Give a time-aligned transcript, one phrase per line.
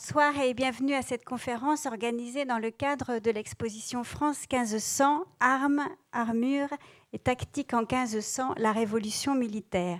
[0.00, 5.88] Bonsoir et bienvenue à cette conférence organisée dans le cadre de l'exposition France 1500, Armes,
[6.12, 6.72] Armures
[7.12, 9.98] et Tactiques en 1500, la Révolution militaire.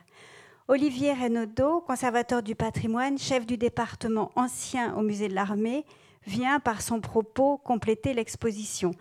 [0.69, 5.85] Olivier Renaudot, conservateur du patrimoine, chef du département ancien au musée de l'armée,
[6.25, 8.93] vient par son propos compléter l'exposition.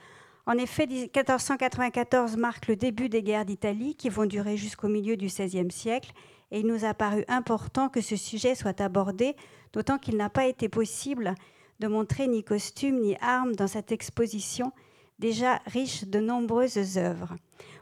[0.48, 5.28] En effet, 1494 marque le début des guerres d'Italie qui vont durer jusqu'au milieu du
[5.28, 6.12] XVIe siècle
[6.52, 9.36] et il nous a paru important que ce sujet soit abordé,
[9.74, 11.36] d'autant qu'il n'a pas été possible
[11.80, 14.72] de montrer ni costumes ni armes dans cette exposition
[15.20, 17.36] déjà riche de nombreuses œuvres.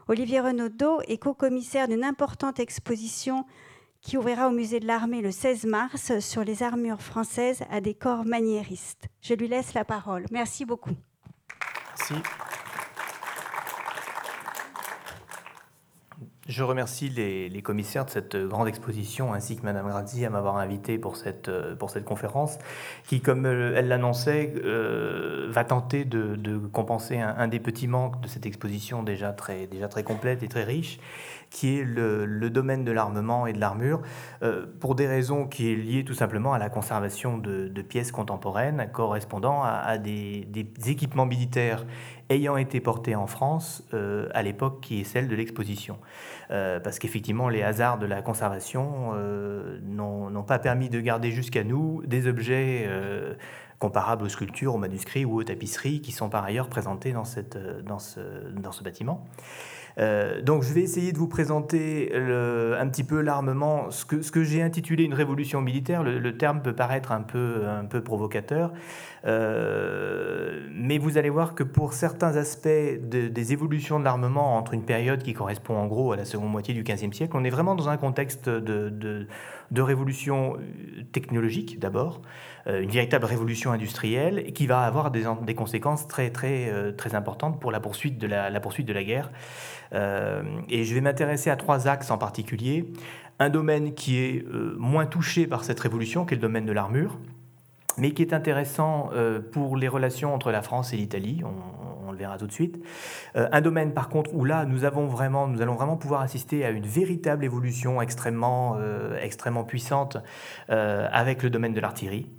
[0.08, 3.44] Olivier Renaudot est co-commissaire d'une importante exposition
[4.00, 8.24] qui ouvrira au musée de l'armée le 16 mars sur les armures françaises à décor
[8.24, 9.08] maniériste.
[9.20, 10.26] Je lui laisse la parole.
[10.30, 10.94] Merci beaucoup.
[11.98, 12.14] Merci.
[16.48, 20.96] Je remercie les, commissaires de cette grande exposition ainsi que Madame Grazzi à m'avoir invité
[20.96, 22.58] pour cette, pour cette conférence
[23.08, 28.46] qui, comme elle l'annonçait, euh, va tenter de, compenser un, des petits manques de cette
[28.46, 31.00] exposition déjà très, déjà très complète et très riche
[31.50, 34.00] qui est le, domaine de l'armement et de l'armure,
[34.42, 38.88] euh, pour des raisons qui est liées tout simplement à la conservation de, pièces contemporaines
[38.92, 40.46] correspondant à, des,
[40.86, 41.86] équipements militaires
[42.28, 45.98] ayant été portés en France euh, à l'époque qui est celle de l'exposition.
[46.50, 49.14] Euh, parce qu'effectivement, les hasards de la conservation
[49.82, 52.88] n'ont pas permis de garder jusqu'à nous des objets
[53.78, 57.58] comparables aux sculptures, aux manuscrits ou aux tapisseries qui sont par ailleurs présentés dans, cette,
[57.84, 59.24] dans, ce, dans ce bâtiment.
[59.98, 64.62] Euh, donc je vais essayer de vous présenter un petit peu l'armement, ce que, j'ai
[64.62, 66.02] intitulé une révolution militaire.
[66.02, 68.72] Le, terme peut paraître un peu, provocateur,
[69.24, 74.84] euh, mais vous allez voir que pour certains aspects des évolutions de l'armement entre une
[74.84, 77.74] période qui correspond en gros à la seconde moitié du XVe siècle, on est vraiment
[77.74, 79.26] dans un contexte de,
[79.74, 80.56] révolution
[81.12, 87.14] technologique d'abord, euh, une véritable révolution industrielle qui va avoir des, conséquences très, très, très
[87.14, 89.30] importantes pour la poursuite de la, poursuite de la guerre.
[89.92, 92.92] Euh, et je vais m'intéresser à trois axes en particulier.
[93.38, 96.72] Un domaine qui est euh, moins touché par cette révolution, qui est le domaine de
[96.72, 97.18] l'armure,
[97.98, 101.42] mais qui est intéressant euh, pour les relations entre la France et l'Italie.
[101.44, 102.82] On, le verra tout de suite.
[103.34, 106.70] un domaine, par contre, où là, nous, avons vraiment, nous allons vraiment pouvoir assister à
[106.70, 108.78] une véritable évolution extrêmement,
[109.20, 110.16] extrêmement puissante
[110.68, 112.30] avec le domaine de l'artillerie.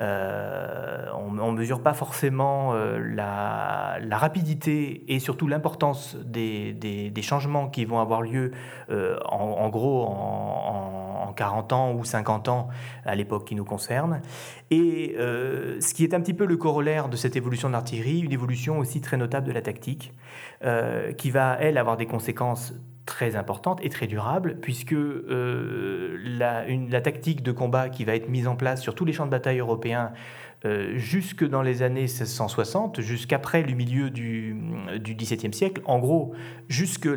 [0.00, 7.84] Euh, on ne mesure pas forcément euh, la, rapidité et surtout l'importance des, changements qui
[7.84, 8.52] vont avoir lieu
[8.90, 12.68] euh, en, gros en, 40 ans ou 50 ans
[13.04, 14.20] à l'époque qui nous concerne.
[14.70, 18.32] Et ce qui est un petit peu le corollaire de cette évolution de l'artillerie, une
[18.32, 20.12] évolution aussi très notable de la tactique,
[21.16, 22.74] qui va, elle, avoir des conséquences
[23.10, 28.46] très importante et très durable, puisque euh, la, tactique de combat qui va être mise
[28.46, 30.12] en place sur tous les champs de bataille européens
[30.64, 34.56] euh, jusque dans les années 1660, jusqu'après le milieu du,
[35.00, 36.34] XVIIe siècle, en gros
[36.68, 37.10] jusqu'au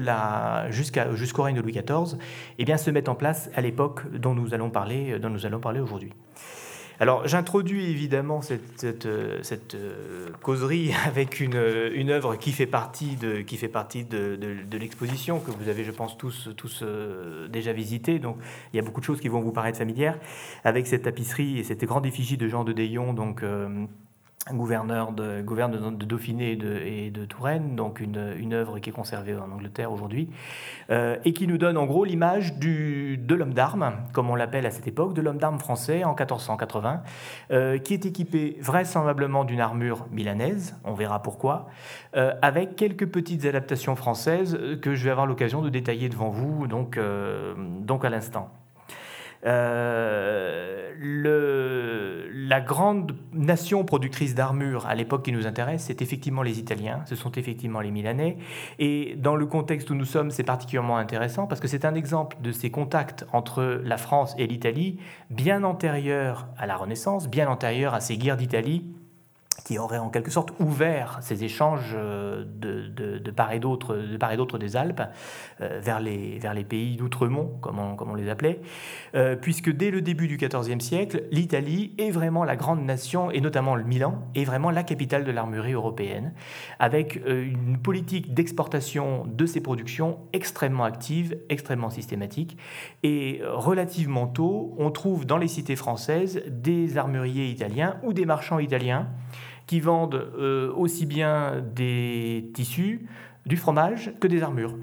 [1.44, 2.18] règne de Louis XIV,
[2.58, 5.60] eh bien, se met en place à l'époque dont nous allons parler, dont nous allons
[5.60, 6.12] parler aujourd'hui.
[7.00, 9.42] Alors j'introduis évidemment cette, euh,
[9.74, 11.62] euh, causerie avec une,
[11.94, 14.38] une, œuvre qui fait partie de, qui fait partie de,
[14.72, 18.20] l'exposition que vous avez, je pense, tous, tous euh, déjà visité.
[18.20, 18.38] Donc
[18.74, 20.18] il y a beaucoup de choses qui vont vous paraître familières
[20.64, 23.14] avec cette tapisserie et cette grande effigie de Jean de Dayon.
[23.14, 23.44] Donc
[24.52, 29.36] gouverneur de, gouverneur de Dauphiné et de, Touraine, donc une, une, œuvre qui est conservée
[29.36, 30.30] en Angleterre aujourd'hui,
[30.90, 34.72] euh, et qui nous donne en gros l'image de l'homme d'armes, comme on l'appelle à
[34.72, 37.04] cette époque, de l'homme d'armes français en 1480,
[37.52, 41.68] euh, qui est équipé vraisemblablement d'une armure milanaise, on verra pourquoi,
[42.18, 46.68] euh, avec quelques petites adaptations françaises que je vais avoir l'occasion de détailler devant vous
[46.68, 47.00] donc,
[47.82, 48.50] donc à l'instant.
[49.46, 50.94] Euh,
[52.54, 57.16] la grande nation productrice d'armure à l'époque qui nous intéresse, c'est effectivement les Italiens, ce
[57.16, 58.38] sont effectivement les Milanais.
[58.80, 62.38] Et dans le contexte où nous sommes, c'est particulièrement intéressant parce que c'est un exemple
[62.42, 65.00] de ces contacts entre la France et l'Italie,
[65.30, 68.86] bien antérieurs à la Renaissance, bien antérieurs à ces guerres d'Italie
[69.64, 74.32] qui aurait en quelque sorte ouvert ces échanges euh, de, part et d'autre de part
[74.32, 75.02] et d'autre des Alpes
[75.62, 78.60] euh, vers, les, vers les pays d'outremont, comme on, comme on les appelait,
[79.16, 83.42] euh, puisque dès le début du XIVe siècle, l'Italie est vraiment la grande nation, et
[83.42, 86.34] notamment le Milan, est vraiment la capitale de l'armurerie européenne,
[86.80, 92.58] avec une politique d'exportation de ses productions extrêmement active, extrêmement systématique,
[93.04, 98.60] et relativement tôt, on trouve dans les cités françaises des armuriers italiens ou des marchands
[98.60, 99.08] italiens
[99.74, 103.08] qui vendent euh, aussi bien des tissus,
[103.48, 104.76] du fromage que des armures.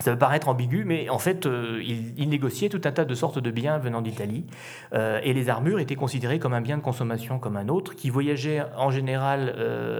[0.00, 3.38] Ça peut paraître ambigu, mais en fait, euh, il, négociait tout un tas de sortes
[3.38, 4.44] de biens venant d'Italie.
[4.92, 8.10] Euh, et les armures étaient considérées comme un bien de consommation comme un autre, qui
[8.10, 9.54] voyageait en général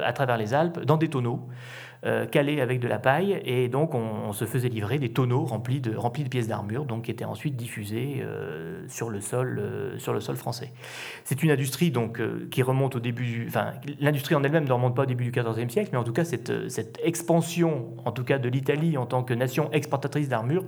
[0.05, 1.47] à travers les Alpes dans des tonneaux.
[2.05, 5.81] Euh, calés avec de la paille, et donc on, se faisait livrer des tonneaux remplis
[5.81, 9.99] de, remplis de pièces d'armure, donc qui étaient ensuite diffusées euh, sur, le sol, euh,
[9.99, 10.73] sur le sol français.
[11.25, 15.03] C'est une industrie donc qui remonte au début, enfin l'industrie en elle-même ne remonte pas
[15.03, 18.39] au début du XIVe siècle, mais en tout cas cette, cette expansion, en tout cas
[18.39, 20.65] de l'Italie en tant que nation exportatrice d'armure,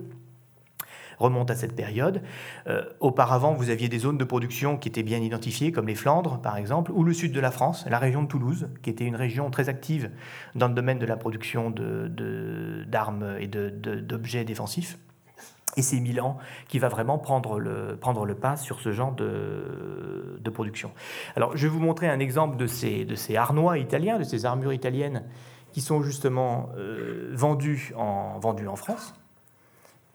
[1.20, 2.22] remonte à cette période.
[2.66, 6.40] Euh, auparavant, vous aviez des zones de production qui étaient bien identifiées, comme les Flandres,
[6.40, 9.16] par exemple, ou le sud de la France, la région de Toulouse, qui était une
[9.16, 10.10] région très active
[10.54, 14.98] dans le domaine de la production d'armes de, et d'objets défensifs.
[15.76, 16.36] Et c'est Milan
[16.68, 20.90] qui va vraiment prendre le, prendre le pas sur ce genre de, de, production.
[21.36, 24.46] Alors, je vais vous montrer un exemple de ces, de ces harnois italiens, de ces
[24.46, 25.22] armures italiennes
[25.72, 29.14] qui sont justement euh, vendues, en, vendues en France.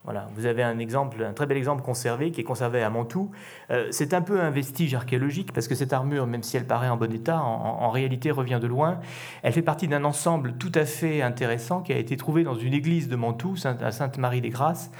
[0.05, 3.31] Voilà, vous avez un exemple, un très bel exemple conservé qui est conservé à Mantoue.
[3.71, 6.89] Euh, c'est un peu un vestige archéologique parce que cette armure, même si elle paraît
[6.89, 8.99] en bon état, en, réalité revient de loin.
[9.41, 12.73] Elle fait partie d'un ensemble tout à fait intéressant qui a été trouvé dans une
[12.73, 14.91] église de Mantoue, à Sainte-Marie-des-Grâces,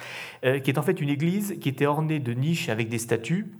[0.44, 3.52] euh, qui est en fait une église qui était ornée de niches avec des statues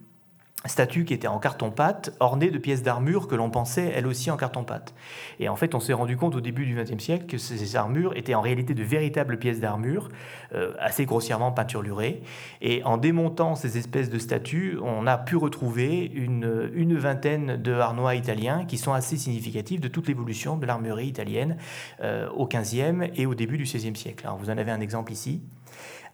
[0.68, 4.38] statue qui était en carton-pâte, ornée de pièces d'armure que l'on pensait elles aussi en
[4.38, 4.94] carton-pâte.
[5.40, 8.16] Et en fait, on s'est rendu compte au début du XXe siècle que ces armures
[8.16, 10.10] étaient en réalité de véritables pièces d'armure,
[10.54, 12.22] euh, assez grossièrement peinturlurées.
[12.62, 17.74] Et en démontant ces espèces de statues, on a pu retrouver une, une vingtaine de
[17.74, 21.58] harnois italiens qui sont assez significatifs de toute l'évolution de l'armurerie italienne
[22.02, 24.26] euh, au XVe et au début du XVIe siècle.
[24.26, 25.42] Alors, vous en avez un exemple ici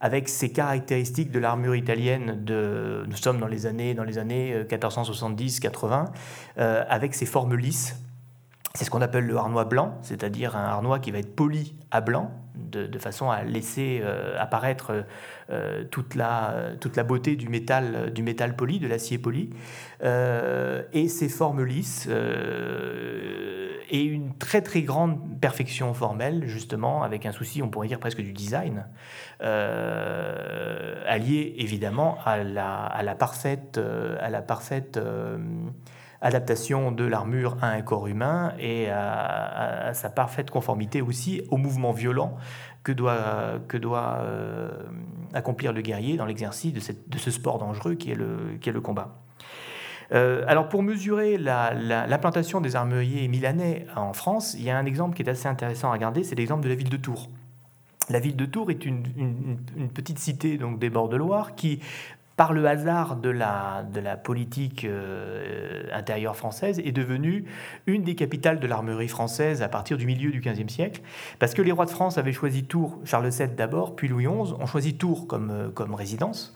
[0.02, 4.64] avec ces caractéristiques de l'armure italienne de, nous sommes dans les années, dans les années
[4.64, 6.06] 1470-80, euh,
[6.58, 7.96] euh, avec ces formes lisses.
[8.74, 12.00] C'est ce qu'on appelle le harnois blanc, c'est-à-dire un harnois qui va être poli à
[12.00, 15.04] blanc, de, façon à laisser euh, apparaître
[15.90, 19.50] toute, la, toute la beauté du métal, du métal poli, de l'acier poli.
[20.00, 22.08] et ces formes lisses
[23.92, 28.22] et une très très grande perfection formelle, justement, avec un souci, on pourrait dire presque
[28.22, 28.86] du design,
[29.42, 33.78] euh, allié évidemment à la, à la parfaite,
[34.20, 35.36] à la parfaite euh,
[36.22, 41.92] adaptation de l'armure à un corps humain et à, sa parfaite conformité aussi au mouvement
[41.92, 42.36] violent
[42.84, 44.70] que doit, que doit euh,
[45.34, 48.80] accomplir le guerrier dans l'exercice de, ce sport dangereux qui est le, qui est le
[48.80, 49.16] combat.
[50.12, 55.16] Euh, alors pour mesurer l'implantation des armuriers milanais en France, il y a un exemple
[55.16, 57.30] qui est assez intéressant à regarder, c'est l'exemple de la ville de Tours.
[58.10, 59.04] La ville de Tours est une,
[59.76, 61.80] une petite cité donc des bords de Loire qui
[62.36, 67.44] par le hasard de la, de politique euh, intérieure française, est devenue
[67.86, 71.02] une des capitales de l'armurerie française à partir du milieu du XVe siècle,
[71.38, 74.54] parce que les rois de France avaient choisi Tours, Charles VII d'abord, puis Louis XI,
[74.58, 76.54] ont choisi Tours comme, euh, résidence,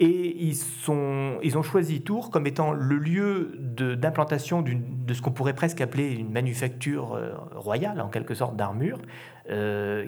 [0.00, 0.56] et ils,
[0.88, 6.30] ont choisi Tours comme étant le lieu d'implantation de, ce qu'on pourrait presque appeler une
[6.30, 8.98] manufacture euh, royale, en quelque sorte, d'armure,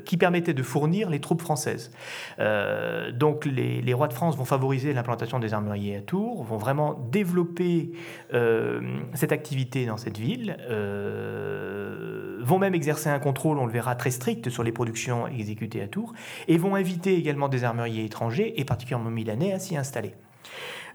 [0.04, 1.90] qui permettait de fournir les troupes françaises.
[2.38, 7.92] donc les, rois de France vont favoriser l'implantation des armuriers à Tours, vont vraiment développer
[8.34, 8.80] euh,
[9.14, 14.10] cette activité dans cette ville, euh, vont même exercer un contrôle, on le verra, très
[14.10, 16.12] strict sur les productions exécutées à Tours,
[16.46, 20.14] et vont inviter également des armuriers étrangers, et particulièrement milanais, à s'y installer.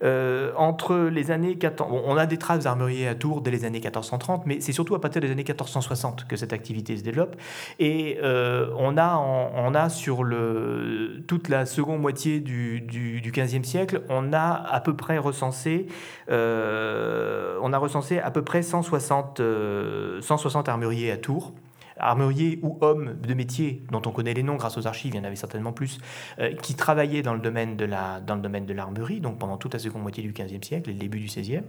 [0.03, 1.89] Euh, entre les années 14...
[2.05, 5.01] on a des traces d'armuriers à Tours dès les années 1430, mais c'est surtout à
[5.01, 7.35] partir des années 1460 que cette activité se développe.
[7.79, 13.31] Et euh, on, a on a sur le, toute la seconde moitié du, du, du
[13.31, 15.87] 15e siècle, on a à peu près recensé,
[16.29, 19.41] euh, on a recensé à peu près 160,
[20.21, 21.53] 160 armuriers à Tours
[22.09, 25.19] armuriers ou hommes de métier dont on connaît les noms grâce aux archives, il y
[25.19, 25.99] en avait certainement plus,
[26.39, 28.21] euh, qui travaillaient dans le domaine de la,
[28.75, 31.61] l'armurerie, donc pendant toute la seconde moitié du XVe siècle et le début du XVIe.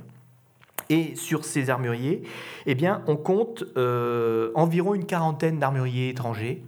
[0.90, 2.22] Et sur ces armuriers,
[2.66, 6.62] eh bien, on compte euh, environ une quarantaine d'armuriers étrangers.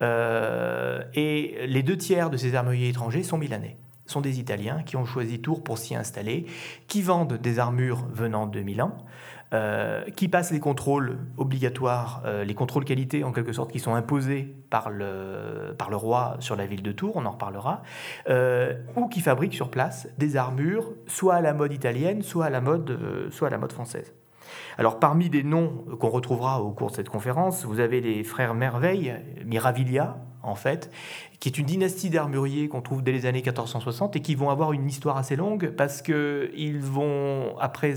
[0.00, 3.76] Euh, et les deux tiers de ces armuriers étrangers sont milanais
[4.08, 6.46] sont des Italiens qui ont choisi Tours pour s'y installer,
[6.88, 8.96] qui vendent des armures venant de Milan,
[9.54, 13.94] euh, qui passent les contrôles obligatoires, euh, les contrôles qualité en quelque sorte, qui sont
[13.94, 17.82] imposés par le, par le roi sur la ville de Tours, on en reparlera,
[18.28, 22.50] euh, ou qui fabriquent sur place des armures, soit à la mode italienne, soit à
[22.50, 22.98] la mode,
[23.30, 24.12] soit à la mode française.
[24.76, 28.54] Alors parmi des noms qu'on retrouvera au cours de cette conférence, vous avez les frères
[28.54, 29.14] Merveille,
[29.46, 30.90] Miravilia en fait,
[31.40, 34.72] qui est une dynastie d'armuriers qu'on trouve dès les années 1460 et qui vont avoir
[34.72, 37.94] une histoire assez longue parce qu'ils vont, après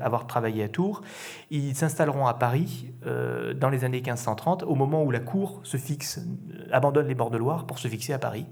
[0.00, 1.02] avoir travaillé à Tours,
[1.50, 5.76] ils s'installeront à Paris euh, dans les années 1530, au moment où la cour se
[5.76, 6.20] fixe,
[6.72, 8.46] abandonne les bords de Loire pour se fixer à Paris,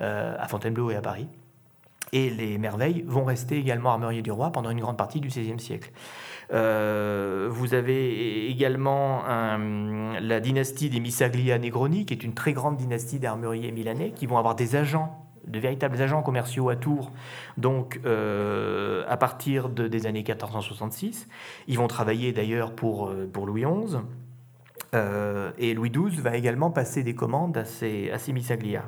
[0.00, 1.28] euh, à Fontainebleau et à Paris.
[2.12, 5.60] Et les merveilles vont rester également armuriers du roi pendant une grande partie du XVIe
[5.60, 5.90] siècle.
[6.52, 9.22] Euh, vous avez également
[10.20, 14.38] la dynastie des Missaglia Negroni, qui est une très grande dynastie d'armuriers milanais, qui vont
[14.38, 17.10] avoir des agents de véritables agents commerciaux à Tours,
[17.56, 21.26] donc euh, à partir des années 1466.
[21.68, 23.96] Ils vont travailler d'ailleurs pour, euh, Louis XI.
[25.58, 28.84] et Louis XII va également passer des commandes à ces, à ces Missaglia.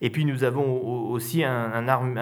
[0.00, 1.80] Et puis nous avons aussi un,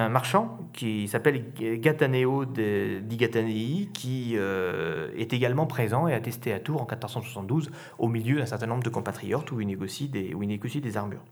[0.08, 6.80] marchand qui s'appelle Gataneo di Gatanei, qui euh, est également présent et attesté à Tours
[6.80, 10.48] en 1472 au milieu d'un certain nombre de compatriotes où il négocie des, où il
[10.48, 11.24] négocie des armures.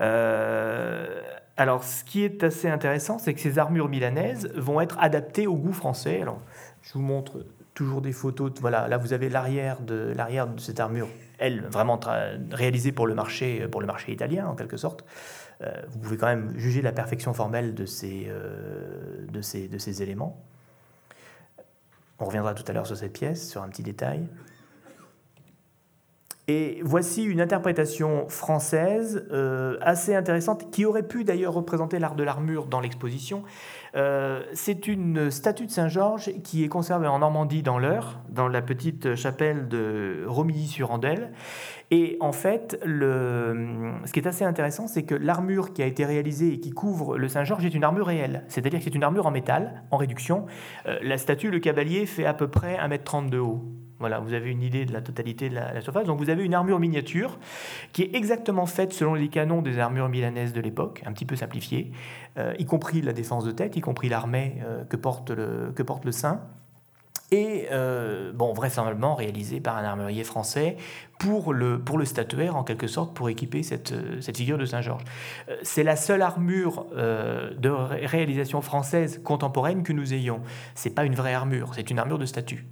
[0.00, 1.20] Euh,
[1.56, 5.54] alors, ce qui est assez intéressant, c'est que ces armures milanaises vont être adaptées au
[5.54, 6.20] goût français.
[6.22, 6.40] Alors,
[6.82, 8.52] je vous montre toujours des photos.
[8.60, 10.14] Voilà, là vous avez l'arrière de
[10.58, 12.00] cette armure, elle vraiment
[12.52, 15.04] réalisée pour le marché pour le marché italien en quelque sorte.
[15.62, 20.42] Euh, vous pouvez quand même juger la perfection formelle de ces, euh, éléments.
[22.18, 24.28] On reviendra tout à l'heure sur cette pièce, sur un petit détail.
[26.46, 32.22] Et voici une interprétation française euh, assez intéressante qui aurait pu d'ailleurs représenter l'art de
[32.22, 33.44] l'armure dans l'exposition.
[33.96, 38.62] Euh, c'est une statue de Saint-Georges qui est conservée en Normandie dans l'Eure, dans la
[38.62, 41.32] petite chapelle de Romilly-sur-Andelle.
[41.90, 46.54] Et en fait, ce qui est assez intéressant, c'est que l'armure qui a été réalisée
[46.54, 48.44] et qui couvre le Saint-Georges est une armure réelle.
[48.48, 50.46] C'est-à-dire que c'est une armure en métal, en réduction.
[50.86, 53.62] Euh, la statue, le cavalier, fait à peu près 1m30 de haut.
[54.04, 56.04] Voilà, vous avez une idée de la totalité de la, surface.
[56.04, 57.38] Donc vous avez une armure miniature
[57.94, 61.36] qui est exactement faite selon les canons des armures milanaises de l'époque, un petit peu
[61.36, 61.90] simplifiée,
[62.36, 65.82] euh, y compris la défense de tête, y compris l'armée euh, que, porte le, que
[65.82, 66.42] porte le saint
[67.30, 70.76] et euh, bon, vraisemblablement réalisé par un armurier français
[71.18, 75.04] pour le, pour le statuaire, en quelque sorte, pour équiper cette, cette figure de Saint-Georges.
[75.48, 80.42] Euh, c'est la seule armure euh, de réalisation française contemporaine que nous ayons.
[80.74, 82.66] C'est pas une vraie armure, c'est une armure de statue.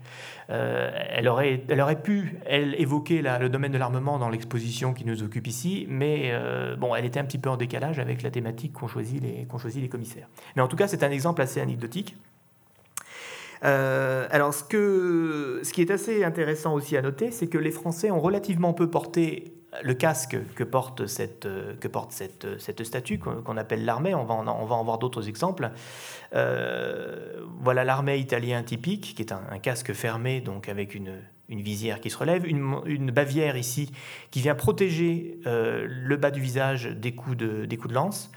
[0.49, 5.47] elle, aurait, elle aurait pu, évoquer le domaine de l'armement dans l'exposition qui nous occupe
[5.47, 6.33] ici, mais
[6.79, 9.81] bon, elle était un petit peu en décalage avec la thématique qu'ont choisi, qu'ont choisi
[9.81, 10.29] les commissaires.
[10.57, 12.17] Mais en tout cas, c'est un exemple assez anecdotique.
[13.65, 18.21] Euh, alors, ce, qui est assez intéressant aussi à noter, c'est que les Français ont
[18.21, 21.49] relativement peu porté le casque que porte cette,
[21.81, 24.15] que porte cette, cette statue qu'on appelle l'armée.
[24.15, 25.71] On va, en, on va en voir d'autres exemples.
[26.35, 32.01] Euh, voilà l'armée italien typique, qui est un, casque fermé, donc avec une, une visière
[32.01, 33.91] qui se relève, une, une, bavière ici
[34.31, 38.31] qui vient protéger euh, le bas du visage des coups de, des coups de lance,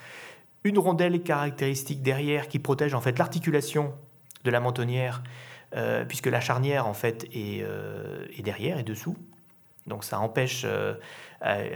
[0.64, 3.94] une rondelle caractéristique derrière qui protège en fait l'articulation
[4.46, 5.22] de la mentonnière,
[5.76, 9.18] euh, puisque la charnière en fait euh, est, derrière et dessous.
[9.88, 10.96] Donc ça empêche euh,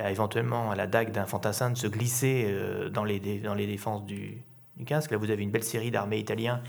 [0.07, 2.47] éventuellement la dague d'un fantassin de se glisser
[2.91, 4.41] dans, les, dans les défenses du,
[4.85, 5.11] casque.
[5.11, 6.63] Là, vous avez une belle série d'armées italiens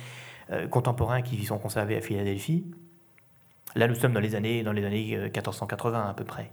[0.70, 2.66] contemporains qui sont conservés à Philadelphie.
[3.76, 6.50] Là, nous sommes dans les années, dans les années 1480 à peu près.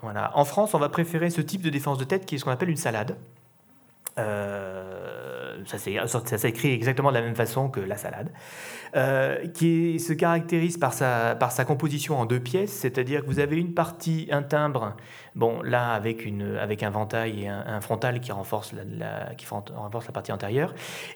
[0.00, 0.36] Voilà.
[0.36, 2.50] En France, on va préférer ce type de défense de tête qui est ce qu'on
[2.50, 3.16] appelle une salade.
[5.66, 8.30] Ça s'écrit exactement de la même façon que la salade,
[8.96, 13.38] euh, qui se caractérise par sa, par sa composition en deux pièces, c'est-à-dire que vous
[13.38, 14.96] avez une partie, un timbre,
[15.34, 20.06] bon là avec, une, avec un ventail et un, frontal qui renforce la, qui renforce
[20.06, 20.74] la partie antérieure,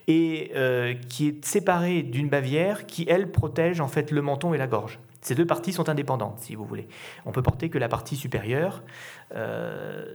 [0.09, 4.59] et euh, qui est séparé d'une bavière qui, elle, protège en fait le menton et
[4.59, 4.99] la gorge.
[5.21, 6.87] Ces deux parties sont indépendantes, si vous voulez.
[7.25, 8.85] On peut porter que la partie supérieure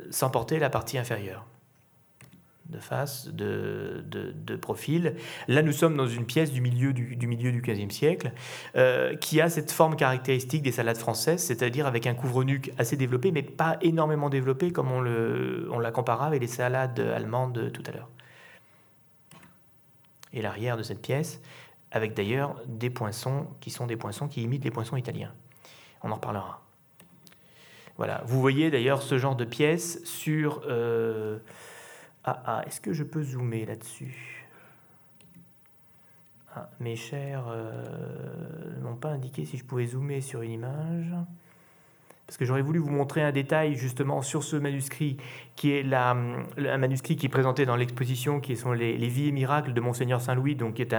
[0.10, 1.46] sans porter la partie inférieure
[2.72, 5.16] de face, de, profil.
[5.48, 8.32] Là, nous sommes dans une pièce du milieu du, du milieu du XVe siècle
[8.76, 13.32] euh, qui a cette forme caractéristique des salades françaises, c'est-à-dire avec un couvre-nuque assez développé,
[13.32, 18.10] mais pas énormément développé comme on la comparera avec les salades allemandes tout à l'heure.
[20.34, 21.42] Et l'arrière de cette pièce,
[21.92, 25.34] avec d'ailleurs des poinçons qui sont des poinçons qui imitent les poinçons italiens.
[26.04, 26.62] On en reparlera.
[27.98, 28.24] Voilà.
[28.26, 30.62] Vous voyez d'ailleurs ce genre de pièce sur...
[30.68, 31.40] Euh,
[32.24, 34.46] ah, ah, est-ce que je peux zoomer là-dessus?
[36.56, 41.16] Ah, Mes chers euh, n'ont pas indiqué si je pouvais zoomer sur une image.
[42.28, 45.18] parce que j'aurais voulu vous montrer un détail justement sur ce manuscrit,
[45.56, 49.32] qui est la, un manuscrit qui est présenté dans l'exposition, qui sont les, Vies et
[49.32, 50.96] miracles de Monseigneur Saint-Louis, donc qui est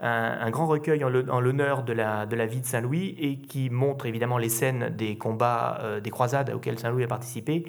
[0.00, 4.04] un, grand recueil en l'honneur de la, de la vie de Saint-Louis et qui montre
[4.04, 7.64] évidemment les scènes des combats, euh, des croisades auxquelles Saint-Louis a participé.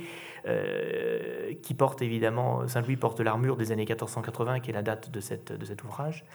[0.45, 5.19] Euh, qui porte évidemment, Saint-Louis porte l'armure des années 1480, qui est la date de,
[5.19, 6.25] cet ouvrage.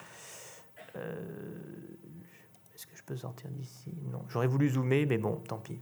[0.96, 1.14] Euh,
[2.74, 3.92] est-ce que je peux sortir d'ici?
[4.10, 5.78] Non, j'aurais voulu zoomer, mais bon, tant pis.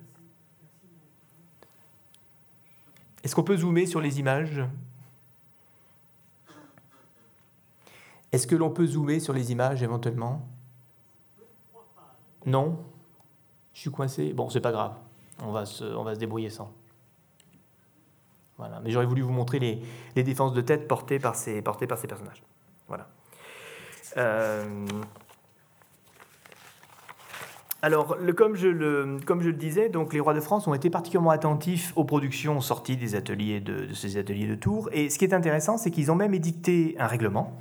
[3.24, 4.62] Est-ce qu'on peut zoomer sur les images?
[8.32, 10.48] Est-ce que l'on peut zoomer sur les images éventuellement?
[12.46, 12.78] Non?
[13.74, 14.32] Je suis coincé?
[14.32, 14.96] Bon, c'est pas grave.
[15.42, 16.72] On va se débrouiller sans.
[18.58, 18.80] Voilà.
[18.80, 22.06] Mais j'aurais voulu vous montrer les, défenses de tête portées par ces, portées par ces
[22.06, 22.42] personnages.
[22.88, 23.08] Voilà.
[24.16, 24.86] Euh,
[27.84, 32.04] alors, comme, je le, disais, donc les rois de France ont été particulièrement attentifs aux
[32.04, 34.88] productions sorties des ateliers de, ces ateliers de Tours.
[34.92, 37.56] Et ce qui est intéressant, c'est qu'ils ont même édicté un règlement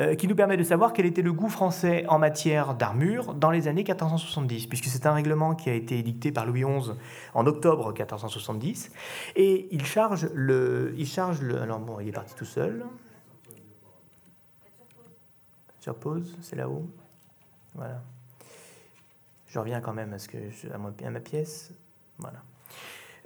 [0.00, 3.52] euh, qui nous permet de savoir quel était le goût français en matière d'armure dans
[3.52, 6.90] les années 1470, puisque c'est un règlement qui a été édicté par Louis XI
[7.34, 8.90] en octobre 1470.
[9.36, 10.94] Et il charge le.
[10.98, 12.84] Il charge le alors, bon, il est parti tout seul.
[15.78, 16.90] Sur pause, c'est là-haut.
[17.76, 18.02] Voilà.
[19.50, 20.38] Je reviens quand même à, ce que
[20.72, 21.72] à, ma pièce.
[22.18, 22.42] Voilà.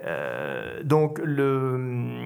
[0.03, 2.19] Euh, donc, le,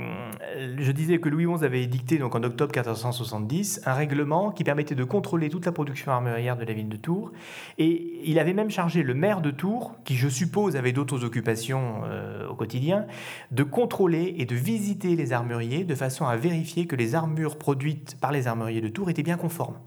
[0.79, 4.95] je disais que Louis XI avait édicté donc, en octobre 1470 un règlement qui permettait
[4.95, 7.31] de contrôler toute la production armurière de la ville de Tours.
[7.77, 12.01] Et il avait même chargé le maire de Tours, qui je suppose avait d'autres occupations
[12.05, 13.05] euh, au quotidien,
[13.51, 18.17] de contrôler et de visiter les armuriers de façon à vérifier que les armures produites
[18.19, 19.77] par les armuriers de Tours étaient bien conformes.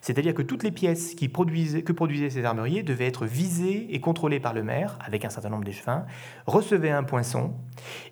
[0.00, 4.54] C'est-à-dire que toutes les pièces que produisaient ces armuriers devaient être visées et contrôlées par
[4.54, 6.06] le maire, avec un certain nombre d'échevins,
[6.46, 7.54] recevaient un poinçon,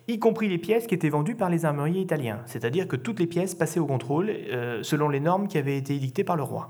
[0.07, 2.41] y compris les pièces qui étaient vendues par les armuriers italiens.
[2.45, 5.95] C'est-à-dire que toutes les pièces passaient au contrôle euh, selon les normes qui avaient été
[5.95, 6.69] édictées par le roi.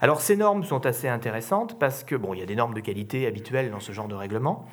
[0.00, 2.80] Alors ces normes sont assez intéressantes parce que, bon, il y a des normes de
[2.80, 4.66] qualité habituelles dans ce genre de règlement.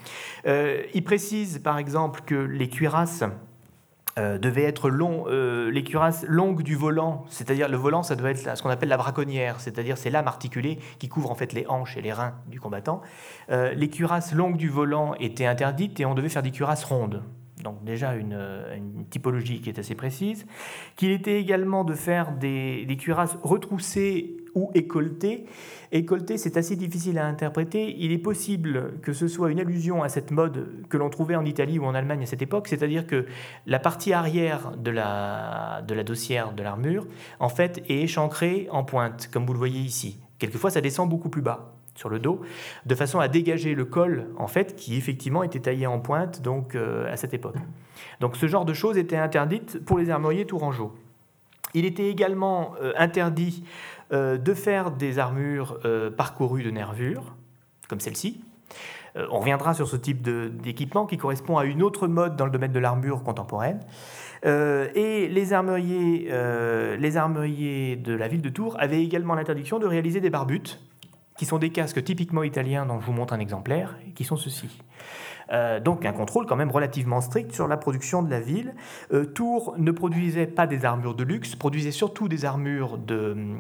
[0.45, 3.23] Euh, il précise par exemple que les cuirasses
[4.19, 8.31] euh, devait être long, euh, les cuirasses longues du volant, c'est-à-dire le volant, ça doit
[8.31, 11.65] être ce qu'on appelle la braconnière, c'est-à-dire c'est lame articulée qui couvre en fait les
[11.67, 13.01] hanches et les reins du combattant.
[13.51, 17.23] Euh, les cuirasses longues du volant étaient interdites et on devait faire des cuirasses rondes.
[17.63, 18.37] Donc déjà une,
[19.09, 20.45] typologie qui est assez précise.
[20.95, 24.71] Qu'il était également de faire des, des cuirasses retroussées ou
[25.91, 27.95] écoltées Écolté, c'est assez difficile à interpréter.
[27.99, 31.45] Il est possible que ce soit une allusion à cette mode que l'on trouvait en
[31.45, 33.25] Italie ou en Allemagne à cette époque, c'est-à-dire que
[33.65, 37.05] la partie arrière de la, de la dossière de l'armure,
[37.39, 40.19] en fait, est échancrée en pointe, comme vous le voyez ici.
[40.39, 42.41] Quelquefois, ça descend beaucoup plus bas sur le dos,
[42.85, 46.75] de façon à dégager le col, en fait, qui effectivement était taillé en pointe donc,
[46.75, 47.57] euh, à cette époque.
[48.19, 50.93] Donc ce genre de choses était interdite pour les armuriers tourangeaux.
[51.73, 53.63] Il était également euh, interdit
[54.11, 57.35] euh, de faire des armures euh, parcourues de nervures,
[57.87, 58.41] comme celle-ci.
[59.29, 62.71] On reviendra sur ce type d'équipement qui correspond à une autre mode dans le domaine
[62.71, 63.81] de l'armure contemporaine.
[64.45, 66.29] et les armuriers,
[67.97, 70.79] de la ville de Tours avaient également l'interdiction de réaliser des barbutes,
[71.37, 74.81] qui sont des casques typiquement italiens dont je vous montre un exemplaire, qui sont ceux-ci.
[75.51, 78.73] Euh, donc un contrôle quand même relativement strict sur la production de la ville.
[79.13, 82.97] Euh, Tours ne produisait pas des armures de luxe, produisait surtout des armures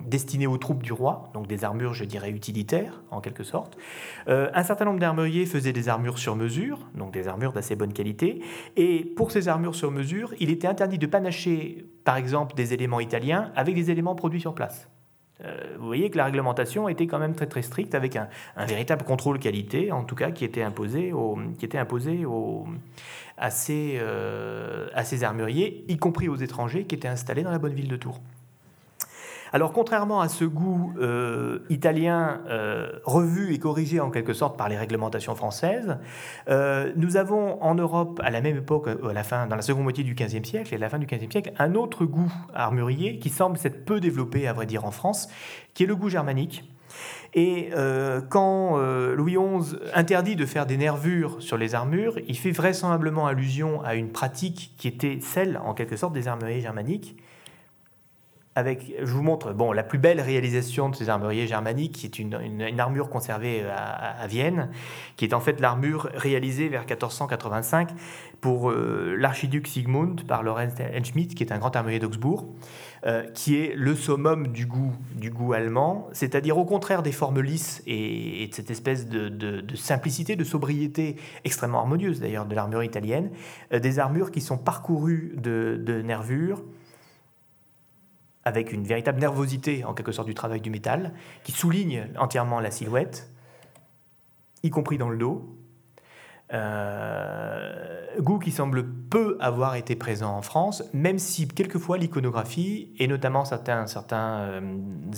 [0.07, 3.77] destinées aux troupes du roi, donc des armures, je dirais, utilitaires en quelque sorte.
[4.27, 7.93] Euh, un certain nombre d'armuriers faisaient des armures sur mesure, donc des armures d'assez bonne
[7.93, 8.41] qualité.
[8.77, 12.99] Et pour ces armures sur mesure, il était interdit de panacher, par exemple, des éléments
[12.99, 14.87] italiens avec des éléments produits sur place.
[15.43, 18.27] Euh, vous voyez que la réglementation était quand même très très stricte avec un,
[18.65, 21.13] véritable contrôle qualité, en tout cas, qui était imposé,
[21.57, 22.25] qui était imposé
[23.37, 27.59] à, ces, euh, à ces armuriers, y compris aux étrangers qui étaient installés dans la
[27.59, 28.19] bonne ville de Tours.
[29.53, 34.69] Alors contrairement à ce goût euh, italien euh, revu et corrigé en quelque sorte par
[34.69, 35.97] les réglementations françaises,
[36.49, 39.83] euh, nous avons en Europe à la même époque, à la fin, dans la seconde
[39.83, 43.19] moitié du XVe siècle et à la fin du XVe siècle, un autre goût armurier
[43.19, 45.27] qui semble s'être peu développé à vrai dire en France,
[45.73, 46.63] qui est le goût germanique.
[47.33, 47.69] Et
[48.29, 48.77] quand
[49.15, 53.95] Louis XI interdit de faire des nervures sur les armures, il fait vraisemblablement allusion à
[53.95, 57.15] une pratique qui était celle, en quelque sorte, des armuriers germaniques,
[58.55, 62.19] avec, je vous montre bon, la plus belle réalisation de ces armuriers germaniques, qui est
[62.19, 64.69] une, armure conservée à, Vienne,
[65.15, 67.91] qui est en fait l'armure réalisée vers 1485
[68.41, 72.47] pour euh, l'archiduc Sigmund par Lorenz Henschmidt, qui est un grand armurier d'Augsbourg,
[73.05, 77.39] euh, qui est le summum du goût, du goût allemand, c'est-à-dire au contraire des formes
[77.39, 83.31] lisses et, de cette espèce de, simplicité, de sobriété extrêmement harmonieuse d'ailleurs de l'armure italienne,
[83.71, 86.61] euh, des armures qui sont parcourues de nervures,
[88.43, 92.71] avec une véritable nervosité, en quelque sorte, du travail du métal, qui souligne entièrement la
[92.71, 93.29] silhouette,
[94.63, 95.57] y compris dans le dos.
[96.53, 103.07] Euh, goût qui semble peu avoir été présent en France, même si quelquefois l'iconographie, et
[103.07, 104.61] notamment certains, certains euh,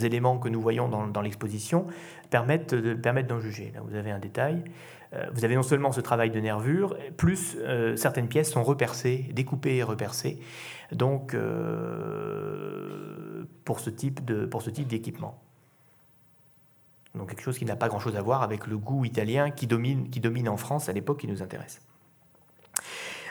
[0.03, 1.87] éléments que nous voyons dans, dans l'exposition,
[2.29, 3.71] permettent, de, permettent d'en juger.
[3.73, 4.63] Là, vous avez un détail.
[5.13, 7.57] Euh, vous avez non seulement ce travail de nervure, plus
[7.95, 10.39] certaines pièces sont repercées, découpées et repercées,
[10.95, 12.73] donc euh,
[13.65, 15.39] pour ce type d'équipement.
[17.15, 20.09] Donc quelque chose qui n'a pas grand-chose à voir avec le goût italien qui domine,
[20.09, 21.81] qui domine en France à l'époque qui nous intéresse.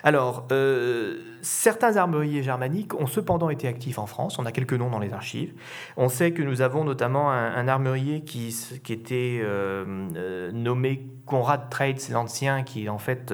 [0.04, 4.38] Alors, euh, certains armuriers germaniques ont cependant été actifs en France.
[4.38, 5.54] On a quelques noms dans les archives.
[5.96, 8.48] On sait que nous avons notamment un, armurier qui,
[8.90, 13.32] était euh, euh, nommé Conrad Trades l'Ancien, qui en fait,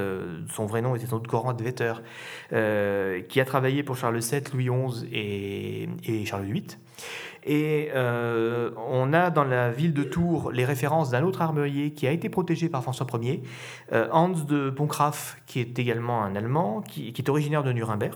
[0.50, 1.94] son vrai nom était sans Conrad Vetter,
[2.50, 6.66] qui a travaillé pour Charles VII, Louis XI et, et Charles VIII.
[7.44, 12.06] Et euh, on a dans la ville de Tours les références d'un autre armurier qui
[12.06, 13.42] a été protégé par François Ier,
[13.92, 18.14] euh, Hans de Poncraff, qui est également un Allemand, qui, qui est originaire de Nuremberg,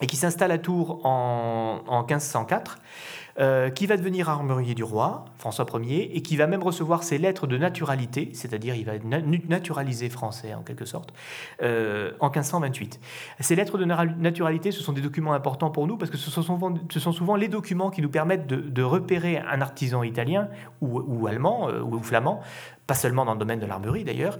[0.00, 2.78] et qui s'installe à Tours en, en 1504
[3.38, 7.16] euh, qui va devenir armurier du roi, François Ier, et qui va même recevoir ses
[7.16, 8.92] lettres de naturalité, c'est-à-dire il va
[9.48, 11.14] naturaliser français en quelque sorte,
[11.62, 13.00] euh, en 1528.
[13.40, 17.12] Ces lettres de naturalité, ce sont des documents importants pour nous parce que ce sont
[17.12, 20.48] souvent, les documents qui nous permettent de, repérer un artisan italien
[20.80, 22.40] ou, allemand euh, ou flamand
[22.86, 24.38] pas seulement dans le domaine de l'armerie d'ailleurs,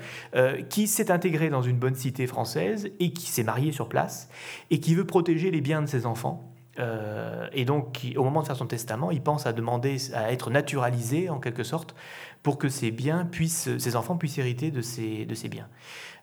[0.68, 4.28] qui s'est intégré dans une bonne cité française et qui s'est marié sur place
[4.70, 8.47] et qui veut protéger les biens de ses enfants euh, et donc, au moment de
[8.47, 11.95] faire son testament, il pense à demander à être naturalisé en quelque sorte
[12.43, 15.69] pour que ses biens puissent, ses enfants puissent hériter de ses, de ses biens.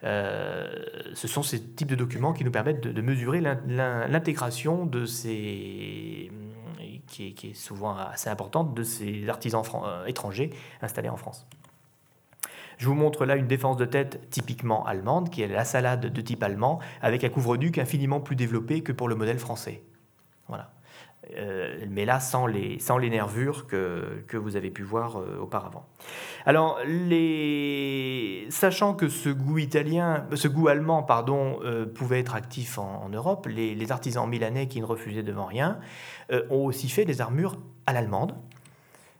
[0.03, 0.67] Euh,
[1.13, 6.31] ce sont ces types de documents qui nous permettent de, mesurer l'intégration de ces
[7.07, 11.47] qui est, qui est, souvent assez importante de ces artisans euh, étrangers installés en France.
[12.77, 16.21] Je vous montre là une défense de tête typiquement allemande, qui est la salade de
[16.21, 19.81] type allemand, avec un couvre-nuque infiniment plus développé que pour le modèle français.
[20.49, 20.71] Voilà.
[21.37, 25.37] Euh, mais là, sans les, sans les nervures que, que vous avez pu voir euh,
[25.39, 25.85] auparavant.
[26.45, 28.47] Alors, les...
[28.49, 33.47] sachant que ce goût italien, ce goût allemand, pardon, euh, pouvait être actif en, Europe,
[33.47, 35.79] les, les, artisans milanais qui ne refusaient devant rien
[36.51, 37.57] ont aussi fait des armures
[37.87, 38.35] à l'allemande.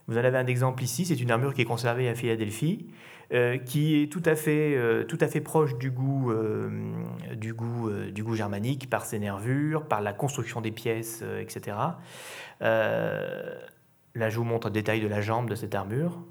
[0.08, 2.88] Vous en avez un exemple ici, c'est une armure qui est conservée à Philadelphie.
[3.32, 6.92] Euh, qui est tout à fait, euh, tout à fait proche du goût, euh,
[7.36, 11.78] du, goût, du goût germanique par ses nervures, par la construction des pièces, etc.
[12.60, 16.24] là, je vous montre le détail de la jambe de cette armure.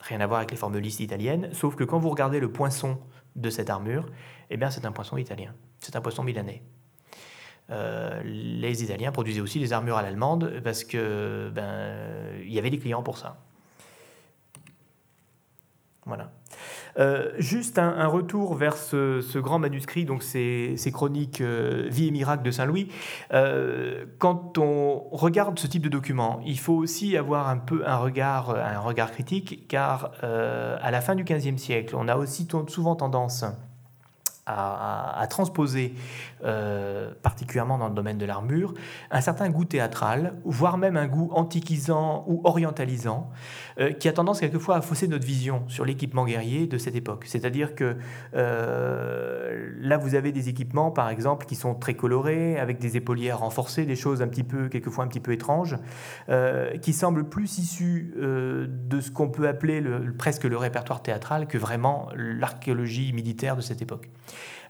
[0.00, 2.98] Rien à voir avec les formes listes italiennes, sauf que quand vous regardez le poinçon
[3.34, 4.04] de cette armure,
[4.50, 6.62] eh bien, c'est un poinçon italien, c'est un poinçon milanais.
[7.70, 12.78] les Italiens produisaient aussi des armures à l'allemande parce que ben, il y avait des
[12.78, 13.38] clients pour ça.
[16.06, 16.30] Voilà.
[16.98, 22.42] Euh, juste un, retour vers ce, grand manuscrit, donc ces, chroniques euh, Vie et miracle
[22.42, 22.88] de Saint-Louis.
[23.32, 27.96] Euh, quand on regarde ce type de document, il faut aussi avoir un peu un
[27.96, 32.96] regard, un regard critique, car à la fin du XVe siècle, on a aussi souvent
[32.96, 33.44] tendance
[34.46, 35.94] à, transposer,
[36.44, 38.74] euh, particulièrement dans le domaine de l'armure,
[39.10, 43.30] un certain goût théâtral, voire même un goût antiquisant ou orientalisant,
[43.80, 47.24] euh, qui a tendance quelquefois à fausser notre vision sur l'équipement guerrier de cette époque.
[47.26, 47.96] C'est-à-dire que
[48.34, 53.38] euh, là, vous avez des équipements, par exemple, qui sont très colorés, avec des épaulières
[53.38, 55.76] renforcées, des choses un petit peu, quelquefois un petit peu étranges,
[56.82, 61.58] qui semblent plus issus de ce qu'on peut appeler le, presque le répertoire théâtral que
[61.58, 64.08] vraiment l'archéologie militaire de cette époque.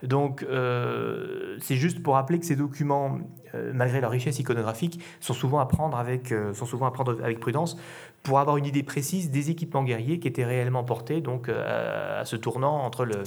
[0.05, 3.19] Donc, euh, c'est juste pour rappeler que ces documents,
[3.55, 7.41] euh, malgré leur richesse iconographique, sont souvent à prendre avec, euh, souvent à prendre avec
[7.41, 7.77] prudence
[8.23, 12.37] pour avoir une idée précise des équipements guerriers qui étaient réellement portés donc, à, ce
[12.37, 13.23] tournant entre le,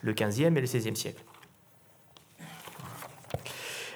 [0.00, 1.22] le 15e et le 16e siècle.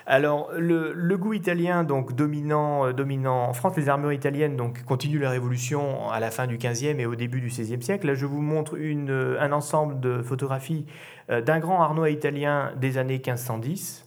[0.09, 5.31] Alors, le, goût italien, donc dominant, dominant en France, les armures italiennes donc, continuent la
[5.31, 8.14] révolution à la fin du 15e et au début du 16e siècle.
[8.14, 10.87] Je vous montre une, un ensemble de photographies
[11.29, 14.05] d'un grand Arnois italien des années 1510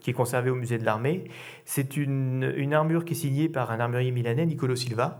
[0.00, 1.24] qui est conservée au musée de l'armée.
[1.64, 5.18] C'est une, une, armure qui est signée par un armurier milanais, Nicolo Silva,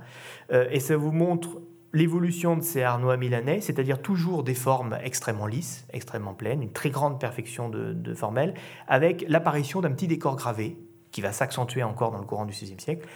[0.71, 1.61] et ça vous montre
[1.97, 6.91] l'évolution de ces harnois milanais, c'est-à-dire toujours des formes extrêmement lisses, extrêmement pleines, une très
[6.91, 8.53] grande perfection de, formelle,
[8.87, 10.77] avec l'apparition d'un petit décor gravé
[11.11, 13.09] qui va s'accentuer encore dans le courant du XVIe siècle.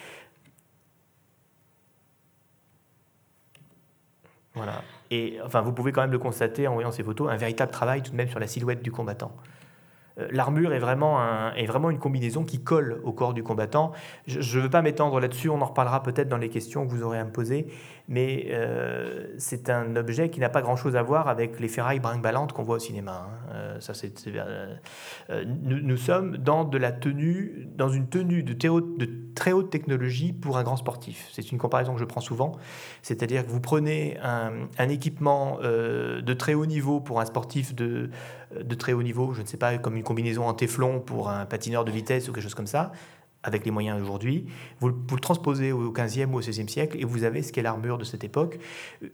[4.55, 4.83] Voilà.
[5.11, 8.03] Et enfin, vous pouvez quand même le constater en voyant ces photos, un véritable travail
[8.03, 9.33] tout de même sur la silhouette du combattant.
[10.19, 13.93] Euh, l'armure est, est vraiment une combinaison qui colle au corps du combattant.
[14.27, 17.03] Je ne veux pas m'étendre là-dessus, on en reparlera peut-être dans les questions que vous
[17.03, 17.69] aurez à me poser,
[18.11, 22.53] mais euh, c'est un objet qui n'a pas grand-chose à voir avec les ferrailles brinque-ballantes
[22.53, 23.29] qu'on voit au cinéma.
[23.29, 23.55] Hein.
[23.55, 24.13] Euh, ça, c'est,
[25.47, 30.59] nous, sommes dans, de la tenue, dans une tenue de, de très haute technologie pour
[30.59, 31.29] un grand sportif.
[31.33, 32.53] C'est une comparaison que je prends souvent,
[33.03, 38.11] c'est-à-dire que vous prenez un, un équipement de très haut niveau pour un sportif de
[38.61, 41.47] de très haut niveau, je ne sais pas, comme une combinaison en téflon pour un
[41.47, 42.91] patineur de vitesse ou quelque chose comme ça,
[43.43, 44.47] avec les moyens d'aujourd'hui,
[44.81, 47.99] vous, le transposez au 15e ou au 16e siècle et vous avez ce qu'est l'armure
[47.99, 48.59] de cette époque.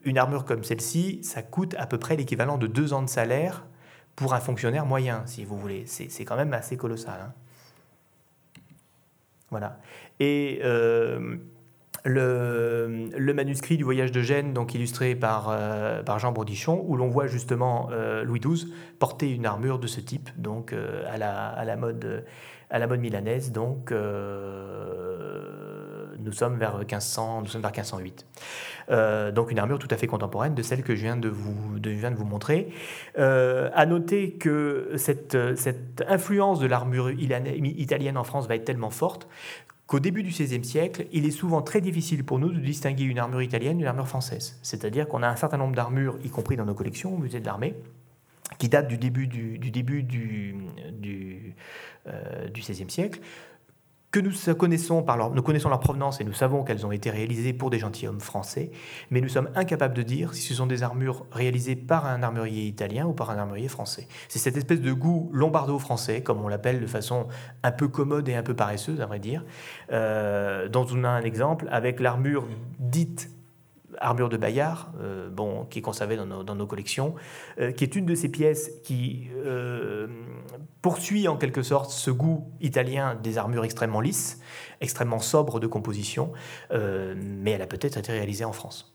[0.04, 3.64] Une armure comme celle-ci, ça coûte à peu près l'équivalent de deux ans de salaire
[4.16, 5.84] pour un fonctionnaire moyen, si vous voulez.
[5.86, 7.20] C'est quand même assez colossal.
[7.20, 7.32] Hein.
[9.50, 9.78] Voilà.
[10.18, 11.36] Et euh,
[12.04, 17.08] le, manuscrit du voyage de Gênes, donc illustré par, euh, par Jean Brodichon, où l'on
[17.08, 21.64] voit justement euh, Louis XII porter une armure de ce type, donc à, la, à,
[21.64, 22.24] la mode,
[22.70, 23.52] à la mode milanaise.
[23.52, 23.92] Donc
[26.18, 28.26] nous sommes vers 1500, nous sommes vers 1508.
[29.34, 32.72] donc une armure tout à fait contemporaine de celle que je viens de vous, montrer.
[33.16, 39.28] à noter que cette, cette influence de l'armure italienne en France va être tellement forte
[39.86, 43.18] qu'au début du XVIe siècle, il est souvent très difficile pour nous de distinguer une
[43.18, 44.58] armure italienne d'une armure française.
[44.62, 47.46] C'est-à-dire qu'on a un certain nombre d'armures, y compris dans nos collections au musée de
[47.46, 47.74] l'armée,
[48.58, 51.54] qui datent du début du, du,
[52.06, 53.20] euh, XVIe siècle,
[54.12, 57.10] que nous connaissons, par leur, nous connaissons leur provenance et nous savons qu'elles ont été
[57.10, 58.70] réalisées pour des gentilshommes français,
[59.10, 62.66] mais nous sommes incapables de dire si ce sont des armures réalisées par un armurier
[62.66, 64.08] italien ou par un armurier français.
[64.28, 67.26] C'est cette espèce de goût lombardo-français, comme on l'appelle de façon
[67.62, 69.44] un peu commode et un peu paresseuse, à vrai dire,
[69.92, 72.46] euh, dont on a un exemple avec l'armure
[72.78, 73.28] dite
[73.98, 77.14] armure de Bayard, euh, bon, qui est conservée dans nos, collections,
[77.58, 80.06] euh, qui est une de ces pièces qui euh,
[80.82, 84.40] poursuit en quelque sorte ce goût italien des armures extrêmement lisses,
[84.80, 86.32] extrêmement sobres de composition,
[86.70, 88.92] mais elle a peut-être été réalisée en France.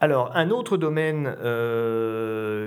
[0.00, 1.32] Alors, un autre domaine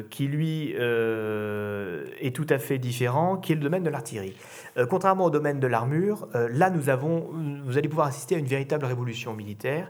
[0.10, 4.36] qui, lui, est tout à fait différent, qui est le domaine de l'artillerie.
[4.78, 7.30] Euh, contrairement au domaine de l'armure, euh, là, nous avons,
[7.66, 9.90] vous allez pouvoir assister à une véritable révolution militaire.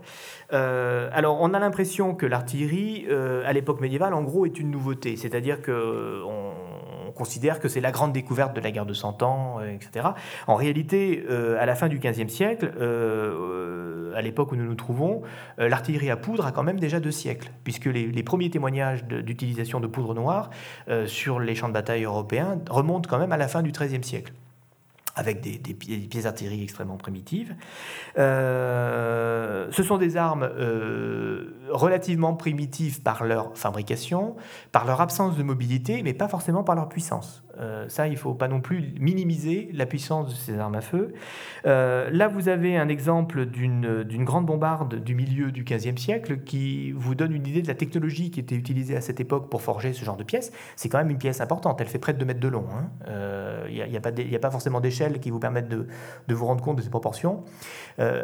[0.53, 3.07] Euh, alors, on a l'impression que l'artillerie,
[3.45, 5.15] à l'époque médiévale, en gros, est une nouveauté.
[5.15, 6.53] C'est-à-dire qu'on
[7.07, 10.07] on considère que c'est la grande découverte de la guerre de Cent Ans, etc.
[10.47, 11.25] En réalité,
[11.59, 12.71] à la fin du XVe siècle,
[14.15, 15.21] à l'époque où nous nous trouvons,
[15.57, 19.87] l'artillerie à poudre a quand même déjà deux siècles, puisque les premiers témoignages d'utilisation de,
[19.87, 20.49] poudre noire
[21.05, 24.33] sur les champs de bataille européens remontent quand même à la fin du XIIIe siècle
[25.15, 27.56] avec des, pièces d'artillerie extrêmement primitives.
[28.17, 34.36] Euh, ce sont des armes euh, relativement primitives par leur fabrication,
[34.71, 37.44] par leur absence de mobilité, mais pas forcément par leur puissance.
[37.59, 40.81] Euh, ça, il ne faut pas non plus minimiser la puissance de ces armes à
[40.81, 41.13] feu.
[41.63, 47.15] là, vous avez un exemple d'une grande bombarde du milieu du XVe siècle qui vous
[47.15, 50.03] donne une idée de la technologie qui était utilisée à cette époque pour forger ce
[50.03, 50.51] genre de pièce.
[50.75, 52.65] C'est quand même une pièce importante, elle fait près de 2 mètres de long.
[53.07, 53.87] Il hein.
[53.87, 55.87] n'y a, a, pas forcément d'échelle qui vous permettent de,
[56.33, 57.43] vous rendre compte de ces proportions.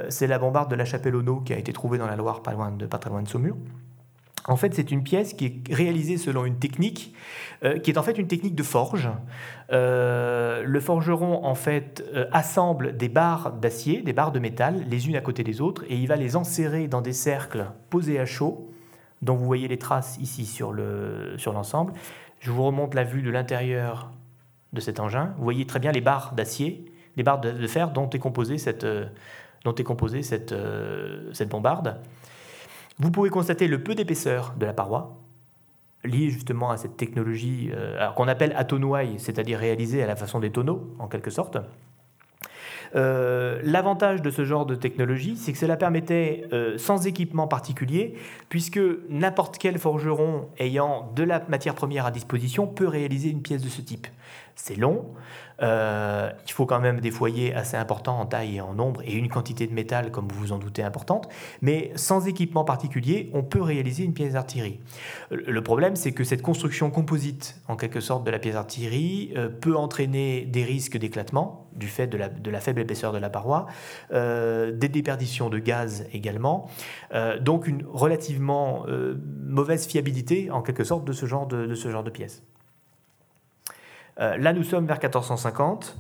[0.10, 2.52] C'est la bombarde de la Chapelle Ono qui a été trouvée dans la Loire, pas
[2.98, 3.56] très loin de Saumur.
[4.52, 7.16] En fait, c'est une pièce qui est réalisée selon une technique
[7.64, 9.10] euh, qui est en fait une technique de forge.
[9.72, 15.08] Euh, le forgeron, en fait, euh, assemble des barres d'acier, des barres de métal, les
[15.08, 18.26] unes à côté des autres, et il va les enserrer dans des cercles posés à
[18.26, 18.70] chaud,
[19.22, 21.94] dont vous voyez les traces ici sur l'ensemble.
[21.94, 22.04] Sur
[22.40, 24.12] Je vous remonte la vue de l'intérieur
[24.74, 25.34] de cet engin.
[25.38, 28.86] Vous voyez très bien les barres d'acier, les barres de, fer dont est composée cette,
[29.64, 30.54] dont est composée cette,
[31.32, 32.02] cette bombarde.
[33.02, 35.18] Vous pouvez constater le peu d'épaisseur de la paroi,
[36.04, 40.52] lié justement à cette technologie euh, qu'on appelle atonouaille, c'est-à-dire réalisée à la façon des
[40.52, 41.58] tonneaux, en quelque sorte.
[42.96, 48.14] Euh, l'avantage de ce genre de technologie, c'est que cela permettait, euh, sans équipement particulier,
[48.50, 53.64] puisque n'importe quel forgeron ayant de la matière première à disposition peut réaliser une pièce
[53.64, 54.06] de ce type.
[54.54, 55.06] c'est long.
[55.62, 59.14] Euh, il faut quand même des foyers assez importants en taille et en nombre et
[59.14, 61.30] une quantité de métal, comme vous vous en doutez, importante.
[61.62, 64.80] Mais sans équipement particulier, on peut réaliser une pièce d'artillerie.
[65.30, 69.50] Le problème, c'est que cette construction composite, en quelque sorte, de la pièce d'artillerie euh,
[69.50, 73.66] peut entraîner des risques d'éclatement du fait de la, faible épaisseur de la paroi,
[74.12, 76.70] euh, des déperditions de gaz également,
[77.40, 78.86] donc une relativement
[79.48, 82.44] mauvaise fiabilité, en quelque sorte, de ce genre de, de, ce genre de pièces.
[84.20, 85.98] Euh, là, nous sommes vers 1450.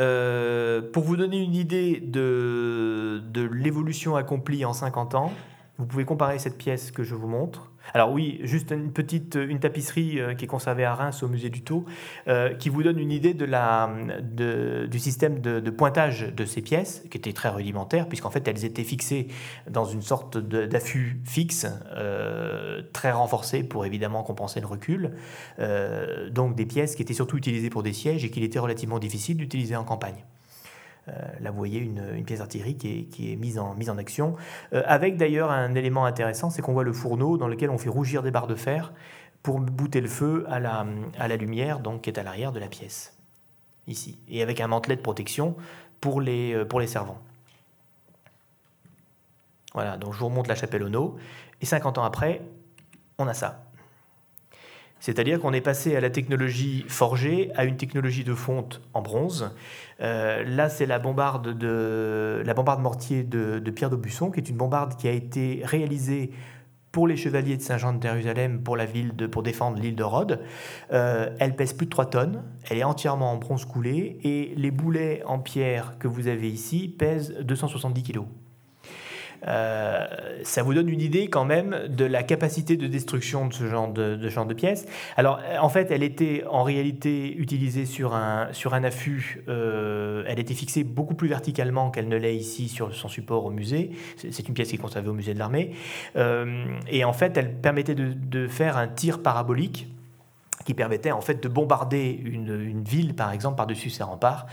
[0.00, 5.32] Euh, pour vous donner une idée de, de l'évolution accomplie en 50 ans,
[5.78, 9.60] vous pouvez comparer cette pièce que je vous montre alors oui, juste une petite une
[9.60, 11.84] tapisserie euh, qui est conservée à Reims au musée du Taux,
[12.28, 17.04] euh, qui vous donne une idée de la, du système de, pointage de ces pièces,
[17.10, 19.28] qui était très rudimentaire, puisqu'en fait elles étaient fixées
[19.68, 25.12] dans une sorte d'affût fixe, euh, très renforcé pour évidemment compenser le recul.
[26.30, 29.36] donc des pièces qui étaient surtout utilisées pour des sièges et qu'il était relativement difficile
[29.36, 30.24] d'utiliser en campagne.
[31.08, 34.36] Euh, là, vous voyez une, pièce d'artillerie qui est, mise, en, action,
[34.72, 37.90] euh, avec d'ailleurs un élément intéressant, c'est qu'on voit le fourneau dans lequel on fait
[37.90, 38.92] rougir des barres de fer
[39.42, 43.14] pour bouter le feu à la, lumière, donc qui est à l'arrière de la pièce,
[43.86, 45.56] ici, et avec un mantelet de protection
[46.00, 47.20] pour les, euh, servants.
[49.74, 51.18] Voilà, donc je vous remonte la chapelle au
[51.60, 52.40] et 50 ans après,
[53.18, 53.64] on a ça.
[55.04, 59.54] C'est-à-dire qu'on est passé à la technologie forgée à une technologie de fonte en bronze.
[60.00, 64.56] Euh, là, c'est la bombarde, de, la bombarde mortier de, Pierre d'Aubusson, qui est une
[64.56, 66.30] bombarde qui a été réalisée
[66.90, 70.04] pour les chevaliers de Saint-Jean de Jérusalem pour, la ville de, pour défendre l'île de
[70.04, 70.40] Rhodes.
[70.90, 74.70] Euh, elle pèse plus de 3 tonnes, elle est entièrement en bronze coulé et les
[74.70, 78.20] boulets en pierre que vous avez ici pèsent 270 kg.
[79.46, 80.06] Euh,
[80.42, 83.92] ça vous donne une idée quand même de la capacité de destruction de ce genre
[83.92, 84.86] de, genre de pièces.
[85.16, 89.42] Alors, en fait, elle était en réalité utilisée sur un, sur un affût.
[89.48, 93.50] Euh, elle était fixée beaucoup plus verticalement qu'elle ne l'est ici sur son support au
[93.50, 93.90] musée.
[94.16, 95.72] C'est une pièce qui est conservée au musée de l'armée.
[96.16, 99.88] Euh, et en fait, elle permettait de, de faire un tir parabolique
[100.64, 104.46] qui permettait en fait de bombarder une, ville, par exemple, par-dessus ses remparts,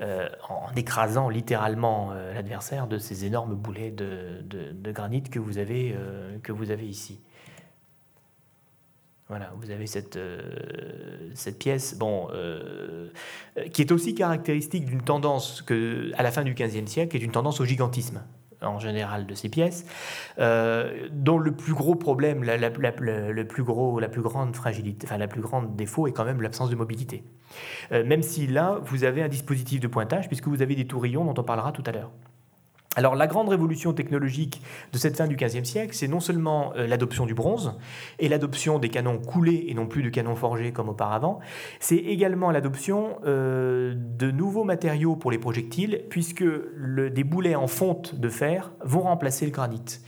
[0.00, 5.58] euh, en écrasant littéralement euh, l'adversaire de ces énormes boulets de, de, granit que vous
[5.58, 7.20] avez, euh, que vous avez ici.
[9.28, 10.18] Voilà, vous avez cette,
[11.34, 12.28] cette pièce, bon,
[13.74, 17.32] qui est aussi caractéristique d'une tendance que, à la fin du XVe siècle, est une
[17.32, 18.22] tendance au gigantisme
[18.62, 19.86] en général de ces pièces,
[20.38, 25.18] euh, dont le plus gros problème, la, le plus gros, la plus grande fragilité, enfin
[25.18, 27.24] la plus grande défaut est quand même l'absence de mobilité.
[27.92, 31.24] Euh, même si là, vous avez un dispositif de pointage, puisque vous avez des tourillons
[31.24, 32.10] dont on parlera tout à l'heure.
[32.98, 34.60] Alors la grande révolution technologique
[34.92, 37.78] de cette fin du XVe siècle, c'est non seulement euh, l'adoption du bronze
[38.18, 41.38] et l'adoption des canons coulés et non plus de canons forgés comme auparavant,
[41.78, 48.16] c'est également l'adoption euh, de nouveaux matériaux pour les projectiles, puisque des boulets en fonte
[48.16, 50.00] de fer vont remplacer le granit.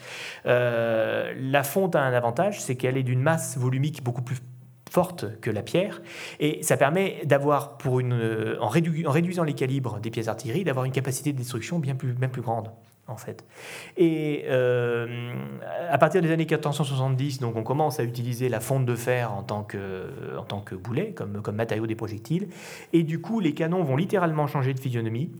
[0.46, 4.40] Euh, la fonte a un avantage, c'est qu'elle est d'une masse volumique beaucoup plus
[4.90, 6.02] forte que la pierre,
[6.40, 10.92] et ça permet d'avoir, pour une, en, réduisant les calibres des pièces d'artillerie, d'avoir une
[10.92, 12.70] capacité de destruction bien plus, bien plus grande.
[13.06, 13.44] En fait.
[13.96, 15.32] Et euh,
[15.90, 19.42] à partir des années 1470, donc on commence à utiliser la fonte de fer en
[19.42, 22.46] tant que, en tant que boulet, comme, comme matériau des projectiles.
[22.92, 25.32] Et du coup, les canons vont littéralement changer de physionomie.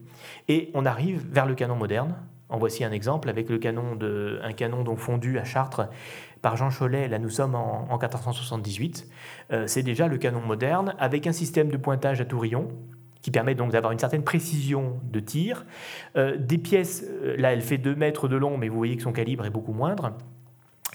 [0.48, 2.16] Et on arrive vers le canon moderne.
[2.48, 5.88] En voici un exemple avec le canon de, un canon donc fondu à Chartres
[6.42, 9.08] par Jean Cholet, là nous sommes en, 1478,
[9.52, 12.68] euh, c'est déjà le canon moderne avec un système de pointage à tourillon
[13.22, 15.66] qui permet donc d'avoir une certaine précision de tir.
[16.16, 19.02] Euh, des pièces, euh, là elle fait 2 mètres de long, mais vous voyez que
[19.02, 20.12] son calibre est beaucoup moindre.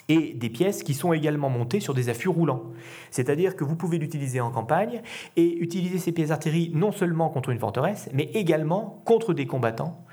[0.07, 2.63] Et des pièces qui sont également montées sur des affûts roulants.
[3.09, 5.01] C'est-à-dire que vous pouvez l'utiliser en campagne
[5.35, 10.05] et utiliser ces pièces d'artillerie non seulement contre une forteresse, mais également contre des combattants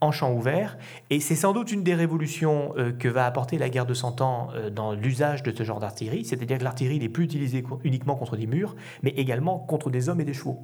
[0.00, 0.76] en champ ouvert.
[1.10, 4.20] Et c'est sans doute une des révolutions euh, que va apporter la guerre de Cent
[4.20, 8.16] Ans euh, dans l'usage de ce genre d'artillerie, c'est-à-dire que l'artillerie n'est plus utilisée uniquement
[8.16, 10.62] contre des murs, mais également contre des hommes et des chevaux.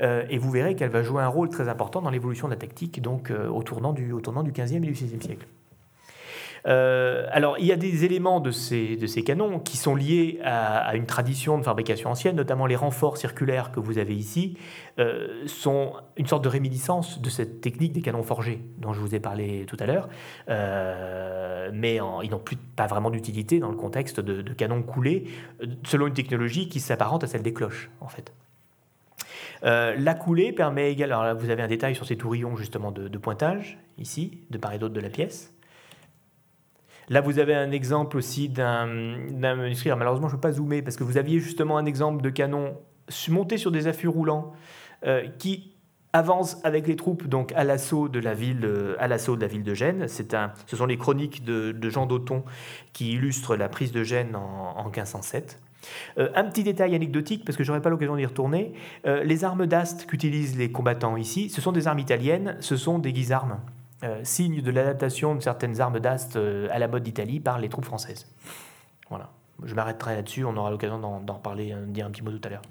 [0.00, 2.58] Euh, et vous verrez qu'elle va jouer un rôle très important dans l'évolution de la
[2.58, 5.46] tactique donc, au, tournant du, au tournant du 15e et du 16e siècle.
[6.66, 11.06] Euh, alors, il y a des éléments de ces, canons qui sont liés à, une
[11.06, 14.56] tradition de fabrication ancienne, notamment les renforts circulaires que vous avez ici,
[14.98, 19.14] euh, sont une sorte de réminiscence de cette technique des canons forgés dont je vous
[19.14, 20.08] ai parlé tout à l'heure,
[20.48, 25.24] euh, mais ils n'ont plus pas vraiment d'utilité dans le contexte de, canons coulés,
[25.84, 28.32] selon une technologie qui s'apparente à celle des cloches, en fait.
[29.62, 33.18] la coulée permet également, alors là, vous avez un détail sur ces tourillons justement de
[33.18, 35.52] pointage, ici, de part et d'autre de la pièce.
[37.08, 39.90] Là, vous avez un exemple aussi d'un manuscrit.
[39.90, 42.76] malheureusement, je ne peux pas zoomer parce que vous aviez justement un exemple de canon
[43.28, 44.52] montés sur des affûts roulants,
[45.38, 45.72] qui
[46.12, 49.46] avance avec les troupes donc à l'assaut de la ville, euh, à l'assaut de la
[49.46, 50.06] ville de Gênes.
[50.08, 52.44] C'est un, ce sont les chroniques de, Jean d'Auton
[52.92, 55.60] qui illustrent la prise de Gênes en, 1507.
[56.18, 58.72] Euh, un petit détail anecdotique, parce que j'aurais pas l'occasion d'y retourner.
[59.06, 62.98] Euh, les armes d'ast qu'utilisent les combattants ici, ce sont des armes italiennes, ce sont
[62.98, 63.58] des guisarmes,
[64.22, 68.26] signe de l'adaptation de certaines armes d'ast à la mode d'Italie par les troupes françaises.
[69.08, 69.30] Voilà.
[69.64, 72.48] Je m'arrêterai là-dessus, on aura l'occasion d'en, reparler, de dire un petit mot tout à
[72.48, 72.62] l'heure.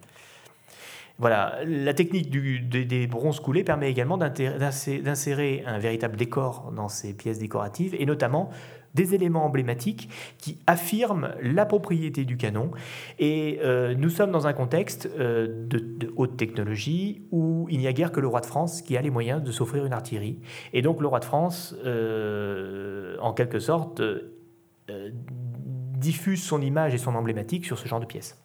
[1.20, 7.40] Voilà, la technique des, bronzes coulés permet également d'insérer un véritable décor dans ces pièces
[7.40, 8.52] décoratives et notamment
[8.98, 12.72] des éléments emblématiques qui affirment la propriété du canon.
[13.20, 17.94] Et euh, nous sommes dans un contexte euh, de, haute technologie où il n'y a
[17.94, 20.40] guère que le roi de France qui a les moyens de s'offrir une artillerie.
[20.74, 24.02] Et donc le roi de France, euh, en quelque sorte,
[25.98, 28.42] diffuse son image et son emblématique sur ce genre de pièces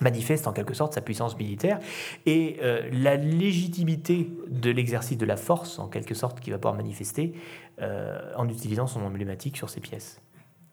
[0.00, 1.78] manifeste en quelque sorte sa puissance militaire
[2.26, 6.74] et euh, la légitimité de l'exercice de la force, en quelque sorte, qui va pouvoir
[6.74, 7.34] manifester
[7.80, 10.20] euh, en utilisant son emblématique sur ses pièces.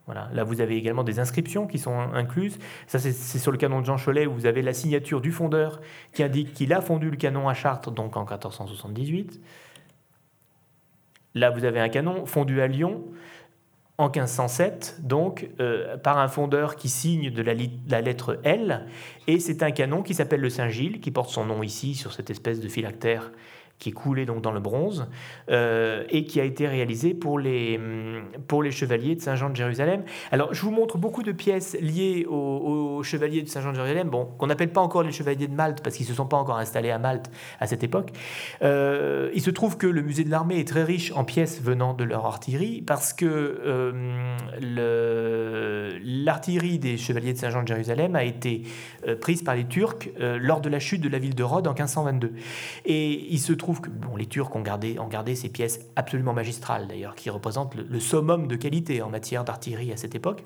[0.06, 0.28] Voilà.
[0.34, 2.58] Là, vous avez également des inscriptions qui sont incluses.
[2.88, 5.82] Ça, c'est sur le canon de Jean Cholet où vous avez la signature du fondeur
[6.14, 9.40] qui indique qu'il a fondu le canon à Chartres, donc en 1478.
[11.36, 13.04] Là, vous avez un canon fondu à Lyon
[14.00, 17.54] en 1507, donc euh, par un fondeur qui signe de la,
[17.90, 18.88] la lettre L,
[19.28, 22.30] et c'est un canon qui s'appelle le Saint-Gilles, qui porte son nom ici sur cette
[22.30, 23.30] espèce de phylactère
[23.80, 25.08] qui est coulé donc dans le bronze
[25.50, 29.56] euh, et qui a été réalisé pour les, hum, pour les chevaliers de Saint-Jean de
[29.56, 30.04] Jérusalem.
[30.32, 34.26] Alors, je vous montre beaucoup de pièces liées aux, chevaliers de Saint-Jean de Jérusalem, bon,
[34.38, 36.58] qu'on n'appelle pas encore les chevaliers de Malte parce qu'ils ne se sont pas encore
[36.58, 38.12] installés à Malte à cette époque.
[38.62, 41.94] Euh, il se trouve que le musée de l'armée est très riche en pièces venant
[41.94, 43.26] de leur artillerie parce que
[43.66, 43.92] euh,
[46.04, 48.64] l'artillerie des chevaliers de Saint-Jean de Jérusalem a été
[49.22, 52.34] prise par les Turcs lors de la chute de la ville de Rhodes en 1522.
[52.86, 56.88] Et il se trouve que les Turcs ont gardé, ont gardé ces pièces absolument magistrales,
[56.88, 60.46] d'ailleurs, qui représentent le summum de qualité en matière d'artillerie à cette époque.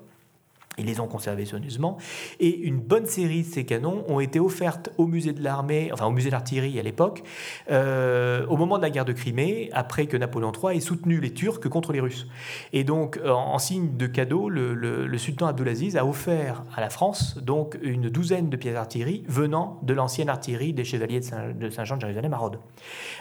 [0.78, 1.98] Ils les ont conservés soigneusement.
[2.40, 6.06] Et une bonne série de ces canons ont été offertes au musée de l'armée, enfin
[6.06, 7.22] au musée d'artillerie à l'époque,
[7.70, 11.32] euh, au moment de la guerre de Crimée, après que Napoléon III ait soutenu les
[11.32, 12.26] Turcs contre les Russes.
[12.72, 17.78] Et donc, en, signe de cadeau, le, sultan Abdulaziz a offert à la France donc
[17.82, 22.34] une douzaine de pièces d'artillerie venant de l'ancienne artillerie des chevaliers de Saint-Jean de, Jérusalem
[22.34, 22.58] à Rhodes.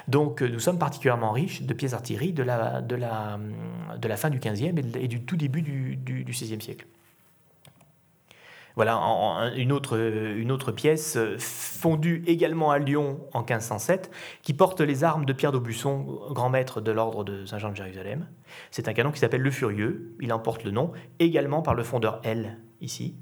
[0.08, 3.40] Donc, nous sommes particulièrement riches de pièces d'artillerie de la, de, la,
[3.98, 6.86] de la fin du XVe et, du tout début du, du siècle.
[8.76, 8.96] Voilà
[9.56, 14.10] une, autre, une autre pièce euh, fondue également à Lyon en 1507
[14.42, 18.28] qui porte les armes de Pierre d'Aubusson, grand maître de l'ordre de Saint-Jean de Jérusalem.
[18.72, 20.16] C'est un canon qui s'appelle le Furieux.
[20.22, 23.16] Il en porte le nom également par le fondeur L, ici,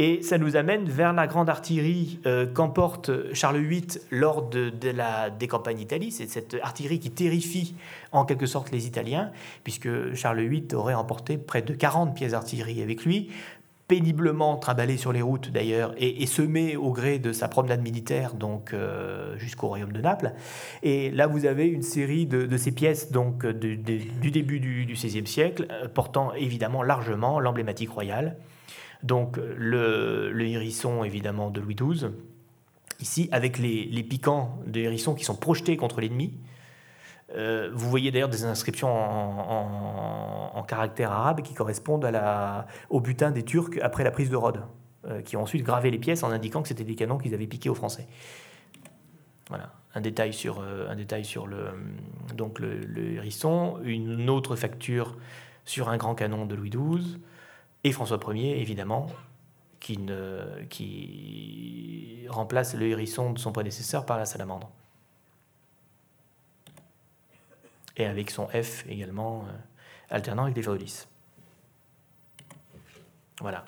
[0.00, 5.28] et ça nous amène vers la grande artillerie euh, qu'emporte Charles VIII lors de, la,
[5.28, 6.10] des campagnes d'Italie.
[6.10, 7.74] C'est cette artillerie qui terrifie
[8.10, 9.30] en quelque sorte les Italiens,
[9.62, 13.28] puisque Charles VIII aurait emporté près de 40 pièces d'artillerie avec lui,
[13.88, 18.72] péniblement trimballé sur les routes d'ailleurs et, semé au gré de sa promenade militaire donc
[18.72, 20.32] euh, jusqu'au royaume de Naples.
[20.82, 25.66] Et là vous avez une série de, ces pièces donc du début du XVIe siècle
[25.70, 28.36] euh, portant évidemment largement l'emblématique royale.
[29.02, 32.10] Donc le, hérisson évidemment de Louis XII,
[33.00, 36.34] ici avec les, piquants de hérisson qui sont projetés contre l'ennemi.
[37.36, 43.00] Euh, vous voyez d'ailleurs des inscriptions en, en, caractère arabe qui correspondent à la, au
[43.00, 44.62] butin des Turcs après la prise de Rhodes,
[45.06, 47.46] euh, qui ont ensuite gravé les pièces en indiquant que c'était des canons qu'ils avaient
[47.46, 48.08] piqués aux Français.
[49.48, 51.68] Voilà, un détail sur, euh, un détail sur le,
[52.34, 55.16] donc le, hérisson, une autre facture
[55.64, 57.18] sur un grand canon de Louis XII,
[57.84, 59.06] et François Ier, évidemment,
[59.80, 59.98] qui,
[62.28, 64.70] remplace le hérisson de son prédécesseur par la salamandre.
[67.96, 69.52] Et avec son F également, euh,
[70.10, 70.86] alternant avec des feuilles
[73.40, 73.64] Voilà.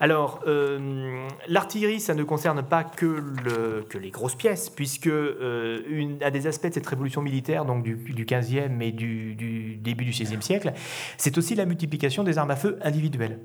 [0.00, 6.18] Alors, euh, l'artillerie, ça ne concerne pas que, le, que les grosses pièces, puisque euh,
[6.30, 10.12] des aspects de cette révolution militaire, donc du, du 15e et du, du début du
[10.12, 10.72] 16e siècle,
[11.16, 13.38] c'est aussi la multiplication des armes à feu individuelles.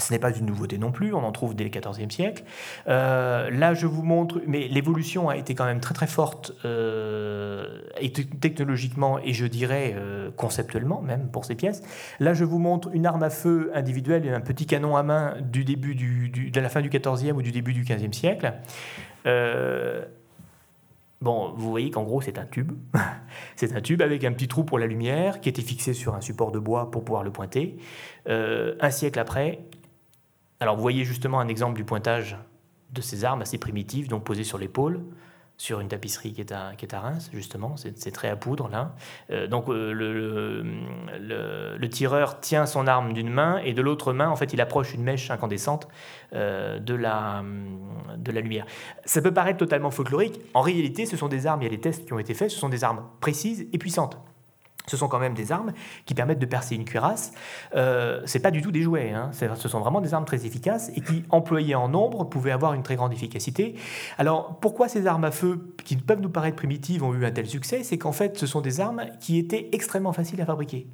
[0.00, 2.44] Ce n'est pas une nouveauté non plus, on en trouve dès le XIVe siècle.
[2.86, 7.80] Euh, là, je vous montre, mais l'évolution a été quand même très très forte, euh,
[8.40, 11.82] technologiquement et je dirais euh, conceptuellement même pour ces pièces.
[12.20, 15.64] Là, je vous montre une arme à feu individuelle, un petit canon à main du
[15.64, 18.52] début de la fin du XIVe ou du début du XVe siècle.
[21.20, 22.70] Bon, vous voyez qu'en gros, c'est un tube.
[23.56, 26.20] c'est un tube avec un petit trou pour la lumière qui était fixé sur un
[26.20, 27.78] support de bois pour pouvoir le pointer.
[28.28, 29.58] un siècle après,
[30.60, 32.36] Alors vous voyez justement un exemple du pointage
[32.92, 35.04] de ces armes assez primitives, donc posées sur l'épaule,
[35.56, 38.94] sur une tapisserie qui est à, Reims, justement, c'est très à poudre là.
[39.30, 40.62] Euh, donc euh, le,
[41.76, 44.94] le, tireur tient son arme d'une main et de l'autre main, en fait, il approche
[44.94, 45.88] une mèche incandescente
[46.32, 47.42] euh, de, la,
[48.16, 48.66] de la lumière.
[49.04, 50.40] Ça peut paraître totalement folklorique.
[50.54, 52.50] En réalité, ce sont des armes, il y a des tests qui ont été faits,
[52.50, 54.16] ce sont des armes précises et puissantes
[54.88, 55.72] ce sont quand même des armes
[56.06, 57.32] qui permettent de percer une cuirasse.
[57.74, 59.30] Euh, c'est pas du tout des jouets, hein.
[59.32, 62.82] ce sont vraiment des armes très efficaces et qui, employées en nombre, pouvaient avoir une
[62.82, 63.74] très grande efficacité.
[64.18, 67.46] Alors pourquoi ces armes à feu, qui peuvent nous paraître primitives, ont eu un tel
[67.46, 67.82] succès?
[67.82, 70.86] C'est qu'en fait, ce sont des armes qui étaient extrêmement faciles à fabriquer.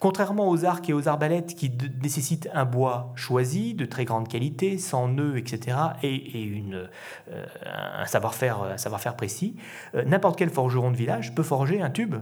[0.00, 1.72] Contrairement aux arcs et aux arbalètes qui
[2.02, 6.86] nécessitent un bois choisi, de très grande qualité, sans nœuds, etc., et, euh,
[7.64, 9.56] un savoir-faire savoir précis,
[9.94, 12.16] euh, n'importe quel forgeron de village peut forger un tube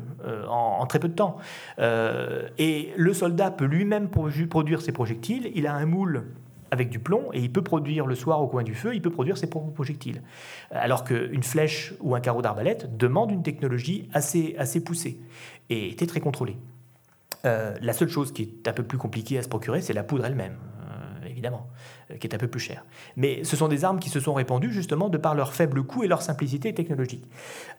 [0.49, 1.37] en, en très peu de temps.
[1.79, 5.51] Euh, et le soldat peut lui-même produire ses projectiles.
[5.55, 6.25] Il a un moule
[6.71, 9.11] avec du plomb et il peut produire le soir au coin du feu, il peut
[9.11, 10.23] produire ses propres projectiles.
[10.71, 15.19] Alors qu'une flèche ou un carreau d'arbalète demande une technologie assez, assez poussée
[15.71, 16.57] et était très contrôlée.
[17.45, 20.03] Euh, la seule chose qui est un peu plus compliquée à se procurer, c'est la
[20.03, 20.84] poudre elle-même, euh,
[21.27, 21.69] évidemment.
[22.11, 22.85] Euh, qui est un peu plus cher.
[23.17, 26.05] Mais ce sont des armes qui se sont répandues justement de par leur faible coût
[26.05, 27.25] et leur simplicité technologique.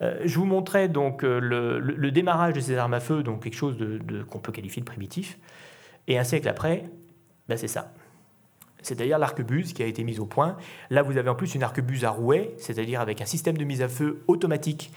[0.02, 3.56] Euh, je vous montrais donc euh, le, démarrage de ces armes à feu, donc quelque
[3.56, 3.78] chose
[4.30, 5.38] qu'on peut qualifier de primitif.
[6.08, 6.86] Et un siècle après,
[7.50, 7.94] ben c'est ça.
[8.82, 10.58] C'est d'ailleurs l'arquebuse qui a été mise au point.
[10.90, 13.82] Là, vous avez en plus une arquebuse à rouet, c'est-à-dire avec un système de mise
[13.82, 14.92] à feu automatique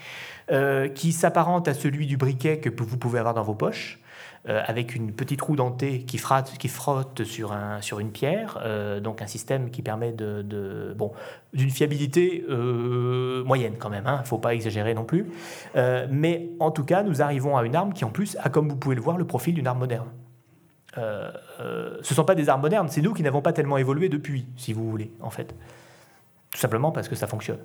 [0.95, 3.98] qui s'apparente à celui du briquet que vous pouvez avoir dans vos poches.
[4.47, 6.17] Euh, avec une petite roue dentée qui,
[6.59, 11.11] qui frotte sur, un, sur une pierre, euh, donc un système qui permet de, bon,
[11.51, 15.29] d'une fiabilité euh, moyenne quand même, il hein, ne faut pas exagérer non plus.
[15.75, 18.77] mais en tout cas, nous arrivons à une arme qui en plus a, comme vous
[18.77, 20.07] pouvez le voir, le profil d'une arme moderne.
[20.95, 24.45] ce ne sont pas des armes modernes, c'est nous qui n'avons pas tellement évolué depuis,
[24.55, 25.53] si vous voulez, en fait.
[26.51, 27.59] Tout simplement parce que ça fonctionne.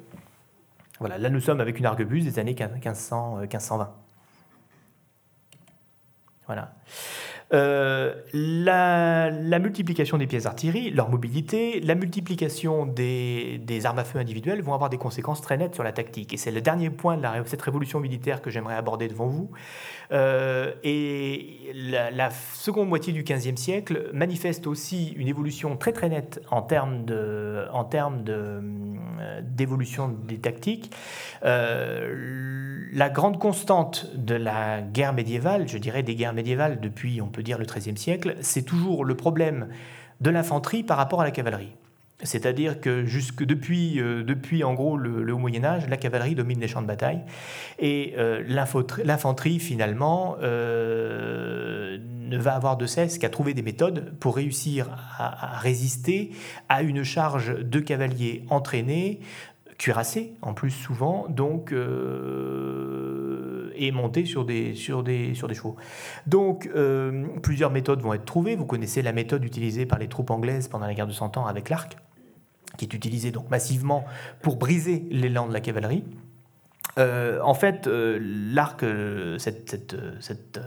[0.98, 4.03] Voilà, là nous sommes avec une arquebuse des années 1500, 1520.
[6.46, 6.72] Voilà.
[7.54, 9.30] Euh, la,
[9.60, 14.90] multiplication des pièces d'artillerie, leur mobilité, la multiplication des, armes à feu individuelles vont avoir
[14.90, 16.34] des conséquences très nettes sur la tactique.
[16.34, 19.50] Et c'est le dernier point de cette révolution militaire que j'aimerais aborder devant vous.
[20.12, 26.42] Euh, et la, seconde moitié du XVe siècle manifeste aussi une évolution très très nette
[26.50, 27.66] en termes euh,
[29.42, 30.92] d'évolution des tactiques.
[31.42, 37.43] la grande constante de la guerre médiévale, je dirais des guerres médiévales depuis, on peut
[37.44, 39.68] dire le XIIIe siècle, c'est toujours le problème
[40.20, 41.74] de l'infanterie par rapport à la cavalerie.
[42.22, 46.68] C'est-à-dire que jusque depuis, euh, depuis en gros le, Moyen Âge, la cavalerie domine les
[46.68, 47.20] champs de bataille
[47.78, 54.36] et euh, l'infanterie finalement euh, ne va avoir de cesse qu'à trouver des méthodes pour
[54.36, 54.88] réussir
[55.18, 56.30] à, résister
[56.68, 59.20] à une charge de cavaliers entraînés,
[59.78, 61.72] cuirassés en plus souvent, donc
[63.76, 65.76] et monter sur des, sur des, sur des chevaux.
[66.26, 68.56] Donc, euh, plusieurs méthodes vont être trouvées.
[68.56, 71.46] Vous connaissez la méthode utilisée par les troupes anglaises pendant la guerre de Cent Ans
[71.46, 71.96] avec l'arc,
[72.78, 74.04] qui est utilisée donc massivement
[74.42, 76.04] pour briser l'élan de la cavalerie.
[76.98, 78.18] Euh, en fait, euh,
[78.52, 78.84] l'arc,
[79.38, 80.60] cette, cette,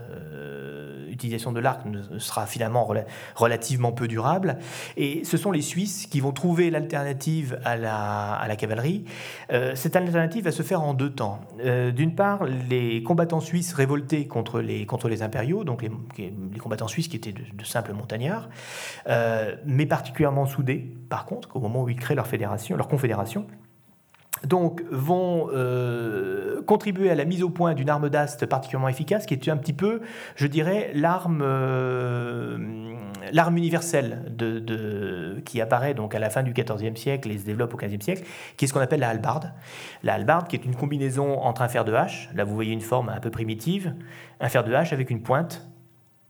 [1.18, 1.82] l'utilisation de l'arc
[2.18, 2.88] sera finalement
[3.34, 4.58] relativement peu durable.
[4.96, 9.04] Et ce sont les Suisses qui vont trouver l'alternative à la, cavalerie.
[9.52, 11.40] Euh, cette alternative va se faire en deux temps.
[11.64, 17.16] Euh, d'une part, les combattants suisses révoltés contre les, impériaux, donc les, combattants suisses qui
[17.16, 18.48] étaient de, simples montagnards,
[19.08, 23.46] euh, mais particulièrement soudés, par contre, au moment où ils créent leur confédération
[24.46, 29.34] donc vont euh, contribuer à la mise au point d'une arme d'ast particulièrement efficace, qui
[29.34, 30.00] est un petit peu,
[30.36, 32.58] je dirais, l'arme euh,
[33.32, 34.32] l'arme universelle
[35.44, 38.22] qui apparaît donc à la fin du XIVe siècle et se développe au XVe siècle,
[38.56, 39.52] qui est ce qu'on appelle la hallebarde.
[40.02, 42.80] La hallebarde, qui est une combinaison entre un fer de hache, là vous voyez une
[42.80, 43.94] forme un peu primitive,
[44.40, 45.68] un fer de hache avec une pointe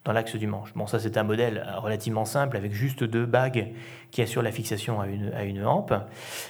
[0.05, 0.73] dans l'axe du manche.
[0.75, 3.73] Bon, ça c'est un modèle relativement simple avec juste deux bagues
[4.11, 5.95] qui assurent la fixation à une, à une hampe.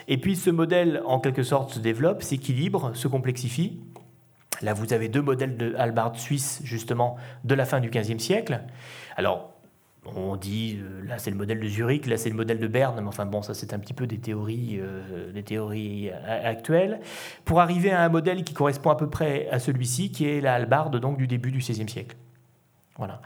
[0.06, 3.80] Et puis ce modèle, en quelque sorte, se développe, s'équilibre, se complexifie.
[4.62, 8.62] Là, vous avez deux modèles de hallebarde suisse, justement, de la fin du XVe siècle.
[9.16, 9.54] Alors,
[10.16, 12.98] on dit, euh, là c'est le modèle de Zurich, là c'est le modèle de Berne,
[13.00, 17.00] mais enfin bon, ça c'est un petit peu des théories, euh, des théories actuelles,
[17.44, 20.54] pour arriver à un modèle qui correspond à peu près à celui-ci, qui est la
[20.54, 22.16] hallebarde donc, du début du XVIe siècle.
[22.96, 23.20] Voilà.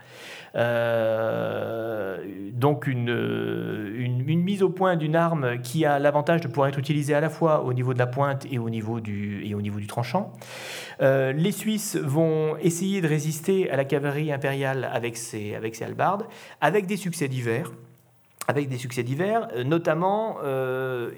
[0.54, 2.18] Euh,
[2.52, 7.14] donc une, une, mise au point d'une arme qui a l'avantage de pouvoir être utilisée
[7.14, 10.32] à la fois au niveau de la pointe et au niveau du, tranchant.
[11.00, 16.26] Euh, les Suisses vont essayer de résister à la cavalerie impériale avec ses, avec halbardes,
[16.60, 17.72] avec des succès divers.
[18.48, 19.48] avec des succès divers.
[19.64, 20.38] Notamment,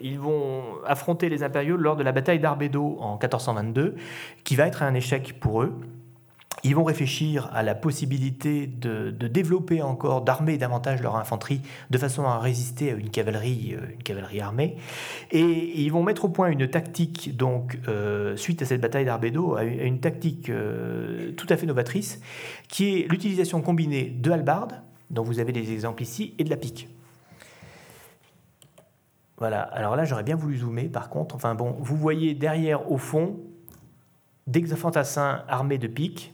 [0.01, 3.97] ils vont affronter les impériaux lors de la bataille d'Arbedo en 1422,
[4.45, 5.75] qui va être un échec pour eux.
[6.67, 11.61] Ils vont réfléchir à la possibilité de, développer encore, d'armer davantage leur infanterie
[11.91, 14.77] de façon à résister à une cavalerie, euh, armée.
[15.31, 19.57] Et, ils vont mettre au point une tactique, donc, euh, suite à cette bataille d'Arbedo,
[19.57, 22.21] à une, tactique euh, tout à fait novatrice,
[22.69, 26.57] qui est l'utilisation combinée de halbardes, dont vous avez des exemples ici, et de la
[26.57, 26.89] pique.
[29.37, 31.35] Voilà, alors là j'aurais bien voulu zoomer par contre.
[31.35, 33.37] Enfin bon, vous voyez derrière au fond
[34.47, 36.34] des fantassins armés de piques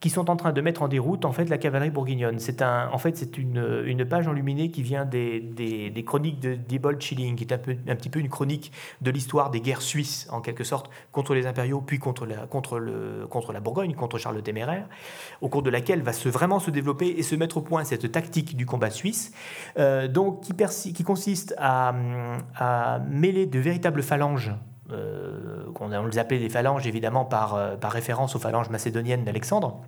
[0.00, 2.38] qui sont en train de mettre en déroute en fait la cavalerie bourguignonne.
[2.38, 6.54] C'est un, en fait c'est une, une, page enluminée qui vient des, des, chroniques de
[6.54, 8.70] Diebold Schilling, qui est un, peu, un petit peu une chronique
[9.00, 12.78] de l'histoire des guerres suisses en quelque sorte contre les impériaux, puis contre la, contre
[12.78, 14.86] le, contre la Bourgogne, contre Charles le Téméraire,
[15.40, 18.12] au cours de laquelle va se, vraiment se développer et se mettre au point cette
[18.12, 19.32] tactique du combat suisse,
[19.78, 20.54] euh, donc qui,
[20.92, 21.92] qui consiste à,
[22.56, 24.52] à mêler de véritables phalanges
[24.92, 29.82] euh, on, les appelait des phalanges évidemment par, euh, par référence aux phalanges macédoniennes d'Alexandre,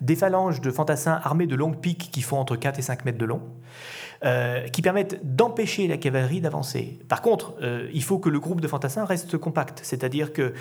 [0.00, 3.18] des phalanges de fantassins armés de longues piques qui font entre 4 et 5 mètres
[3.18, 3.40] de long,
[4.24, 6.98] euh, qui permettent d'empêcher la cavalerie d'avancer.
[7.08, 7.54] Par contre,
[7.92, 10.52] il faut que le groupe de fantassins reste compact, c'est-à-dire que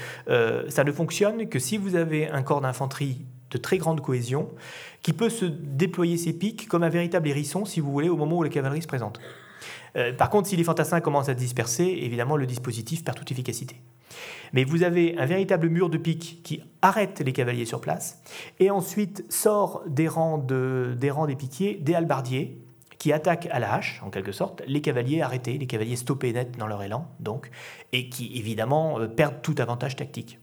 [0.69, 4.49] ça ne fonctionne que si vous avez un corps d'infanterie de très grande cohésion,
[5.01, 8.37] qui peut se déployer ses piques comme un véritable hérisson, si vous voulez, au moment
[8.37, 9.19] où la cavalerie se présente.
[9.95, 13.31] Euh, par contre, si les fantassins commencent à se disperser, évidemment, le dispositif perd toute
[13.31, 13.81] efficacité.
[14.53, 18.21] Mais vous avez un véritable mur de pique qui arrête les cavaliers sur place,
[18.59, 22.61] et ensuite sort des rangs, des, rangs des piquiers des halbardiers
[22.97, 26.57] qui attaquent à la hache, en quelque sorte, les cavaliers arrêtés, les cavaliers stoppés net
[26.57, 27.49] dans leur élan, donc,
[27.91, 30.39] et qui évidemment euh, perdent tout avantage tactique.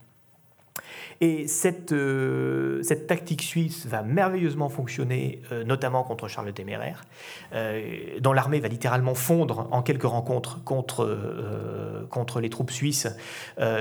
[1.22, 7.04] Et cette, euh, cette tactique suisse va merveilleusement fonctionner, euh, notamment contre Charles le Téméraire,
[7.54, 13.06] euh, dont l'armée va littéralement fondre en quelques rencontres contre, contre les troupes suisses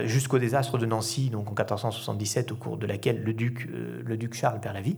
[0.04, 3.68] jusqu'au désastre de Nancy, donc en 1477, au cours de laquelle le duc,
[4.06, 4.98] le duc Charles perd la vie.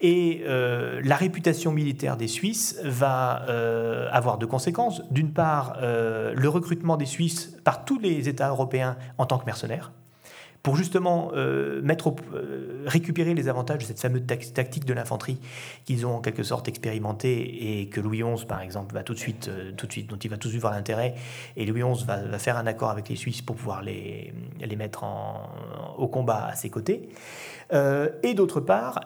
[0.00, 3.44] Et la réputation militaire des Suisses va
[4.12, 5.02] avoir deux conséquences.
[5.10, 9.92] D'une part, le recrutement des Suisses par tous les États européens en tant que mercenaires
[10.66, 15.38] pour justement euh, euh, récupérer les avantages de cette fameuse tactique de l'infanterie
[15.84, 19.18] qu'ils ont en quelque sorte expérimenté et que Louis XI, par exemple, va tout de
[19.20, 21.14] suite, euh, tout de suite dont il va tout de voir l'intérêt.
[21.56, 24.34] Et Louis XI va, faire un accord avec les Suisses pour pouvoir les,
[24.76, 25.04] mettre
[25.98, 27.10] au combat à ses côtés.
[27.72, 29.02] et d'autre part,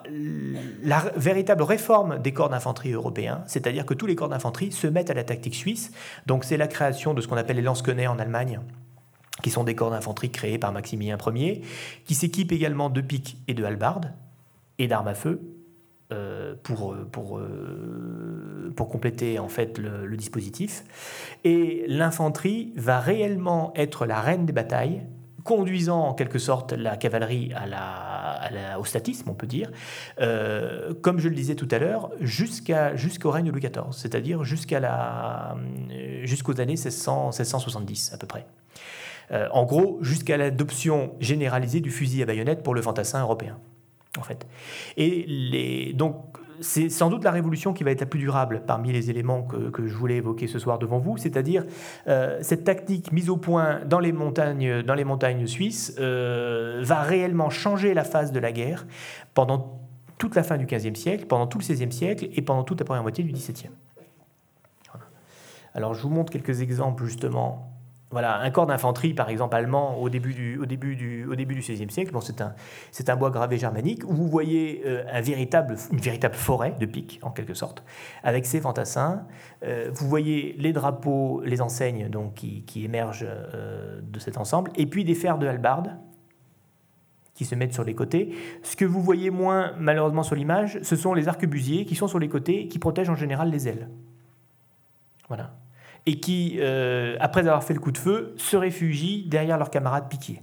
[0.81, 5.11] la véritable réforme des corps d'infanterie européens, c'est-à-dire que tous les corps d'infanterie se mettent
[5.11, 5.91] à la tactique suisse.
[6.25, 8.59] Donc c'est la création de ce qu'on appelle les lance en Allemagne,
[9.41, 11.61] qui sont des corps d'infanterie créés par Maximilien Ier,
[12.05, 14.13] qui s'équipent également de piques et de halbardes
[14.79, 15.41] et d'armes à feu
[16.11, 20.83] euh, pour, pour, euh, pour compléter en fait le, dispositif.
[21.45, 25.03] Et l'infanterie va réellement être la reine des batailles,
[25.45, 29.71] conduisant en quelque sorte la cavalerie à la, au statisme, on peut dire,
[30.19, 34.43] euh, comme je le disais tout à l'heure, jusqu'à, jusqu'au règne de Louis XIV, c'est-à-dire
[34.43, 35.55] jusqu'à la,
[36.23, 38.45] jusqu'aux années 1600, 1670 à peu près.
[39.31, 43.57] Euh, en gros, jusqu'à l'adoption généralisée du fusil à baïonnette pour le fantassin européen.
[44.19, 44.45] En fait.
[44.97, 46.15] Et donc,
[46.59, 49.87] c'est sans doute la révolution qui va être la plus durable parmi les éléments que,
[49.87, 51.65] je voulais évoquer ce soir devant vous, c'est-à-dire
[52.07, 57.01] euh, cette tactique mise au point dans les montagnes, dans les montagnes suisses euh, va
[57.01, 58.85] réellement changer la phase de la guerre
[59.33, 59.79] pendant
[60.17, 62.85] toute la fin du XVe siècle, pendant tout le XVIe siècle et pendant toute la
[62.85, 63.71] première moitié du XVIIe.
[65.73, 67.71] Alors je vous montre quelques exemples justement
[68.11, 71.55] voilà, un corps d'infanterie, par exemple, allemand au début du, au début du, au début
[71.55, 72.53] du XVIe siècle, bon, c'est un,
[73.07, 77.19] un bois gravé germanique, où vous voyez euh, un véritable, une véritable forêt de piques,
[77.23, 77.83] en quelque sorte,
[78.23, 79.25] avec ses fantassins.
[79.63, 84.71] Euh, vous voyez les drapeaux, les enseignes donc, qui, qui émergent euh, de cet ensemble,
[84.75, 85.97] et puis des fers de halbarde
[87.33, 88.35] qui se mettent sur les côtés.
[88.61, 92.19] Ce que vous voyez moins, malheureusement, sur l'image, ce sont les arquebusiers qui sont sur
[92.19, 93.89] les côtés, qui protègent en général les ailes.
[95.29, 95.60] Voilà
[96.05, 100.09] et qui, euh, après avoir fait le coup de feu, se réfugient derrière leurs camarades
[100.09, 100.41] piqués.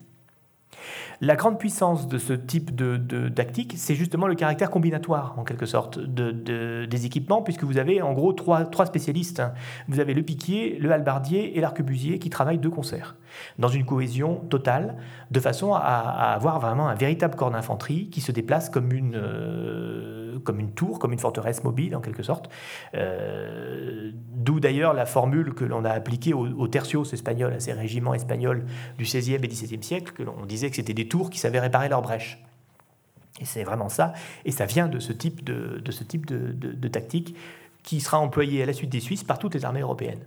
[1.20, 5.42] La grande puissance de ce type de, de tactique, c'est justement le caractère combinatoire, en
[5.42, 9.42] quelque sorte, de, des équipements, puisque vous avez en gros trois, trois spécialistes.
[9.88, 13.16] Vous avez le piquier, le halbardier et l'arquebusier qui travaillent de concert,
[13.58, 14.96] dans une cohésion totale,
[15.32, 20.38] de façon à, avoir vraiment un véritable corps d'infanterie qui se déplace comme une, euh,
[20.44, 22.48] comme une tour, comme une forteresse mobile, en quelque sorte.
[22.94, 28.14] Euh, d'où d'ailleurs la formule que l'on a appliquée aux, tertios espagnols, à ces régiments
[28.14, 28.64] espagnols
[28.98, 31.88] du XVIe et XVIIe siècle, que l'on disait que c'était des tours qui savaient réparer
[31.88, 32.38] leurs brèches.
[33.40, 34.12] Et c'est vraiment ça.
[34.44, 37.36] Et ça vient de ce type de, ce type de, tactique
[37.82, 40.24] qui sera employé à la suite des Suisses par toutes les armées européennes.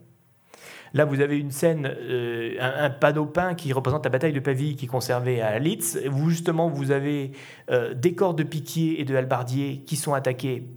[0.94, 4.76] Là, vous avez une scène, euh, un, panneau peint qui représente la bataille de Pavie
[4.76, 5.98] qui est conservée à Litz.
[6.10, 7.32] Vous, justement, vous avez
[7.70, 10.68] euh, des corps de piquiers et de halbardiers qui sont attaqués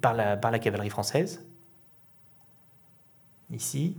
[0.00, 1.44] par la, par la cavalerie française.
[3.52, 3.96] Ici.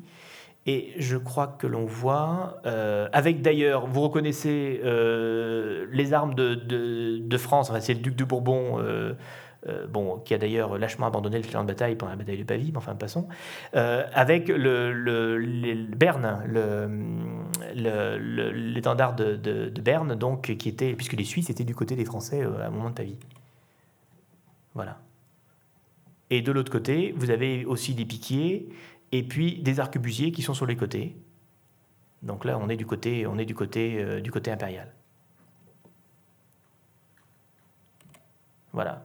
[0.68, 4.80] Et je crois que l'on voit, euh, avec d'ailleurs, vous reconnaissez
[5.92, 8.80] les armes de, de, France, enfin, c'est le duc de Bourbon,
[9.70, 12.44] euh, bon, qui a d'ailleurs lâchement abandonné le champ de bataille pendant la bataille de
[12.44, 13.28] Pavie, mais enfin passons,
[13.76, 16.42] euh, avec le, le, Berne,
[17.76, 22.42] l'étendard de, de, Berne, donc, qui était, puisque les Suisses étaient du côté des Français
[22.42, 23.18] euh, à un moment de Pavie.
[24.74, 24.98] Voilà.
[26.32, 28.68] Et de l'autre côté, vous avez aussi des piquiers
[29.12, 31.16] et puis des arquebusiers qui sont sur les côtés.
[32.22, 34.94] Donc là, on est du côté, on est du côté, du côté impérial.
[38.74, 39.04] Voilà.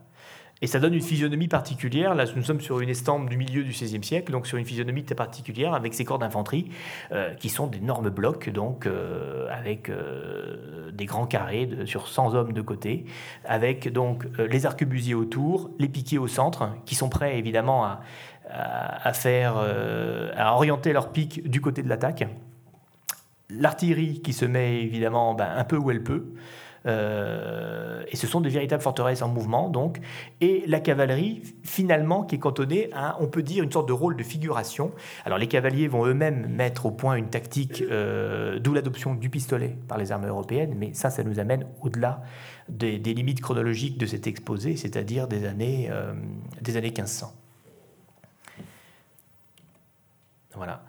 [0.63, 2.15] Et ça donne une physionomie particulière.
[2.15, 5.05] Là, nous sommes sur une estampe du milieu du XVIe siècle, donc sur une physionomie
[5.05, 6.71] très particulière avec ces corps d'infanterie
[7.13, 12.53] euh, qui sont d'énormes blocs, donc euh, avec euh, des grands carrés sur 100 hommes
[12.55, 13.05] de côté,
[13.45, 18.01] avec donc les arquebusiers autour, les piquets au centre, qui sont prêts évidemment à,
[18.51, 19.57] à, faire,
[20.37, 22.27] à orienter leurs pics du côté de l'attaque.
[23.51, 26.33] L'artillerie qui se met évidemment ben, un peu où elle peut.
[26.87, 29.99] Euh, et ce sont de véritables forteresses en mouvement, donc.
[30.41, 34.17] Et la cavalerie, finalement, qui est cantonnée à, on peut dire, une sorte de rôle
[34.17, 34.93] de figuration.
[35.25, 39.77] Alors, les cavaliers vont eux-mêmes mettre au point une tactique, euh, d'où l'adoption du pistolet
[39.89, 42.23] par les armées européennes, mais ça, ça nous amène au-delà
[42.69, 46.13] des, limites chronologiques de cet exposé, c'est-à-dire des années, euh,
[46.61, 47.33] des années 1500.
[50.57, 50.83] Voilà.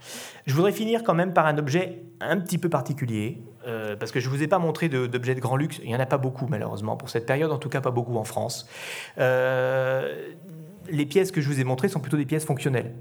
[0.46, 4.20] Je voudrais finir quand même par un objet un petit peu particulier, euh, parce que
[4.20, 5.80] je ne vous ai pas montré d'objets de, grand luxe.
[5.84, 8.16] Il n'y en a pas beaucoup, malheureusement, pour cette période, en tout cas pas beaucoup
[8.16, 8.68] en France.
[9.20, 10.32] Euh,
[10.90, 12.94] les pièces que je vous ai montrées sont plutôt des pièces fonctionnelles.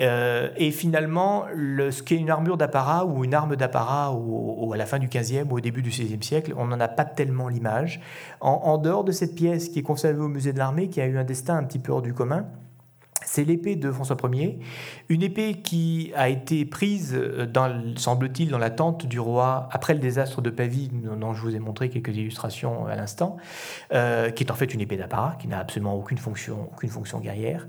[0.00, 4.86] Euh, et finalement, le, ce qu'est une armure d'apparat ou une arme d'apparat à la
[4.86, 8.00] fin du 15e ou au début du 16e siècle, on n'en a pas tellement l'image.
[8.40, 11.18] en, dehors de cette pièce qui est conservée au musée de l'armée, qui a eu
[11.18, 12.46] un destin un petit peu hors du commun,
[13.30, 14.58] c'est l'épée de François Ier,
[15.08, 17.46] une épée qui a été prise, euh,
[17.96, 21.60] semble-t-il, dans la tente du roi après le désastre de Pavie, dont je vous ai
[21.60, 23.36] montré quelques illustrations à l'instant,
[23.92, 27.20] euh, qui est en fait une épée d'apparat, qui n'a absolument aucune fonction, aucune fonction
[27.20, 27.68] guerrière,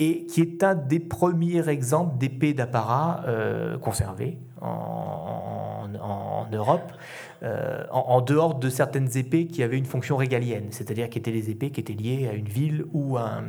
[0.00, 6.92] et qui est un des premiers exemples d'épée d'apparat euh, conservée en, Europe.
[7.42, 11.48] Euh, en, dehors de certaines épées qui avaient une fonction régalienne, c'est-à-dire qui étaient les
[11.48, 13.42] épées qui étaient liées à une ville ou à,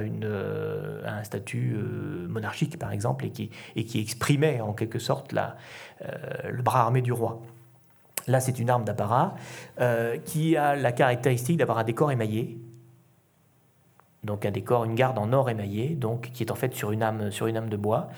[0.00, 5.32] une, euh, un statut euh, monarchique, par exemple, et qui, et exprimaient en quelque sorte
[5.32, 7.40] le bras armé du roi.
[8.26, 9.34] Là, c'est une arme d'apparat
[10.24, 12.58] qui a la caractéristique d'avoir un décor émaillé,
[14.24, 17.02] donc un décor, une garde en or émaillé, donc qui est en fait sur une
[17.02, 18.08] âme, sur une de bois,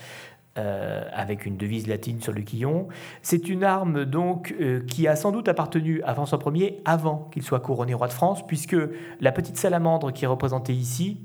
[0.57, 2.87] euh, avec une devise latine sur le quillon.
[3.21, 7.41] C'est une arme donc euh, qui a sans doute appartenu à François Ier avant qu'il
[7.41, 8.75] soit couronné roi de France, puisque
[9.19, 11.21] la petite salamandre qui est représentée ici,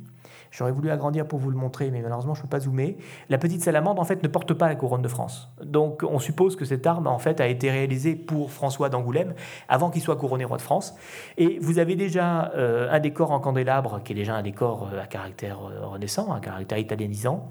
[0.51, 2.97] j'aurais voulu agrandir pour vous le montrer, mais malheureusement je ne peux pas zoomer,
[3.29, 5.49] la petite salamandre en fait ne porte pas la couronne de France.
[5.63, 9.35] Donc on suppose que cette arme en fait a été réalisée pour François d'Angoulême
[9.69, 10.95] avant qu'il soit couronné roi de France.
[11.37, 15.07] Et vous avez déjà euh, un décor en candélabre qui est déjà un décor à
[15.07, 17.49] caractère renaissant, à caractère italianisant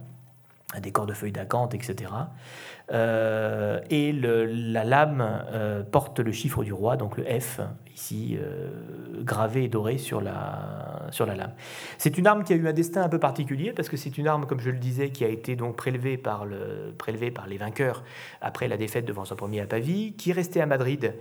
[0.74, 2.12] un décor de feuilles d'acanthe, etc.
[2.94, 7.60] Euh, et la lame euh, porte le chiffre du roi, donc le F,
[7.94, 8.70] ici euh,
[9.24, 11.52] gravé et doré sur la, sur la lame.
[11.98, 14.28] C'est une arme qui a eu un destin un peu particulier parce que c'est une
[14.28, 17.58] arme, comme je le disais, qui a été donc prélevée par, le, prélevée par les
[17.58, 18.04] vainqueurs
[18.42, 21.14] après la défaite de François Ier à Pavie, qui est restée à Madrid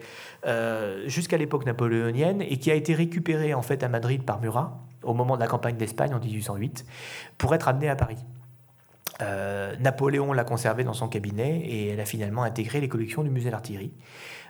[1.07, 5.14] jusqu'à l'époque napoléonienne et qui a été récupérée en fait à Madrid par Murat au
[5.14, 6.85] moment de la campagne d'Espagne en 1808
[7.39, 8.19] pour être amenée à Paris.
[9.23, 13.31] Euh, Napoléon l'a conservée dans son cabinet et elle a finalement intégré les collections du
[13.31, 13.93] musée d'artillerie.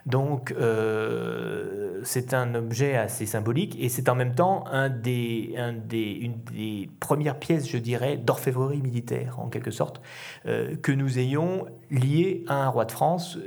[0.05, 7.39] Donc euh, c'est un objet assez symbolique et c'est en même temps une des premières
[7.39, 10.01] pièces, je dirais, d'orfèvrerie militaire en quelque sorte,
[10.45, 13.37] euh, que nous ayons lié à un roi de France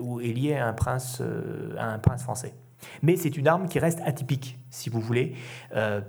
[0.00, 1.22] ou est lié à un prince,
[1.78, 2.54] à un prince français.
[3.02, 5.34] Mais c'est une arme qui reste atypique, si vous voulez,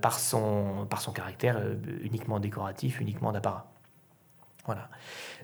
[0.02, 1.62] par, son, par son caractère
[2.04, 3.74] uniquement décoratif, uniquement d'apparat.
[4.66, 4.89] Voilà.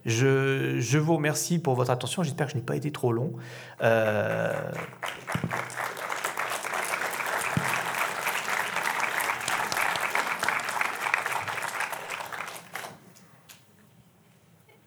[0.06, 2.24] Je, vous remercie pour votre attention.
[2.24, 3.34] J'espère que je n'ai pas été trop long.
[3.82, 4.52] Euh,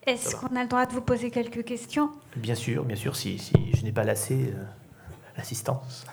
[0.07, 2.11] Est-ce qu'on a le droit de vous poser quelques questions?
[2.37, 3.39] Bien sûr, bien sûr, si,
[3.74, 4.64] je n'ai pas lassé euh,
[5.37, 6.05] l'assistance.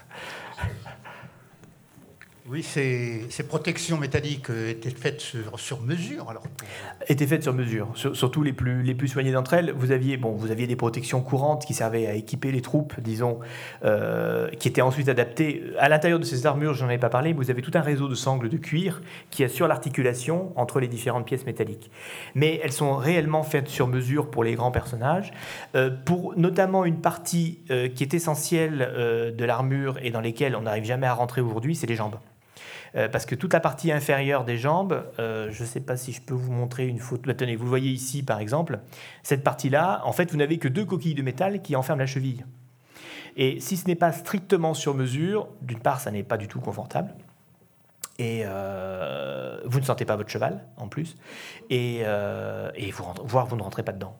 [2.51, 6.43] Oui, ces, protections métalliques euh, étaient faites sur, mesure alors
[7.07, 9.71] Étaient faites sur mesure, surtout les plus, les soignées d'entre elles.
[9.71, 13.39] Vous aviez, bon, vous aviez des protections courantes qui servaient à équiper les troupes, disons,
[13.85, 15.63] euh, qui étaient ensuite adaptées.
[15.79, 18.09] À l'intérieur de ces armures, je n'en ai pas parlé, vous avez tout un réseau
[18.09, 21.89] de sangles de cuir qui assure l'articulation entre les différentes pièces métalliques.
[22.35, 25.31] Mais elles sont réellement faites sur mesure pour les grands personnages,
[25.75, 27.59] euh, pour notamment une partie
[27.95, 31.87] qui est essentielle de l'armure et dans lesquelles on n'arrive jamais à rentrer aujourd'hui, c'est
[31.87, 32.17] les jambes.
[32.95, 36.11] Euh, parce que toute la partie inférieure des jambes, euh, je ne sais pas si
[36.11, 37.23] je peux vous montrer une photo.
[37.25, 38.79] Bah, tenez, vous voyez ici par exemple,
[39.23, 42.45] cette partie-là, en fait, vous n'avez que deux coquilles de métal qui enferment la cheville.
[43.37, 46.59] Et si ce n'est pas strictement sur mesure, d'une part, ça n'est pas du tout
[46.59, 47.15] confortable.
[48.19, 51.17] Et euh, vous ne sentez pas votre cheval en plus.
[51.69, 52.03] Et,
[52.91, 54.17] vous, voire vous ne rentrez pas dedans.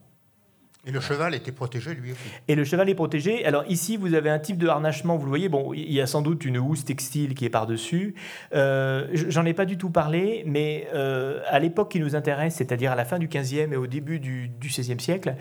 [0.84, 2.20] Et le cheval était protégé lui aussi.
[2.48, 3.44] Et le cheval est protégé.
[3.44, 6.08] Alors ici, vous avez un type de harnachement, vous le voyez, bon, il y a
[6.08, 8.16] sans doute une housse textile qui est par-dessus.
[8.52, 12.90] Euh, J'en ai pas du tout parlé, mais euh, à l'époque qui nous intéresse, c'est-à-dire
[12.90, 15.36] à la fin du 15e et au début du, du 16e siècle,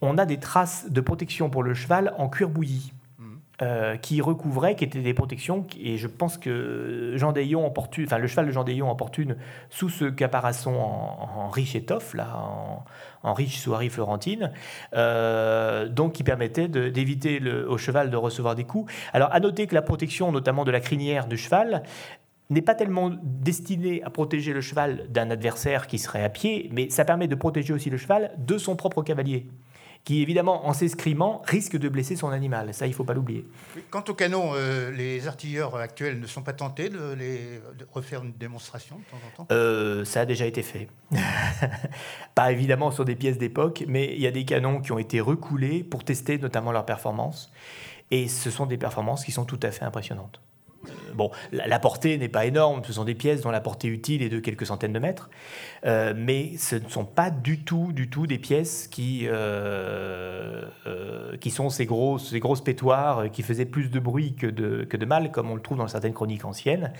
[0.00, 2.92] on a des traces de protection pour le cheval en cuir bouilli.
[3.62, 8.46] Euh, qui recouvraient, qui étaient des protections, et je pense que Jean enfin le cheval
[8.46, 9.36] de Jean Daillon emporte une
[9.70, 12.36] sous ce caparasson en, riche étoffe, là,
[13.22, 14.50] en, riche soierie florentine,
[14.94, 18.92] euh, donc qui permettait d'éviter au cheval de recevoir des coups.
[19.12, 21.84] Alors à noter que la protection, notamment de la crinière du cheval,
[22.50, 26.90] n'est pas tellement destinée à protéger le cheval d'un adversaire qui serait à pied, mais
[26.90, 29.46] ça permet de protéger aussi le cheval de son propre cavalier
[30.04, 32.74] qui évidemment, en s'escrimant, risque de blesser son animal.
[32.74, 33.46] Ça, il ne faut pas l'oublier.
[33.90, 38.32] Quant au canon, euh, les artilleurs actuels ne sont pas tentés de, les, refaire une
[38.32, 39.46] démonstration de temps en temps?
[39.50, 40.88] Euh, Ça a déjà été fait.
[42.34, 45.20] pas évidemment sur des pièces d'époque, mais il y a des canons qui ont été
[45.20, 47.50] recoulés pour tester notamment leur performance.
[48.10, 50.40] Et ce sont des performances qui sont tout à fait impressionnantes.
[51.14, 54.28] Bon, la, portée n'est pas énorme, ce sont des pièces dont la portée utile est
[54.28, 55.30] de quelques centaines de mètres,
[55.84, 61.36] euh, mais ce ne sont pas du tout, du tout des pièces qui, euh, euh,
[61.36, 64.96] qui sont ces, gros, ces grosses pétoires qui faisaient plus de bruit que de, que
[64.96, 66.92] de mal, comme on le trouve dans certaines chroniques anciennes.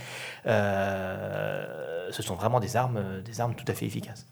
[0.45, 4.26] ce sont vraiment des armes, des armes tout à fait efficaces.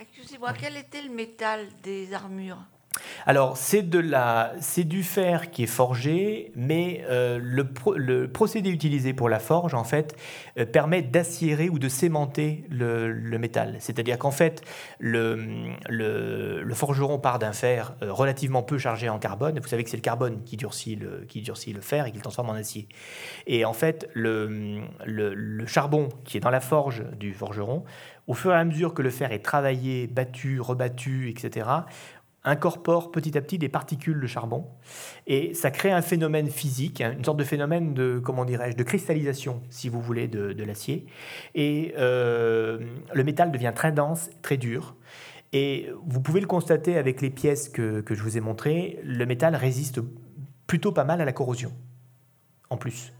[0.00, 2.58] Excusez-moi, quel était le métal des armures?
[3.26, 9.74] Alors, c'est du fer qui est forgé, mais euh, le, procédé utilisé pour la forge,
[9.74, 10.16] en fait,
[10.58, 13.76] euh, permet d'aciérer ou de cémenter le, métal.
[13.80, 14.62] C'est-à-dire qu'en fait,
[14.98, 19.58] le, le, forgeron part d'un fer euh, relativement peu chargé en carbone.
[19.58, 22.16] Vous savez que c'est le carbone qui durcit le, qui durcit le fer et qui
[22.16, 22.88] le transforme en acier.
[23.46, 27.84] Et en fait, le, le charbon qui est dans la forge du forgeron,
[28.28, 31.66] au fur et à mesure que le fer est travaillé, battu, rebattu, etc.,
[32.48, 34.66] incorpore petit à petit des particules de charbon
[35.26, 38.82] et ça crée un phénomène physique, hein, une sorte de phénomène de comment dirais-je de
[38.82, 41.06] cristallisation, si vous voulez, de, l'acier.
[41.54, 42.78] Et euh,
[43.14, 44.96] le métal devient très dense, très dur.
[45.52, 49.24] Et vous pouvez le constater avec les pièces que, que je vous ai montrées, le
[49.24, 50.00] métal résiste
[50.66, 51.72] plutôt pas mal à la corrosion.
[52.70, 53.12] En plus.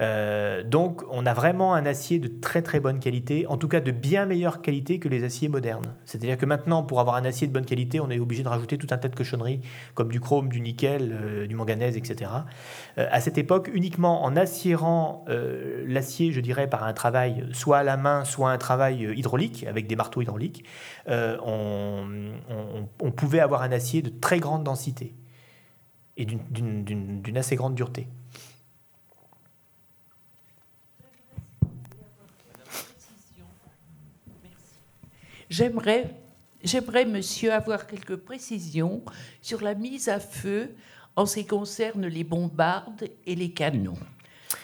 [0.00, 3.80] Euh, donc on a vraiment un acier de très très bonne qualité, en tout cas
[3.80, 5.94] de bien meilleure qualité que les aciers modernes.
[6.04, 8.76] C'est-à-dire que maintenant, pour avoir un acier de bonne qualité, on est obligé de rajouter
[8.76, 9.60] tout un tas de cochonneries,
[9.94, 12.30] comme du chrome, du nickel, euh, du manganèse, etc.
[12.98, 15.24] Euh, à cette époque, uniquement en aciérant
[15.86, 19.86] l'acier, je dirais, par un travail soit à la main, soit un travail hydraulique, avec
[19.86, 20.64] des marteaux hydrauliques,
[21.06, 22.30] on
[23.16, 25.14] pouvait avoir un acier de très grande densité
[26.16, 28.08] et d'une assez grande dureté.
[35.56, 36.10] J'aimerais,
[36.64, 39.02] j'aimerais, monsieur, avoir quelques précisions
[39.40, 40.74] sur la mise à feu
[41.14, 43.98] en ce qui concerne les bombardes et les canons.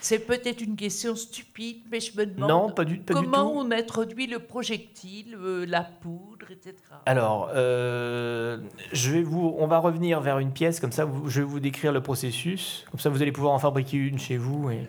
[0.00, 2.74] C'est peut-être une question stupide, mais je me demande
[3.06, 6.74] comment on introduit le projectile, euh, la poudre, etc.
[7.06, 8.58] Alors, euh,
[8.92, 11.92] je vais vous, on va revenir vers une pièce, comme ça je vais vous décrire
[11.92, 14.88] le processus, comme ça vous allez pouvoir en fabriquer une chez vous et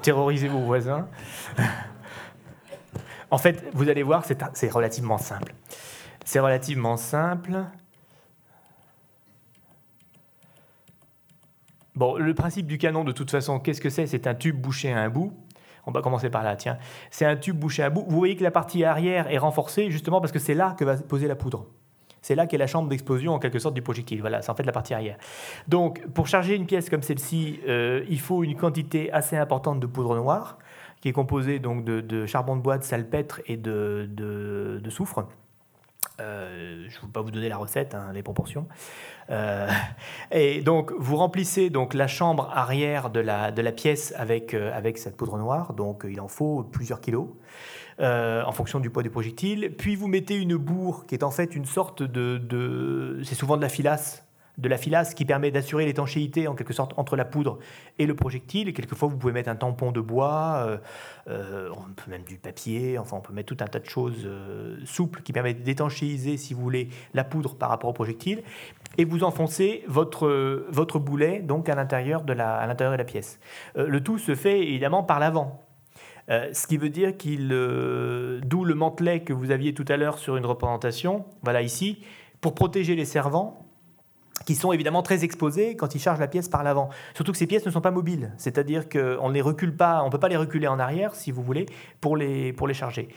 [0.00, 1.08] terroriser vos voisins.
[3.34, 4.22] En fait, vous allez voir,
[4.52, 5.54] c'est relativement simple.
[6.24, 7.64] C'est relativement simple.
[11.96, 14.06] Bon, le principe du canon, de toute façon, qu'est-ce que c'est?
[14.06, 15.32] C'est un tube bouché à un bout.
[15.84, 16.78] On va commencer par là, tiens.
[17.10, 18.04] C'est un tube bouché à un bout.
[18.08, 20.96] Vous voyez que la partie arrière est renforcée justement parce que c'est là que va
[20.96, 21.66] poser la poudre.
[22.22, 24.20] C'est là qu'est la chambre d'explosion en quelque sorte du projectile.
[24.20, 25.16] Voilà, c'est en fait la partie arrière.
[25.66, 29.86] Donc, pour charger une pièce comme celle-ci, euh, il faut une quantité assez importante de
[29.86, 30.56] poudre noire
[31.04, 34.08] qui est composé donc de, charbon de bois, de salpêtre et de,
[34.88, 35.26] soufre.
[36.18, 38.66] Euh, je ne vais pas vous donner la recette, hein, les proportions.
[39.28, 39.68] Euh,
[40.30, 45.14] et donc, vous remplissez donc la chambre arrière de la, pièce avec, euh, avec cette
[45.18, 45.74] poudre noire.
[45.74, 47.28] Donc, il en faut plusieurs kilos
[47.98, 49.74] en fonction du poids du projectile.
[49.76, 53.62] Puis, vous mettez une bourre qui est en fait une sorte de c'est souvent de
[53.62, 54.23] la filasse
[54.58, 57.58] de la filasse qui permet d'assurer l'étanchéité en quelque sorte entre la poudre
[57.98, 58.68] et le projectile.
[58.68, 60.78] Et quelquefois, vous pouvez mettre un tampon de bois, euh,
[61.28, 64.22] euh, on peut même du papier, enfin, on peut mettre tout un tas de choses
[64.24, 68.42] euh, souples qui permettent d'étanchéiser, si vous voulez, la poudre par rapport au projectile.
[68.96, 70.28] Et vous enfoncez votre,
[70.68, 73.40] votre boulet donc à l'intérieur de la, à l'intérieur de la pièce.
[73.74, 75.64] le tout se fait évidemment par l'avant.
[76.28, 80.36] ce qui veut dire qu'il, d'où le mantelet que vous aviez tout à l'heure sur
[80.36, 82.04] une représentation, voilà ici,
[82.40, 83.63] pour protéger les servants,
[84.44, 86.90] qui sont évidemment très exposés quand ils chargent la pièce par l'avant.
[87.14, 90.10] Surtout que ces pièces ne sont pas mobiles, c'est-à-dire qu'on ne les recule pas, on
[90.10, 91.66] peut pas les reculer en arrière, si vous voulez,
[92.00, 93.08] pour les, pour les charger.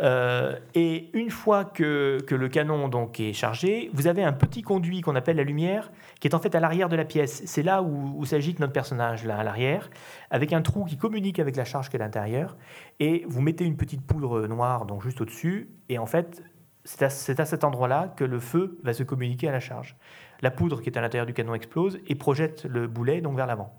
[0.00, 4.62] Euh, et une fois que, que, le canon donc est chargé, vous avez un petit
[4.62, 7.42] conduit qu'on appelle la lumière, qui est en fait à l'arrière de la pièce.
[7.46, 9.90] C'est là où, où s'agite notre personnage, là, à l'arrière,
[10.30, 12.56] avec un trou qui communique avec la charge qui est à l'intérieur.
[13.00, 16.42] Et vous mettez une petite poudre noire donc juste au-dessus, et en fait,
[16.84, 17.06] c'est à,
[17.42, 19.96] à, cet endroit-là que le feu va se communiquer à la charge
[20.40, 23.46] la poudre qui est à l'intérieur du canon explose et projette le boulet donc vers
[23.46, 23.74] l'avant.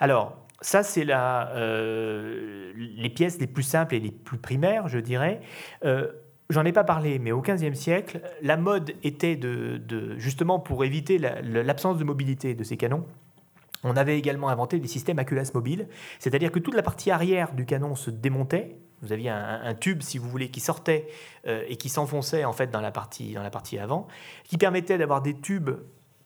[0.00, 5.40] Alors, ça, c'est euh, les pièces les plus simples et les plus primaires, je dirais.
[5.84, 6.12] Euh,
[6.50, 11.18] j'en ai pas parlé, mais au XVe siècle, la mode était de, justement pour éviter
[11.18, 13.04] l'absence de mobilité de ces canons.
[13.84, 15.88] On avait également inventé des systèmes à culasse mobile,
[16.20, 20.16] c'est-à-dire que toute la partie arrière du canon se démontait vous aviez un, tube, si
[20.18, 21.08] vous voulez, qui sortait
[21.46, 24.06] euh, et qui s'enfonçait en fait dans la partie, dans la partie avant,
[24.44, 25.70] qui permettait d'avoir des tubes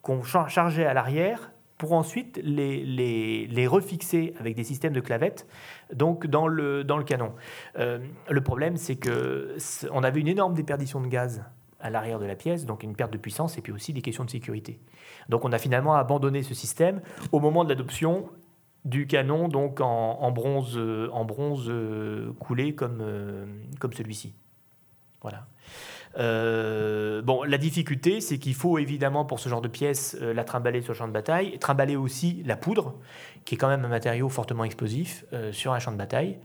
[0.03, 5.47] qu'on chargeait à l'arrière pour ensuite les, refixer avec des systèmes de clavettes
[5.93, 7.33] donc dans le, dans le canon.
[7.79, 7.99] Euh,
[8.29, 9.57] le problème, c'est que
[9.91, 11.45] on avait une énorme déperdition de gaz
[11.81, 14.24] à l'arrière de la pièce, donc une perte de puissance et puis aussi des questions
[14.24, 14.81] de sécurité.
[15.29, 17.01] Donc on a finalement abandonné ce système
[17.33, 18.29] au moment de l'adoption
[18.87, 20.80] du canon donc en, bronze,
[21.12, 23.45] en bronze euh, coulé comme, euh,
[23.80, 24.34] comme celui-ci.
[25.20, 25.47] Voilà.
[26.18, 30.80] Euh, bon, la difficulté, c'est qu'il faut évidemment pour ce genre de pièce la trimballer
[30.80, 32.95] sur le champ de bataille, trimballer aussi la poudre,
[33.45, 36.39] qui est quand même un matériau fortement explosif sur un champ de bataille.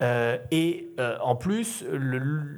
[0.00, 0.88] et
[1.20, 1.84] en plus,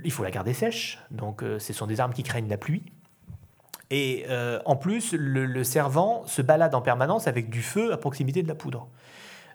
[0.05, 2.83] il faut la garder sèche, donc ce sont des armes qui craignent la pluie.
[3.91, 4.25] Et
[4.65, 8.55] en plus, le, servant se balade en permanence avec du feu à proximité de la
[8.55, 8.89] poudre.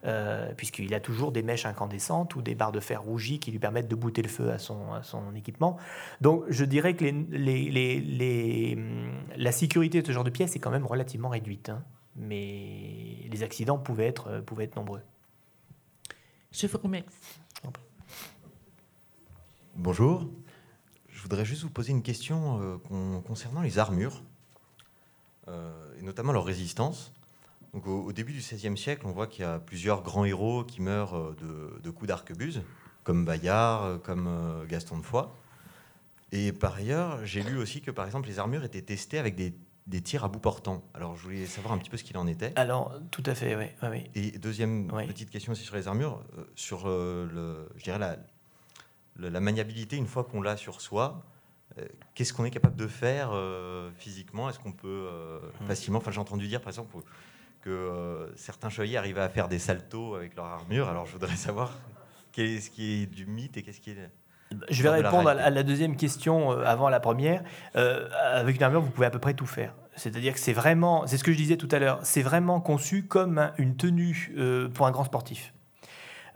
[0.06, 3.60] Euh, puisqu'il a toujours des mèches incandescentes ou des barres de fer rougies qui lui
[3.60, 5.78] permettent de bouter le feu à son, son équipement.
[6.20, 8.78] Donc je dirais que les, les,
[9.38, 11.86] la sécurité de ce genre de pièce est quand même relativement réduite, hein.
[12.18, 15.00] mais les accidents pouvaient être, pouvaient être nombreux.
[16.52, 17.08] Je vous remercie.
[19.76, 20.30] Bonjour.
[21.08, 24.22] Je voudrais juste vous poser une question euh, concernant les armures,
[25.48, 27.14] euh, et notamment leur résistance
[27.74, 31.18] au, début du XVIe siècle, on voit qu'il y a plusieurs grands héros qui meurent
[31.18, 32.62] euh, de, coups d'arquebuse,
[33.04, 35.36] comme Bayard, euh, comme euh, Gaston de Foix.
[36.32, 40.02] Et par ailleurs, j'ai lu aussi que par exemple les armures étaient testées avec des,
[40.02, 40.84] tirs à bout portant.
[40.94, 42.54] Alors je voulais savoir un petit peu ce qu'il en était.
[42.56, 43.66] Alors tout à fait, oui.
[43.84, 44.10] oui.
[44.16, 46.24] Et deuxième petite question aussi sur les armures,
[46.56, 48.18] sur le, je dirais la,
[49.18, 51.24] la maniabilité une fois qu'on l'a sur soi.
[52.16, 53.32] Qu'est-ce qu'on est capable de faire
[53.96, 54.50] physiquement?
[54.50, 55.08] Est-ce qu'on peut
[55.62, 55.68] hmm.
[55.68, 56.00] facilement?
[56.00, 56.96] Enfin, j'ai entendu dire, par exemple,
[57.64, 60.90] que euh, certains chevaliers arrivaient à faire des saltos avec leur armure.
[60.90, 61.72] Alors je voudrais savoir
[62.32, 64.12] qu'est-ce qui est du mythe et qu'est-ce qui est...
[64.70, 67.44] Je vais répondre à la deuxième question euh, avant la première.
[67.76, 69.74] Euh, avec une armure, vous pouvez à peu près tout faire.
[69.96, 73.04] C'est-à-dire que c'est vraiment, c'est ce que je disais tout à l'heure, c'est vraiment conçu
[73.04, 74.36] comme une tenue
[74.74, 75.54] pour un grand sportif.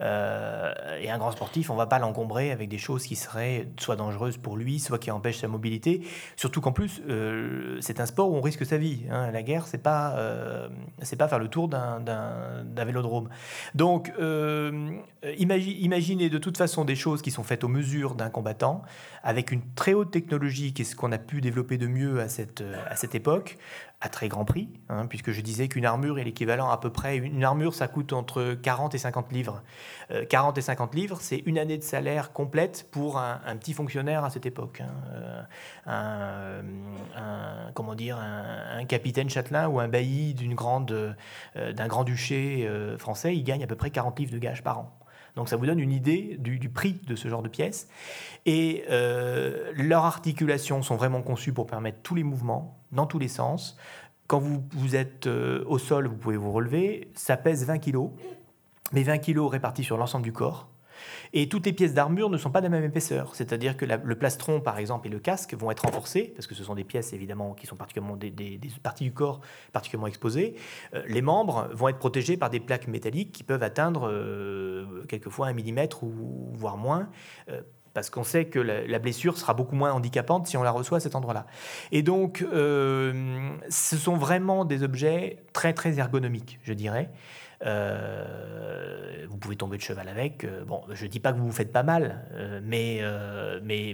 [0.00, 3.68] Euh, et un grand sportif, on ne va pas l'encombrer avec des choses qui seraient
[3.78, 6.02] soit dangereuses pour lui, soit qui empêchent sa mobilité.
[6.36, 9.02] Surtout qu'en plus, euh, c'est un sport où on risque sa vie.
[9.10, 9.30] Hein.
[9.30, 10.68] La guerre, c'est pas, euh,
[11.18, 12.00] pas faire le tour d'un,
[12.76, 13.28] vélodrome.
[13.74, 14.12] Donc,
[15.38, 18.82] imaginez de toute façon des choses qui sont faites aux mesures d'un combattant,
[19.22, 22.28] avec une très haute technologie, qui est ce qu'on a pu développer de mieux à
[22.28, 23.58] cette, à cette époque
[24.00, 27.16] à très grand prix, hein, puisque je disais qu'une armure est l'équivalent à peu près,
[27.16, 29.62] une armure ça coûte entre 40 et 50 livres.
[30.28, 34.24] 40 euh, et 50 livres, c'est une année de salaire complète pour un, petit fonctionnaire
[34.24, 34.82] à cette époque.
[34.82, 35.44] Hein.
[35.88, 36.62] Euh,
[37.16, 40.92] un, comment dire, un, capitaine châtelain ou un bailli d'une grande,
[41.56, 42.68] euh, d'un grand duché
[42.98, 44.97] français, il gagne à peu près 40 livres de gage par an.
[45.38, 47.88] Donc ça vous donne une idée du, prix de ce genre de pièces.
[48.44, 53.78] Et leurs articulations sont vraiment conçues pour permettre tous les mouvements, dans tous les sens.
[54.26, 57.10] Quand vous, vous êtes euh, au sol, vous pouvez vous relever.
[57.14, 58.10] Ça pèse 20 kg,
[58.92, 60.68] mais 20 kg répartis sur l'ensemble du corps.
[61.32, 63.34] Et toutes les pièces d'armure ne sont pas de la même épaisseur.
[63.34, 66.64] C'est-à-dire que le plastron, par exemple, et le casque vont être renforcés, parce que ce
[66.64, 68.32] sont des pièces, évidemment, qui sont particulièrement des,
[68.82, 69.40] parties du corps
[69.72, 70.54] particulièrement exposées.
[70.94, 75.48] Euh, les membres vont être protégés par des plaques métalliques qui peuvent atteindre euh, quelquefois
[75.48, 77.08] un millimètre ou voire moins.
[77.50, 77.60] Euh,
[77.94, 81.00] parce qu'on sait que la, blessure sera beaucoup moins handicapante si on la reçoit à
[81.00, 81.46] cet endroit-là.
[81.90, 87.10] Et donc, ce sont vraiment des objets très, très ergonomiques, je dirais.
[87.64, 90.44] Euh, vous pouvez tomber de cheval avec.
[90.44, 93.02] Euh, bon, je ne dis pas que vous vous faites pas mal, euh, mais,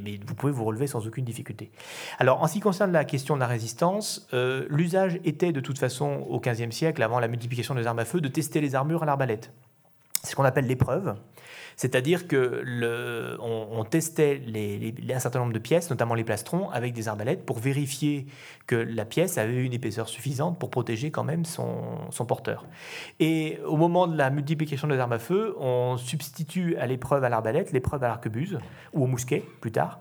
[0.01, 1.71] mais, vous pouvez vous relever sans aucune difficulté.
[2.19, 4.29] Alors, en ce qui concerne la question de la résistance,
[4.69, 8.21] l'usage était de toute façon au XVe siècle, avant la multiplication des armes à feu,
[8.21, 9.53] de tester les armures à l'arbalète.
[10.23, 11.15] C'est ce qu'on appelle l'épreuve.
[11.77, 12.65] C'est-à-dire que
[13.41, 14.41] on, testait
[15.11, 18.27] un certain nombre de pièces, notamment les plastrons, avec des arbalètes pour vérifier
[18.67, 22.67] que la pièce avait une épaisseur suffisante pour protéger quand même son, son porteur.
[23.21, 27.29] Et au moment de la multiplication des armes à feu, on substitue à l'épreuve à
[27.29, 28.59] l'arbalète l'épreuve à l'arquebuse
[28.93, 30.01] ou au mousquet plus tard.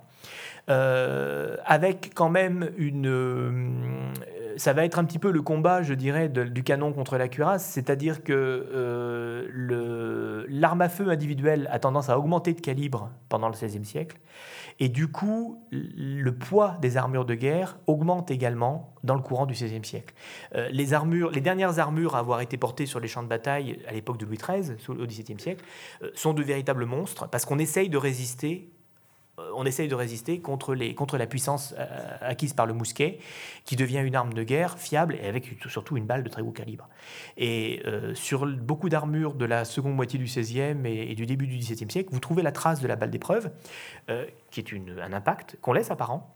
[0.70, 4.14] Euh, avec quand même une.
[4.54, 7.28] Euh, ça va être un petit peu le combat, je dirais, du canon contre la
[7.28, 13.48] cuirasse, c'est-à-dire que euh, l'arme à feu individuelle a tendance à augmenter de calibre pendant
[13.48, 14.18] le XVIe siècle,
[14.80, 19.54] et du coup, le poids des armures de guerre augmente également dans le courant du
[19.54, 20.14] XVIe siècle.
[20.72, 23.92] les, armures, les dernières armures à avoir été portées sur les champs de bataille à
[23.92, 25.64] l'époque de Louis XIII, au XVIIe siècle,
[26.16, 28.73] sont de véritables monstres, parce qu'on essaye de résister euh,
[29.38, 33.20] on essaye de résister contre, la puissance euh, acquise par le mousquet,
[33.66, 36.52] qui devient une arme de guerre fiable et avec surtout une balle de très haut
[36.52, 36.88] calibre.
[37.38, 41.48] Et euh, sur beaucoup d'armures de la seconde moitié du XVIe et, et, du début
[41.48, 43.52] du XVIIe siècle, vous trouvez la trace de la balle d'épreuve,
[44.52, 46.36] qui est un impact qu'on laisse apparent,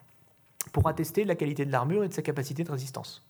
[0.72, 3.27] pour attester de la qualité de l'armure et de sa capacité de résistance.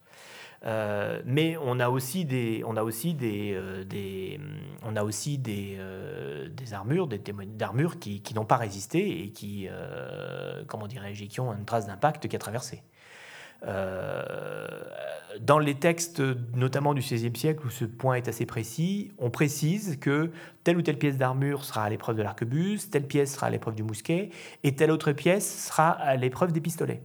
[0.65, 4.39] Euh, mais on a aussi des, on a aussi des, euh, des
[4.83, 9.29] on a aussi des, euh, des armures, des d'armures qui, qui n'ont pas résisté et
[9.29, 9.67] qui,
[10.67, 12.83] comment dirais-je, qui ont une trace d'impact qui a traversé.
[15.41, 16.21] dans les textes,
[16.55, 20.31] notamment du XVIe siècle, où ce point est assez précis, on précise que
[20.63, 23.75] telle ou telle pièce d'armure sera à l'épreuve de l'arquebuse, telle pièce sera à l'épreuve
[23.75, 24.29] du mousquet,
[24.63, 27.01] et telle autre pièce sera à l'épreuve des pistolets.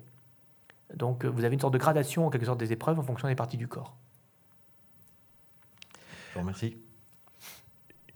[0.96, 3.28] Donc euh, vous avez une sorte de gradation en quelque sorte des épreuves en fonction
[3.28, 3.96] des parties du corps.
[6.28, 6.76] Je vous remercie.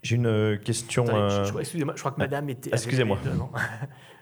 [0.03, 1.05] J'ai une euh, question.
[1.09, 2.69] Euh, excusez-moi, je crois que madame était.
[2.71, 3.19] Excusez-moi.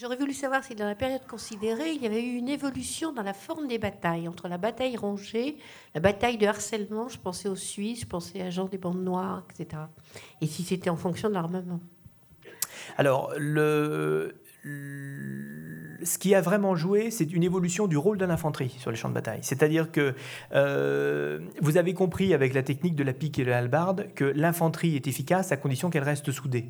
[0.00, 3.24] J'aurais voulu savoir si dans la période considérée, il y avait eu une évolution dans
[3.24, 5.56] la forme des batailles, entre la bataille rongée,
[5.92, 9.42] la bataille de harcèlement, je pensais aux Suisses, je pensais à Jean des bandes noires,
[9.50, 9.82] etc.
[10.40, 11.80] Et si c'était en fonction de l'armement?
[12.96, 14.36] Alors, le,
[16.02, 19.08] ce qui a vraiment joué, c'est une évolution du rôle de l'infanterie sur les champs
[19.08, 19.40] de bataille.
[19.42, 20.14] C'est-à-dire que
[20.54, 24.24] euh, vous avez compris avec la technique de la pique et de la hallebarde que
[24.24, 26.66] l'infanterie est efficace à condition qu'elle reste soudée.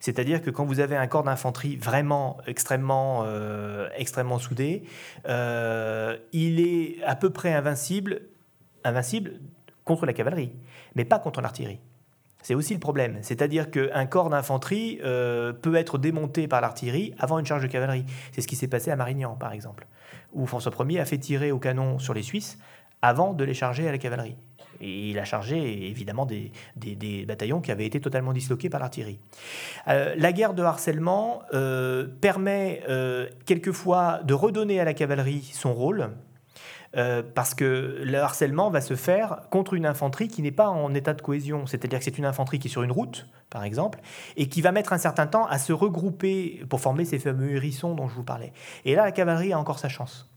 [0.00, 4.84] C'est-à-dire que quand vous avez un corps d'infanterie vraiment extrêmement, euh, extrêmement soudé,
[5.28, 8.22] euh, il est à peu près invincible,
[8.84, 9.40] invincible
[9.84, 10.52] contre la cavalerie,
[10.94, 11.80] mais pas contre l'artillerie.
[12.42, 13.18] C'est aussi le problème.
[13.22, 18.04] C'est-à-dire qu'un corps d'infanterie euh, peut être démonté par l'artillerie avant une charge de cavalerie.
[18.32, 19.86] C'est ce qui s'est passé à Marignan, par exemple,
[20.32, 22.58] où François Ier a fait tirer au canon sur les Suisses
[23.00, 24.36] avant de les charger à la cavalerie.
[24.80, 29.20] Et il a chargé évidemment des, bataillons qui avaient été totalement disloqués par l'artillerie.
[29.86, 32.82] Euh, la guerre de harcèlement euh, permet
[33.46, 36.10] quelquefois de redonner à la cavalerie son rôle,
[36.94, 40.92] euh, parce que le harcèlement va se faire contre une infanterie qui n'est pas en
[40.94, 41.66] état de cohésion.
[41.66, 44.00] C'est-à-dire que c'est une infanterie qui est sur une route, par exemple,
[44.36, 47.94] et qui va mettre un certain temps à se regrouper pour former ces fameux hérissons
[47.94, 48.52] dont je vous parlais.
[48.84, 50.28] Et là, la cavalerie a encore sa chance.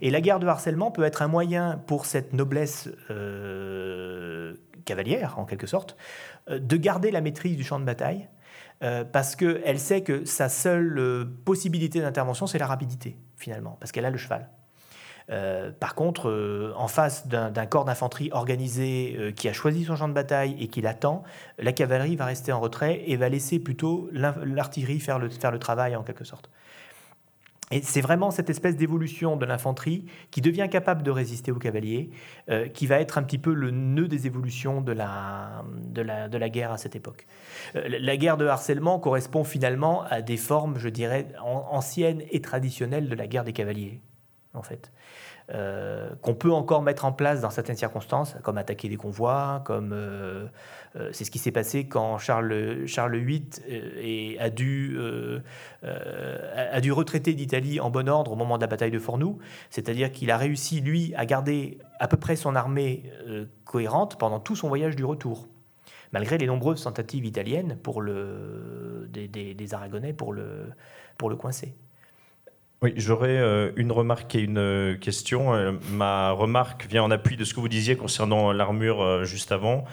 [0.00, 5.44] Et la guerre de harcèlement peut être un moyen pour cette noblesse euh, cavalière, en
[5.44, 5.96] quelque sorte,
[6.50, 8.28] euh, de garder la maîtrise du champ de bataille,
[9.12, 14.10] parce qu'elle sait que sa seule possibilité d'intervention, c'est la rapidité, finalement, parce qu'elle a
[14.10, 14.50] le cheval.
[15.30, 19.96] Euh, par contre, euh, en face d'un corps d'infanterie organisé euh, qui a choisi son
[19.96, 21.22] champ de bataille et qui l'attend,
[21.58, 26.02] la cavalerie va rester en retrait et va laisser plutôt l'artillerie faire le, travail en
[26.02, 26.50] quelque sorte.
[27.70, 32.10] Et c'est vraiment cette espèce d'évolution de l'infanterie qui devient capable de résister aux cavaliers,
[32.74, 36.94] qui va être un petit peu le nœud des évolutions de la guerre à cette
[36.94, 37.26] époque.
[37.74, 43.14] la guerre de harcèlement correspond finalement à des formes, je dirais, anciennes et traditionnelles de
[43.14, 44.02] la guerre des cavaliers,
[44.54, 44.90] en fait.
[45.50, 49.92] euh, qu'on peut encore mettre en place dans certaines circonstances, comme attaquer des convois, comme
[49.92, 50.46] euh,
[50.96, 54.98] euh, c'est ce qui s'est passé quand Charles, VIII a, dû,
[55.82, 59.38] a dû retraiter d'Italie en bon ordre au moment de la bataille de Fornoux,
[59.68, 63.10] c'est-à-dire qu'il a réussi, lui, à garder à peu près son armée
[63.64, 65.48] cohérente pendant tout son voyage du retour
[66.12, 70.70] malgré les nombreuses tentatives italiennes pour le, des, des Aragonais pour le,
[71.18, 71.74] pour le coincer.
[72.84, 75.54] Oui, j'aurais euh, une remarque et une euh, question.
[75.54, 79.86] Euh, ma remarque vient en appui de ce que vous disiez concernant l'armure juste avant.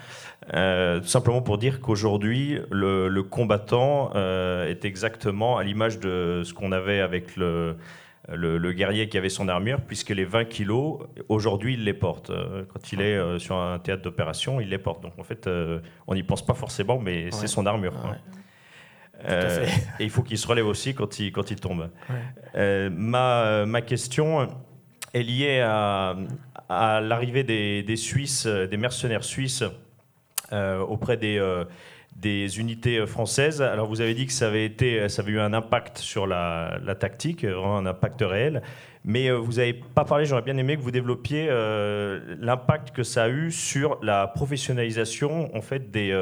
[0.50, 7.00] tout simplement pour dire qu'aujourd'hui, le, combattant est exactement à l'image de ce qu'on avait
[7.00, 7.76] avec le,
[8.28, 10.98] le, guerrier qui avait son armure, puisque les 20 kilos,
[11.30, 12.30] aujourd'hui, il les porte.
[12.74, 15.02] Quand il est sur un théâtre d'opération, il les porte.
[15.02, 15.48] Donc en fait,
[16.06, 17.94] on n'y pense pas forcément, mais c'est son armure.
[19.28, 19.66] Euh,
[19.98, 21.90] et il faut qu'il se relève aussi quand il, quand il tombe.
[22.54, 24.48] Euh, ma, ma, question
[25.14, 26.16] est liée à,
[26.68, 29.64] à l'arrivée des, des, Suisses, des mercenaires suisses
[30.52, 31.40] euh, auprès des,
[32.16, 33.62] des unités françaises.
[33.62, 36.78] Alors vous avez dit que ça avait, été, ça avait eu un impact sur la,
[36.84, 38.62] la tactique, vraiment un impact réel.
[39.04, 41.48] Mais vous n'avez pas parlé, j'aurais bien aimé que vous développiez
[42.40, 46.12] l'impact que ça a eu sur la professionnalisation en fait, des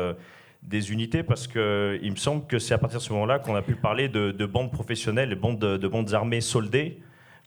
[0.62, 1.61] des unités parce qu'il
[2.11, 4.70] me semble que c'est à partir de ce moment-là qu'on a pu parler de, bandes
[4.70, 7.03] professionnelles, de bandes, de bandes armées soldées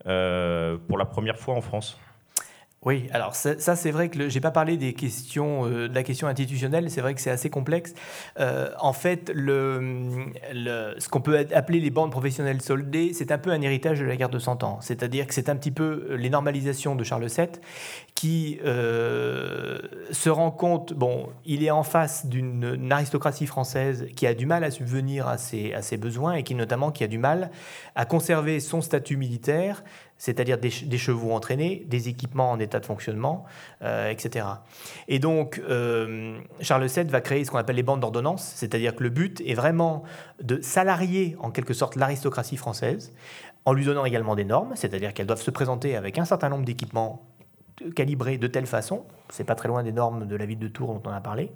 [0.06, 2.00] euh, pour la première fois en France.
[2.86, 6.90] Oui, alors ça, c'est vrai que je n'ai pas parlé euh, de la question institutionnelle,
[6.90, 7.94] c'est vrai que c'est assez complexe.
[8.40, 13.62] Euh, en fait, ce qu'on peut appeler les bandes professionnelles soldées, c'est un peu un
[13.62, 14.80] héritage de la guerre de 100 ans.
[14.82, 17.48] C'est-à-dire que c'est un petit peu les normalisations de Charles VII
[18.16, 19.80] qui euh,
[20.12, 24.64] se rend compte, bon, il est en face d'une aristocratie française qui a du mal
[24.64, 27.50] à subvenir à ses, à ses besoins et qui notamment qui a du mal
[27.96, 29.84] à conserver son statut militaire
[30.24, 33.44] c'est-à-dire des, chevaux entraînés, des équipements en état de fonctionnement,
[33.82, 34.46] euh, etc.
[35.10, 39.04] Et donc, euh, Charles VII va créer ce qu'on appelle les bandes d'ordonnance, c'est-à-dire que
[39.04, 40.04] le but est vraiment
[40.42, 43.12] de salarier en quelque sorte l'aristocratie française,
[43.66, 46.64] en lui donnant également des normes, c'est-à-dire qu'elles doivent se présenter avec un certain nombre
[46.64, 47.28] d'équipements
[47.94, 50.94] calibrés de telle façon, c'est pas très loin des normes de la ville de Tours
[50.94, 51.52] dont on a parlé,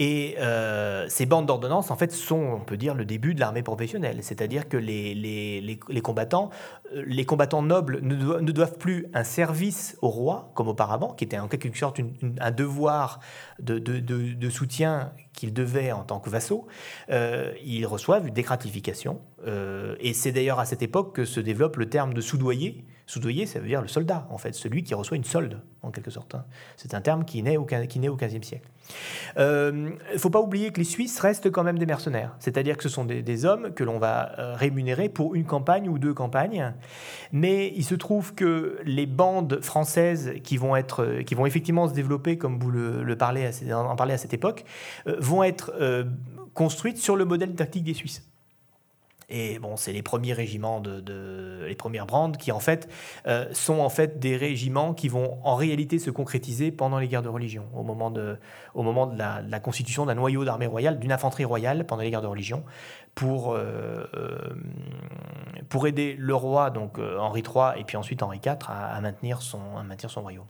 [0.00, 3.62] et euh, ces bandes d'ordonnance, en fait, sont, on peut dire, le début de l'armée
[3.62, 4.20] professionnelle.
[4.22, 6.48] C'est-à-dire que les, les, les, combattants,
[6.94, 11.38] euh, les combattants nobles ne, doivent plus un service au roi, comme auparavant, qui était
[11.38, 12.00] en quelque sorte
[12.40, 13.20] un devoir
[13.58, 16.66] de, de, de, soutien qu'ils devaient en tant que vassaux.
[17.10, 19.20] Euh, ils reçoivent des gratifications.
[19.46, 23.58] et c'est d'ailleurs à cette époque que se développe le terme de soudoyer, Soudoyer, ça
[23.58, 26.36] veut dire le soldat, en fait, celui qui reçoit une solde, en quelque sorte.
[26.36, 26.44] Hein.
[26.76, 28.68] C'est un terme qui naît au, qui naît au XVe siècle.
[28.90, 28.94] Il
[29.38, 32.84] euh, ne faut pas oublier que les Suisses restent quand même des mercenaires, c'est-à-dire que
[32.84, 36.72] ce sont des, hommes que l'on va euh, rémunérer pour une campagne ou deux campagnes,
[37.32, 41.94] mais il se trouve que les bandes françaises qui vont, être, qui vont effectivement se
[41.94, 44.64] développer, comme vous le, parlez en parlez à cette époque,
[45.08, 45.74] euh, vont être
[46.54, 48.29] construites sur le modèle tactique des Suisses.
[49.30, 50.82] Et bon, c'est les premiers régiments
[51.66, 52.88] les premières brandes qui en fait
[53.26, 57.22] euh, sont en fait des régiments qui vont en réalité se concrétiser pendant les guerres
[57.22, 58.36] de religion, au moment de,
[58.74, 62.64] la, constitution d'un noyau d'armée royale, d'une infanterie royale pendant les guerres de religion,
[63.14, 69.00] pour euh, euh, aider le roi donc Henri III et puis ensuite Henri IV à,
[69.00, 70.46] maintenir son à royaume.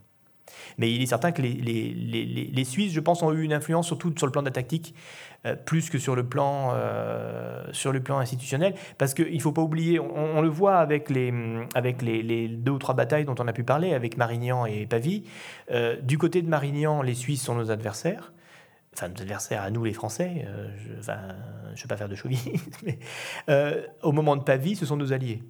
[0.79, 4.27] Mais il est certain que les, Suisses, je pense, ont eu une influence surtout sur
[4.27, 4.95] le plan de la tactique,
[5.47, 8.75] euh, plus que sur le plan, euh, sur le plan institutionnel.
[8.99, 11.33] Parce qu'il ne faut pas oublier, on, le voit avec, les,
[11.75, 15.25] avec les, deux ou trois batailles dont on a pu parler, avec Marignan et Pavie.
[15.71, 18.33] Euh, du côté de Marignan, les Suisses sont nos adversaires
[18.93, 20.45] enfin nos adversaires à nous les Français,
[20.85, 22.99] je ne vais pas faire de chauvinisme, mais
[24.03, 25.45] au moment de Pavie, ce sont nos alliés.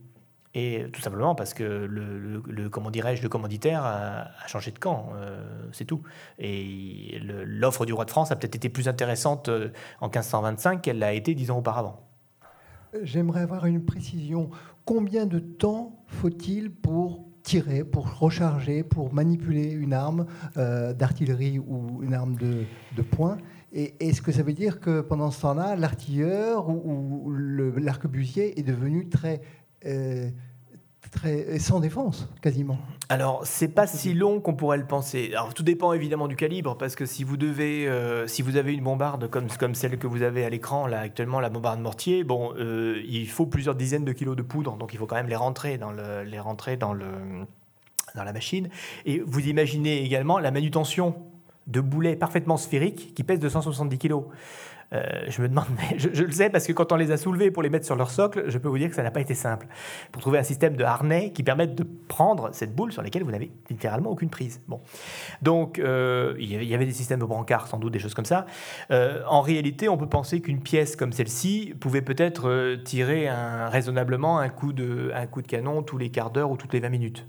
[0.55, 5.45] Et tout simplement parce que le, comment dirais-je, le commanditaire a, changé de camp, euh,
[5.73, 6.03] c'est tout.
[6.39, 9.69] Et l'offre du roi de France a peut-être été plus intéressante euh,
[10.01, 12.01] en 1525 qu'elle l'a été dix ans auparavant.
[13.03, 14.51] J'aimerais avoir une précision.
[14.85, 22.03] Combien de temps faut-il pour tirer, pour recharger, pour manipuler une arme euh, d'artillerie ou
[22.03, 22.65] une arme de,
[22.97, 23.39] de poing?
[23.73, 27.33] Et est-ce que ça veut dire que pendant ce temps-là, l'artilleur ou, ou
[27.79, 29.41] l'arquebusier est devenu très
[31.11, 32.79] très, sans défense, quasiment.
[33.09, 35.31] Alors, c'est pas si long qu'on pourrait le penser.
[35.33, 38.73] Alors, tout dépend évidemment du calibre, parce que si vous devez, euh, si vous avez
[38.73, 42.23] une bombarde comme, comme celle que vous avez à l'écran, là, actuellement, la bombarde mortier,
[42.23, 45.29] bon, euh, il faut plusieurs dizaines de kilos de poudre, donc il faut quand même
[45.29, 47.11] les rentrer dans le, les rentrer dans le,
[48.15, 48.69] dans la machine.
[49.07, 51.17] Et vous imaginez également la manutention
[51.67, 54.23] de boulets parfaitement sphériques qui pèsent 270 kg.
[54.93, 57.51] Euh, je me demande, mais je, le sais parce que quand on les a soulevés
[57.51, 59.35] pour les mettre sur leur socle, je peux vous dire que ça n'a pas été
[59.35, 59.67] simple.
[60.13, 63.31] Pour trouver un système de harnais qui permette de prendre cette boule sur laquelle vous
[63.31, 64.61] n'avez littéralement aucune prise.
[64.69, 64.81] Bon.
[65.43, 68.47] Donc, euh, il y avait des systèmes de brancard, sans doute, des choses comme ça.
[68.91, 73.29] Euh, en réalité, on peut penser qu'une pièce comme celle-ci pouvait peut-être tirer
[73.69, 76.81] raisonnablement un coup, de, un coup de canon tous les quarts d'heure ou toutes les
[76.81, 77.27] 20 minutes.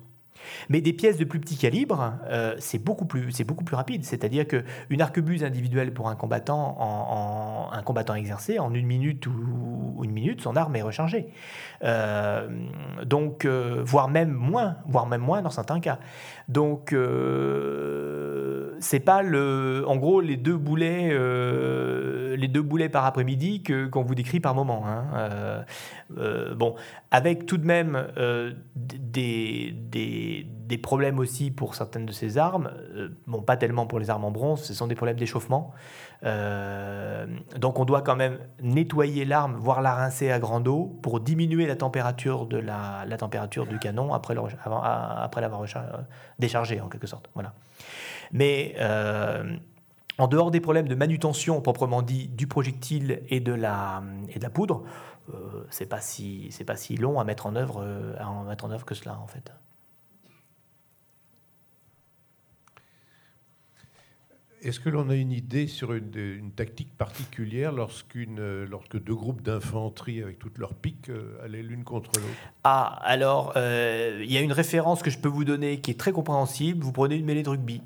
[0.70, 4.04] Mais des pièces de plus petit calibre, euh, c'est beaucoup, plus, beaucoup plus rapide.
[4.04, 10.02] C'est-à-dire qu'une arquebuse individuelle pour un combattant, en, un combattant exercé, en une minute ou,
[10.04, 11.28] une minute, son arme est rechargée.
[11.84, 12.48] Euh,
[13.04, 16.00] donc, euh, voire même moins, voire même moins dans certains cas.
[16.48, 16.96] Donc,
[18.80, 21.10] c'est pas le, en gros les deux boulets,
[22.42, 24.84] les deux boulets par après-midi que qu'on vous décrit par moment.
[24.86, 25.64] Hein.
[26.56, 26.76] bon,
[27.12, 28.08] avec tout de même
[28.76, 30.22] des, des
[30.68, 32.72] des, problèmes aussi pour certaines de ces armes.
[32.96, 35.74] Euh, bon, pas tellement pour les armes en bronze, ce sont des problèmes d'échauffement.
[36.24, 37.26] Euh,
[37.58, 41.68] donc on doit quand même nettoyer l'arme, voire la rincer à grande eau pour diminuer
[41.68, 45.66] la température, de la, la température du canon après l'avoir
[46.40, 47.30] déchargé en quelque sorte.
[47.34, 47.54] Voilà.
[48.32, 49.58] Mais euh,
[50.18, 54.44] en dehors des problèmes de manutention proprement dit du projectile et de la, et de
[54.44, 54.84] la poudre,
[55.70, 57.82] c'est pas si c'est pas si long à mettre en œuvre
[58.20, 59.52] à mettre en œuvre que cela en fait.
[64.62, 70.22] Est-ce que l'on a une idée sur une, tactique particulière lorsqu'une, lorsque deux groupes d'infanterie
[70.22, 72.36] avec toutes leurs piques euh, allaient l'une contre l'autre?
[72.64, 76.00] Ah, alors, euh, il y a une référence que je peux vous donner qui est
[76.00, 76.84] très compréhensible.
[76.84, 77.82] Vous prenez une mêlée de rugby.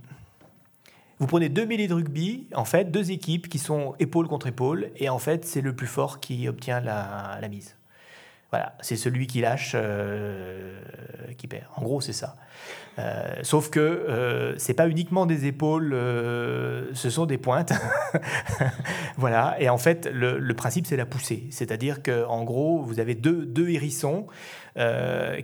[1.20, 4.92] Vous prenez deux mêlées de rugby, en fait, deux équipes qui sont épaule contre épaule,
[4.98, 7.76] et en fait, c'est le plus fort qui obtient la, mise.
[8.52, 10.80] Voilà, c'est celui qui lâche euh,
[11.38, 11.66] qui perd.
[11.76, 12.36] En gros, c'est ça.
[12.98, 17.74] Euh, sauf que euh, c'est pas uniquement des épaules, euh, ce sont des pointes.
[19.18, 19.56] voilà.
[19.60, 23.46] Et en fait, le, principe c'est la poussée, c'est-à-dire que en gros, vous avez deux,
[23.46, 24.28] deux hérissons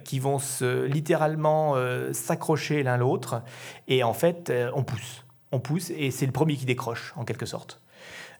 [0.03, 1.75] qui vont se, littéralement
[2.11, 3.43] s'accrocher l'un l'autre,
[3.87, 5.20] et en fait, on pousse,
[5.51, 7.81] on pousse, et c'est le premier qui décroche en quelque sorte.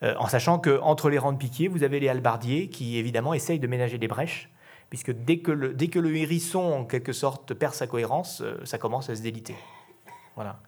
[0.02, 3.60] en sachant que entre les rangs de piquiers, vous avez les halbardiers qui évidemment essayent
[3.60, 4.50] de ménager des brèches
[4.92, 8.60] puisque dès que, le, dès que le hérisson, en quelque sorte, perd sa cohérence, euh,
[8.66, 9.56] ça commence à se déliter.
[10.36, 10.60] Voilà.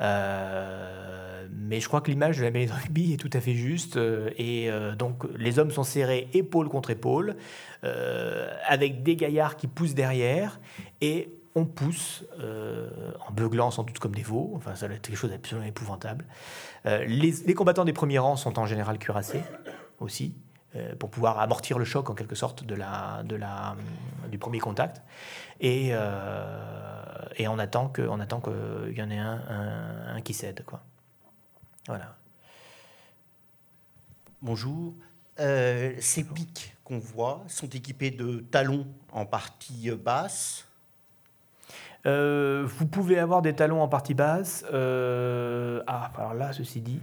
[0.00, 3.54] Euh, mais je crois que l'image de la mêlée de rugby est tout à fait
[3.54, 3.96] juste.
[3.96, 7.36] Euh, et donc, les hommes sont serrés épaule contre épaule,
[7.82, 10.60] avec des gaillards qui poussent derrière,
[11.00, 14.52] et on pousse, en beuglant sans doute comme des veaux.
[14.56, 16.24] Enfin, ça va être quelque chose d'absolument épouvantable.
[16.84, 17.06] Les,
[17.46, 19.42] les, combattants des premiers rangs sont en général cuirassés
[20.00, 20.34] aussi.
[20.76, 23.74] Euh, pour pouvoir amortir le choc en quelque sorte de la, de la,
[24.30, 25.00] du premier contact.
[25.60, 28.08] Et, euh, et on attend qu'il y
[29.02, 30.62] en ait un, un, qui cède.
[30.66, 30.82] Quoi.
[31.86, 32.16] Voilà.
[34.42, 34.94] Bonjour.
[35.40, 40.67] Euh, ces pics qu'on voit sont équipés de talons en partie basse.
[42.08, 44.64] Vous pouvez avoir des talons en partie basse.
[44.72, 47.00] ah, alors là, ceci dit,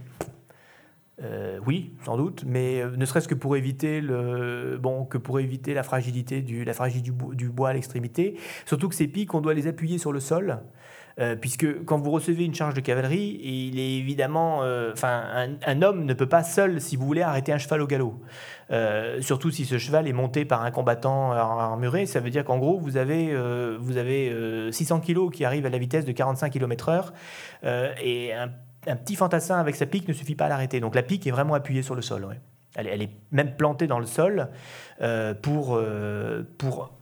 [1.22, 5.40] euh, oui, sans doute, mais euh, ne serait-ce que pour éviter le bon que pour
[5.40, 8.38] éviter la fragilité du la fragilité du, bois à l'extrémité.
[8.66, 10.58] Surtout que ces pics, on doit les appuyer sur le sol.
[11.18, 14.58] Euh, puisque quand vous recevez une charge de cavalerie, il est évidemment,
[14.92, 18.20] enfin, un, homme ne peut pas seul, si vous voulez, arrêter un cheval au galop.
[19.20, 22.78] surtout si ce cheval est monté par un combattant armuré, ça veut dire qu'en gros,
[22.78, 23.34] vous avez,
[23.78, 27.12] vous avez 600 kg qui arrivent à la vitesse de 45 km/h
[28.02, 28.32] et
[28.86, 30.80] un petit fantassin avec sa pique ne suffit pas à l'arrêter.
[30.80, 32.26] Donc la pique est vraiment appuyée sur le sol.
[32.74, 34.48] Elle, est même plantée dans le sol
[35.00, 36.92] euh, pour, euh, pour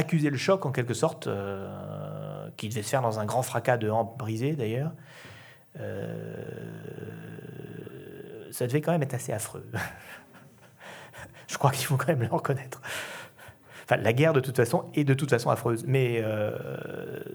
[0.00, 3.76] accuser le choc en quelque sorte, euh, qui devait se faire dans un grand fracas
[3.76, 4.92] de hampes brisées d'ailleurs.
[8.50, 9.64] ça devait quand même être assez affreux.
[11.48, 12.80] Je crois qu'il faut quand même le reconnaître.
[13.84, 16.22] Enfin, la guerre de toute façon est de toute façon affreuse, mais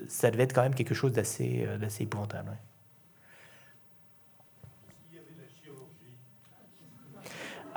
[0.08, 1.68] ça devait être quand même quelque chose d'assez
[2.00, 2.58] épouvantable.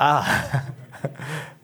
[0.00, 0.24] Ah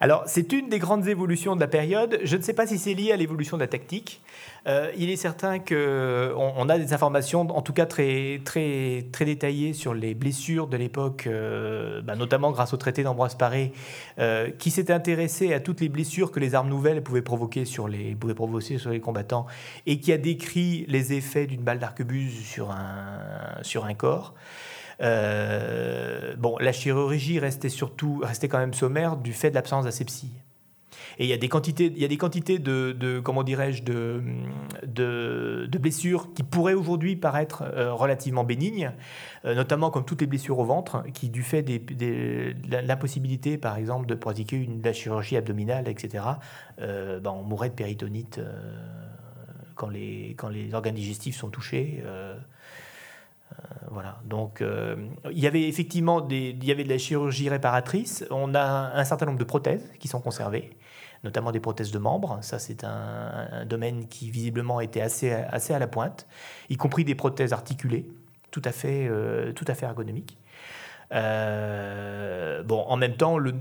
[0.00, 2.18] Alors, c'est une des grandes évolutions de la période.
[2.22, 4.22] Je ne sais pas si c'est lié à l'évolution de la tactique.
[4.66, 9.24] Euh, il est certain qu'on on a des informations, en tout cas très, très, très
[9.24, 13.72] détaillées, sur les blessures de l'époque, euh, bah, notamment grâce au traité d'Ambroise Paré,
[14.18, 17.88] euh, qui s'était intéressé à toutes les blessures que les armes nouvelles pouvaient provoquer sur
[17.88, 19.46] les, pouvaient provoquer sur les combattants,
[19.86, 24.34] et qui a décrit les effets d'une balle d'arquebuse sur un, sur un corps.
[25.02, 30.32] Euh, bon, la chirurgie restait surtout restait quand même sommaire du fait de l'absence d'asepsie.
[31.18, 34.22] Et il y a des quantités, il y a des quantités de, comment dirais-je, de,
[34.86, 38.92] de, de blessures qui pourraient aujourd'hui paraître euh, relativement bénignes,
[39.44, 43.56] euh, notamment comme toutes les blessures au ventre, qui du fait des, des- de l'impossibilité,
[43.56, 46.24] par exemple, de pratiquer de la chirurgie abdominale, etc.,
[46.78, 48.40] ben, on mourrait de péritonite
[49.74, 52.02] quand, les, quand les organes digestifs sont touchés.
[53.58, 54.18] Euh, voilà.
[54.24, 54.96] Donc, euh,
[55.30, 58.24] il y avait effectivement des, il y avait de la chirurgie réparatrice.
[58.30, 60.70] On a un certain nombre de prothèses qui sont conservées,
[61.24, 62.38] notamment des prothèses de membres.
[62.42, 66.26] Ça, c'est un, domaine qui visiblement était assez, assez à la pointe,
[66.68, 68.06] y compris des prothèses articulées,
[68.50, 70.38] tout à fait, euh, tout à fait ergonomiques.
[71.10, 73.52] Bon, en même temps, le,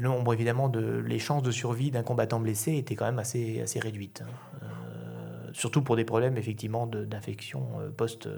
[0.00, 3.78] nombre évidemment de les chances de survie d'un combattant blessé étaient quand même assez, assez
[3.78, 4.66] réduites, hein.
[5.52, 8.28] Surtout pour des problèmes effectivement d'infection post,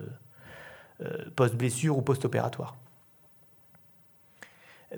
[1.37, 2.77] post-blessure ou post-opératoire.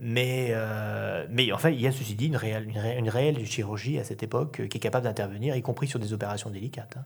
[0.00, 3.98] Mais, euh, mais il y a ceci dit une réelle, une ré- une réelle chirurgie
[4.00, 6.96] à cette époque euh, qui est capable d'intervenir, y compris sur des opérations délicates.
[6.96, 7.04] hein.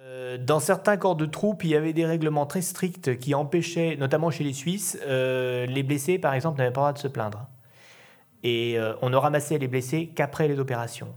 [0.00, 3.96] Euh, Dans certains corps de troupes, il y avait des règlements très stricts qui empêchaient,
[3.96, 7.08] notamment chez les Suisses, euh, les blessés, par exemple, n'avaient pas le droit de se
[7.08, 7.46] plaindre.
[8.42, 11.14] Et euh, on ne ramassait les blessés qu'après les opérations.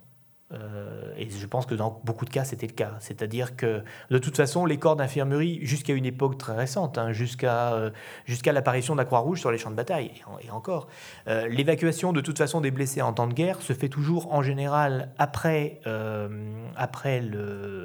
[0.51, 2.93] Euh, et je pense que dans beaucoup de cas, c'était le cas.
[3.01, 7.73] C'est-à-dire que, de toute façon, les corps d'infirmerie, jusqu'à une époque très récente, hein, jusqu'à
[7.73, 7.91] euh,
[8.25, 10.87] jusqu'à l'apparition de la Croix-Rouge sur les champs de bataille, et, en- et encore,
[11.27, 14.41] euh, l'évacuation de toute façon des blessés en temps de guerre se fait toujours en
[14.41, 15.81] général après,
[16.75, 17.21] après,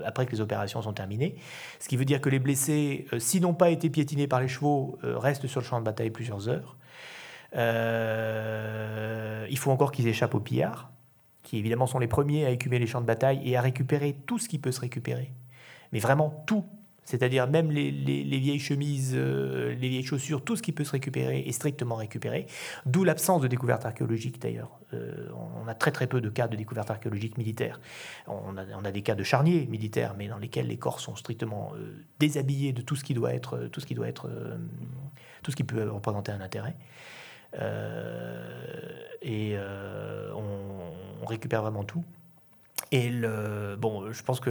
[0.07, 1.37] après que les opérations sont terminées.
[1.81, 4.99] Ce qui veut dire que les blessés, s'ils n'ont pas été piétinés par les chevaux,
[5.03, 6.77] restent sur le champ de bataille plusieurs heures.
[9.51, 10.91] Il faut encore qu'ils échappent aux pillards,
[11.45, 14.41] qui évidemment sont les premiers à écumer les champs de bataille et à récupérer tout
[14.41, 15.31] ce qui peut se récupérer.
[15.93, 16.65] Mais vraiment tout.
[17.05, 20.85] C'est-à-dire même les, les- les vieilles chemises, euh, les vieilles chaussures, tout ce qui peut
[20.85, 22.47] se récupérer est strictement récupéré.
[22.87, 24.81] D'où l'absence de découverte archéologique d'ailleurs.
[24.95, 25.29] Euh,
[25.63, 27.79] on a très très peu de cas de découverte archéologique militaire.
[28.27, 32.07] On a, des cas de charniers militaires, mais dans lesquels les corps sont strictement euh,
[32.19, 34.31] déshabillés de tout ce qui doit être, tout ce qui doit être,
[35.43, 36.75] tout ce qui peut représenter un intérêt.
[37.61, 38.43] Euh,
[39.23, 42.05] et euh, on, récupère vraiment tout.
[42.93, 43.11] Et
[43.79, 44.51] bon, je pense que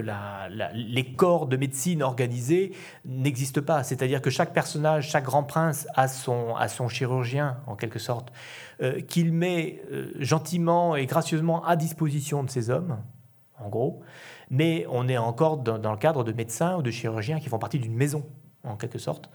[0.74, 2.76] les corps de médecine organisés
[3.06, 3.84] n'existent pas.
[3.84, 6.56] C'est-à-dire que chaque personnage, chaque grand prince a son,
[6.90, 8.34] chirurgien, en quelque sorte,
[8.82, 9.82] euh, qu'il met
[10.20, 12.98] gentiment et gracieusement à disposition de ses hommes,
[13.60, 14.02] en gros.
[14.50, 17.80] Mais on est encore dans le cadre de médecins ou de chirurgiens qui font partie
[17.80, 18.26] d'une maison,
[18.64, 19.30] en quelque sorte.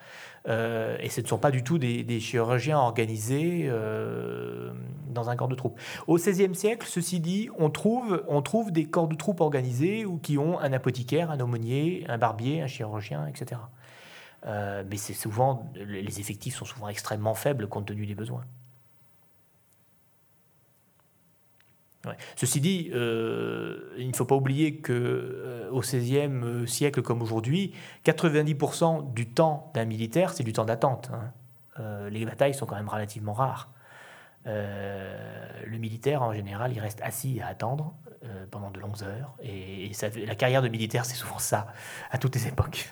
[0.47, 4.73] Euh, et ce ne sont pas du tout des, chirurgiens organisés euh,
[5.09, 5.79] dans un corps de troupe.
[6.07, 10.19] Au XVIe siècle, ceci dit, on trouve, on trouve des corps de troupes organisés ou
[10.19, 13.61] qui ont un apothicaire, un aumônier, un barbier, un chirurgien, etc.
[14.47, 18.45] Euh, mais c'est souvent, les effectifs sont souvent extrêmement faibles compte tenu des besoins.
[22.37, 27.75] Ceci dit, euh, il ne faut pas oublier que euh, au XVIe siècle comme aujourd'hui,
[28.05, 31.11] 90% du temps d'un militaire, c'est du temps d'attente.
[31.13, 31.33] hein.
[31.81, 33.71] Euh, les batailles sont quand même relativement rares.
[34.47, 37.95] Euh, le militaire, en général, il reste assis à attendre
[38.25, 39.35] euh, pendant de longues heures.
[39.43, 39.91] Et,
[40.27, 41.69] la carrière de militaire, c'est souvent ça,
[42.11, 42.89] à toutes les époques.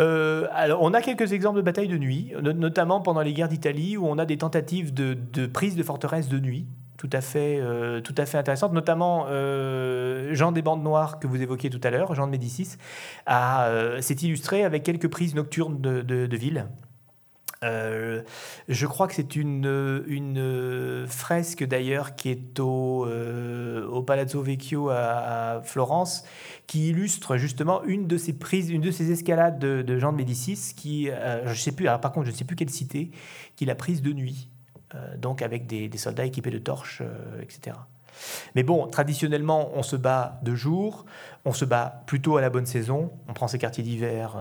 [0.00, 0.46] Euh,
[0.80, 4.06] on a quelques exemples de batailles de nuit, no- notamment pendant les guerres d'Italie, où
[4.06, 5.16] on a des tentatives de,
[5.46, 6.66] prise de forteresses de nuit,
[6.96, 8.00] tout à fait, euh.
[8.72, 12.76] Notamment, euh, Jean des Bandes Noires, que vous évoquiez tout à l'heure, Jean de Médicis,
[13.30, 16.66] euh, s'est illustré avec quelques prises nocturnes de, de, de ville.
[17.62, 18.22] Euh,
[18.68, 26.24] je crois que c'est une, fresque d'ailleurs qui est au, euh, Palazzo Vecchio à, Florence,
[26.66, 30.16] qui illustre justement une de ces prises, une de ces escalades de, de Jean de
[30.16, 33.10] Médicis, qui, euh, je sais plus, alors par contre je ne sais plus quelle cité,
[33.56, 34.48] qu'il a prise de nuit,
[34.94, 37.02] euh, donc avec des, des soldats équipés de torches,
[37.42, 37.76] etc.
[38.54, 41.06] Mais bon, traditionnellement, on se bat de jour,
[41.44, 44.36] on se bat plutôt à la bonne saison, on prend ses quartiers d'hiver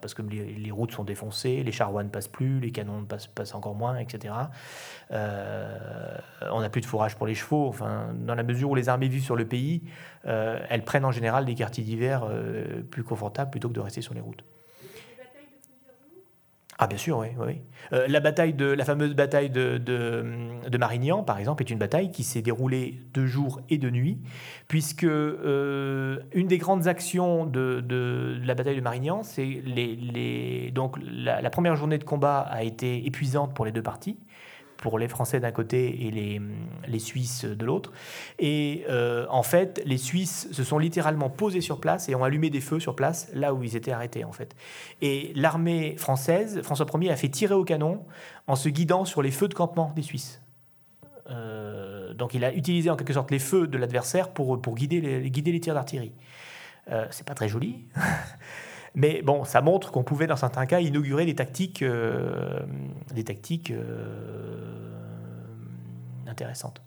[0.00, 3.54] parce que les, routes sont défoncées, les charrois ne passent plus, les canons ne passent,
[3.54, 4.34] encore moins, etc.
[5.10, 6.18] Euh,
[6.50, 7.74] on n'a plus de fourrage pour les chevaux,
[8.14, 9.82] dans la mesure où les armées vivent sur le pays,
[10.26, 14.02] euh, elles prennent en général des quartiers d'hiver euh, plus confortables plutôt que de rester
[14.02, 14.44] sur les routes.
[16.78, 17.28] Ah bien sûr, oui.
[17.38, 17.62] oui.
[17.94, 22.42] Euh, la bataille la fameuse bataille de, Marignan, par exemple, est une bataille qui s'est
[22.42, 24.18] déroulée de jour et de nuit,
[24.68, 30.74] puisque euh, une des grandes actions de, la bataille de Marignan, c'est les, les
[31.24, 34.18] la première journée de combat a été épuisante pour les deux parties,
[34.76, 36.40] pour les Français d'un côté et les,
[36.86, 37.92] les Suisses de l'autre.
[38.38, 42.50] Et euh, en fait, les Suisses se sont littéralement posés sur place et ont allumé
[42.50, 44.54] des feux sur place, là où ils étaient arrêtés en fait.
[45.02, 48.04] Et l'armée française, François Ier, a fait tirer au canon
[48.46, 50.40] en se guidant sur les feux de campement des Suisses.
[51.30, 55.00] Euh, donc il a utilisé en quelque sorte les feux de l'adversaire pour, pour guider,
[55.00, 56.12] les, guider les tirs d'artillerie.
[56.90, 57.84] Euh, c'est pas très joli.
[58.96, 62.60] Mais bon, ça montre qu'on pouvait, dans certains cas, inaugurer des tactiques, euh,
[63.14, 64.74] des tactiques euh,
[66.26, 66.80] intéressantes.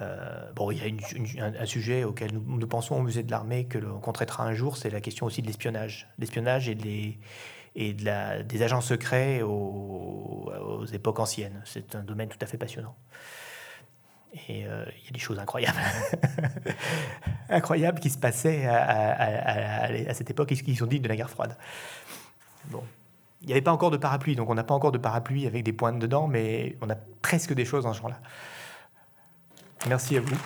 [0.00, 4.12] Euh, bon, il y a un, sujet auquel nous, pensons au musée de l'armée qu'on
[4.12, 6.08] traitera un jour, c'est la question aussi de l'espionnage.
[6.18, 11.60] L'espionnage et, de des agents secrets aux, aux époques anciennes.
[11.64, 12.94] C'est un domaine tout à fait passionnant.
[14.48, 15.78] Et euh, il y a des choses incroyables,
[18.00, 21.56] qui se passaient à, cette époque et qui sont dignes de la guerre froide.
[22.66, 22.82] Bon.
[23.42, 25.62] Il n'y avait pas encore de parapluie, donc on n'a pas encore de parapluie avec
[25.62, 28.18] des pointes dedans, mais on a presque des choses dans ce genre-là.
[29.86, 30.36] Merci à vous.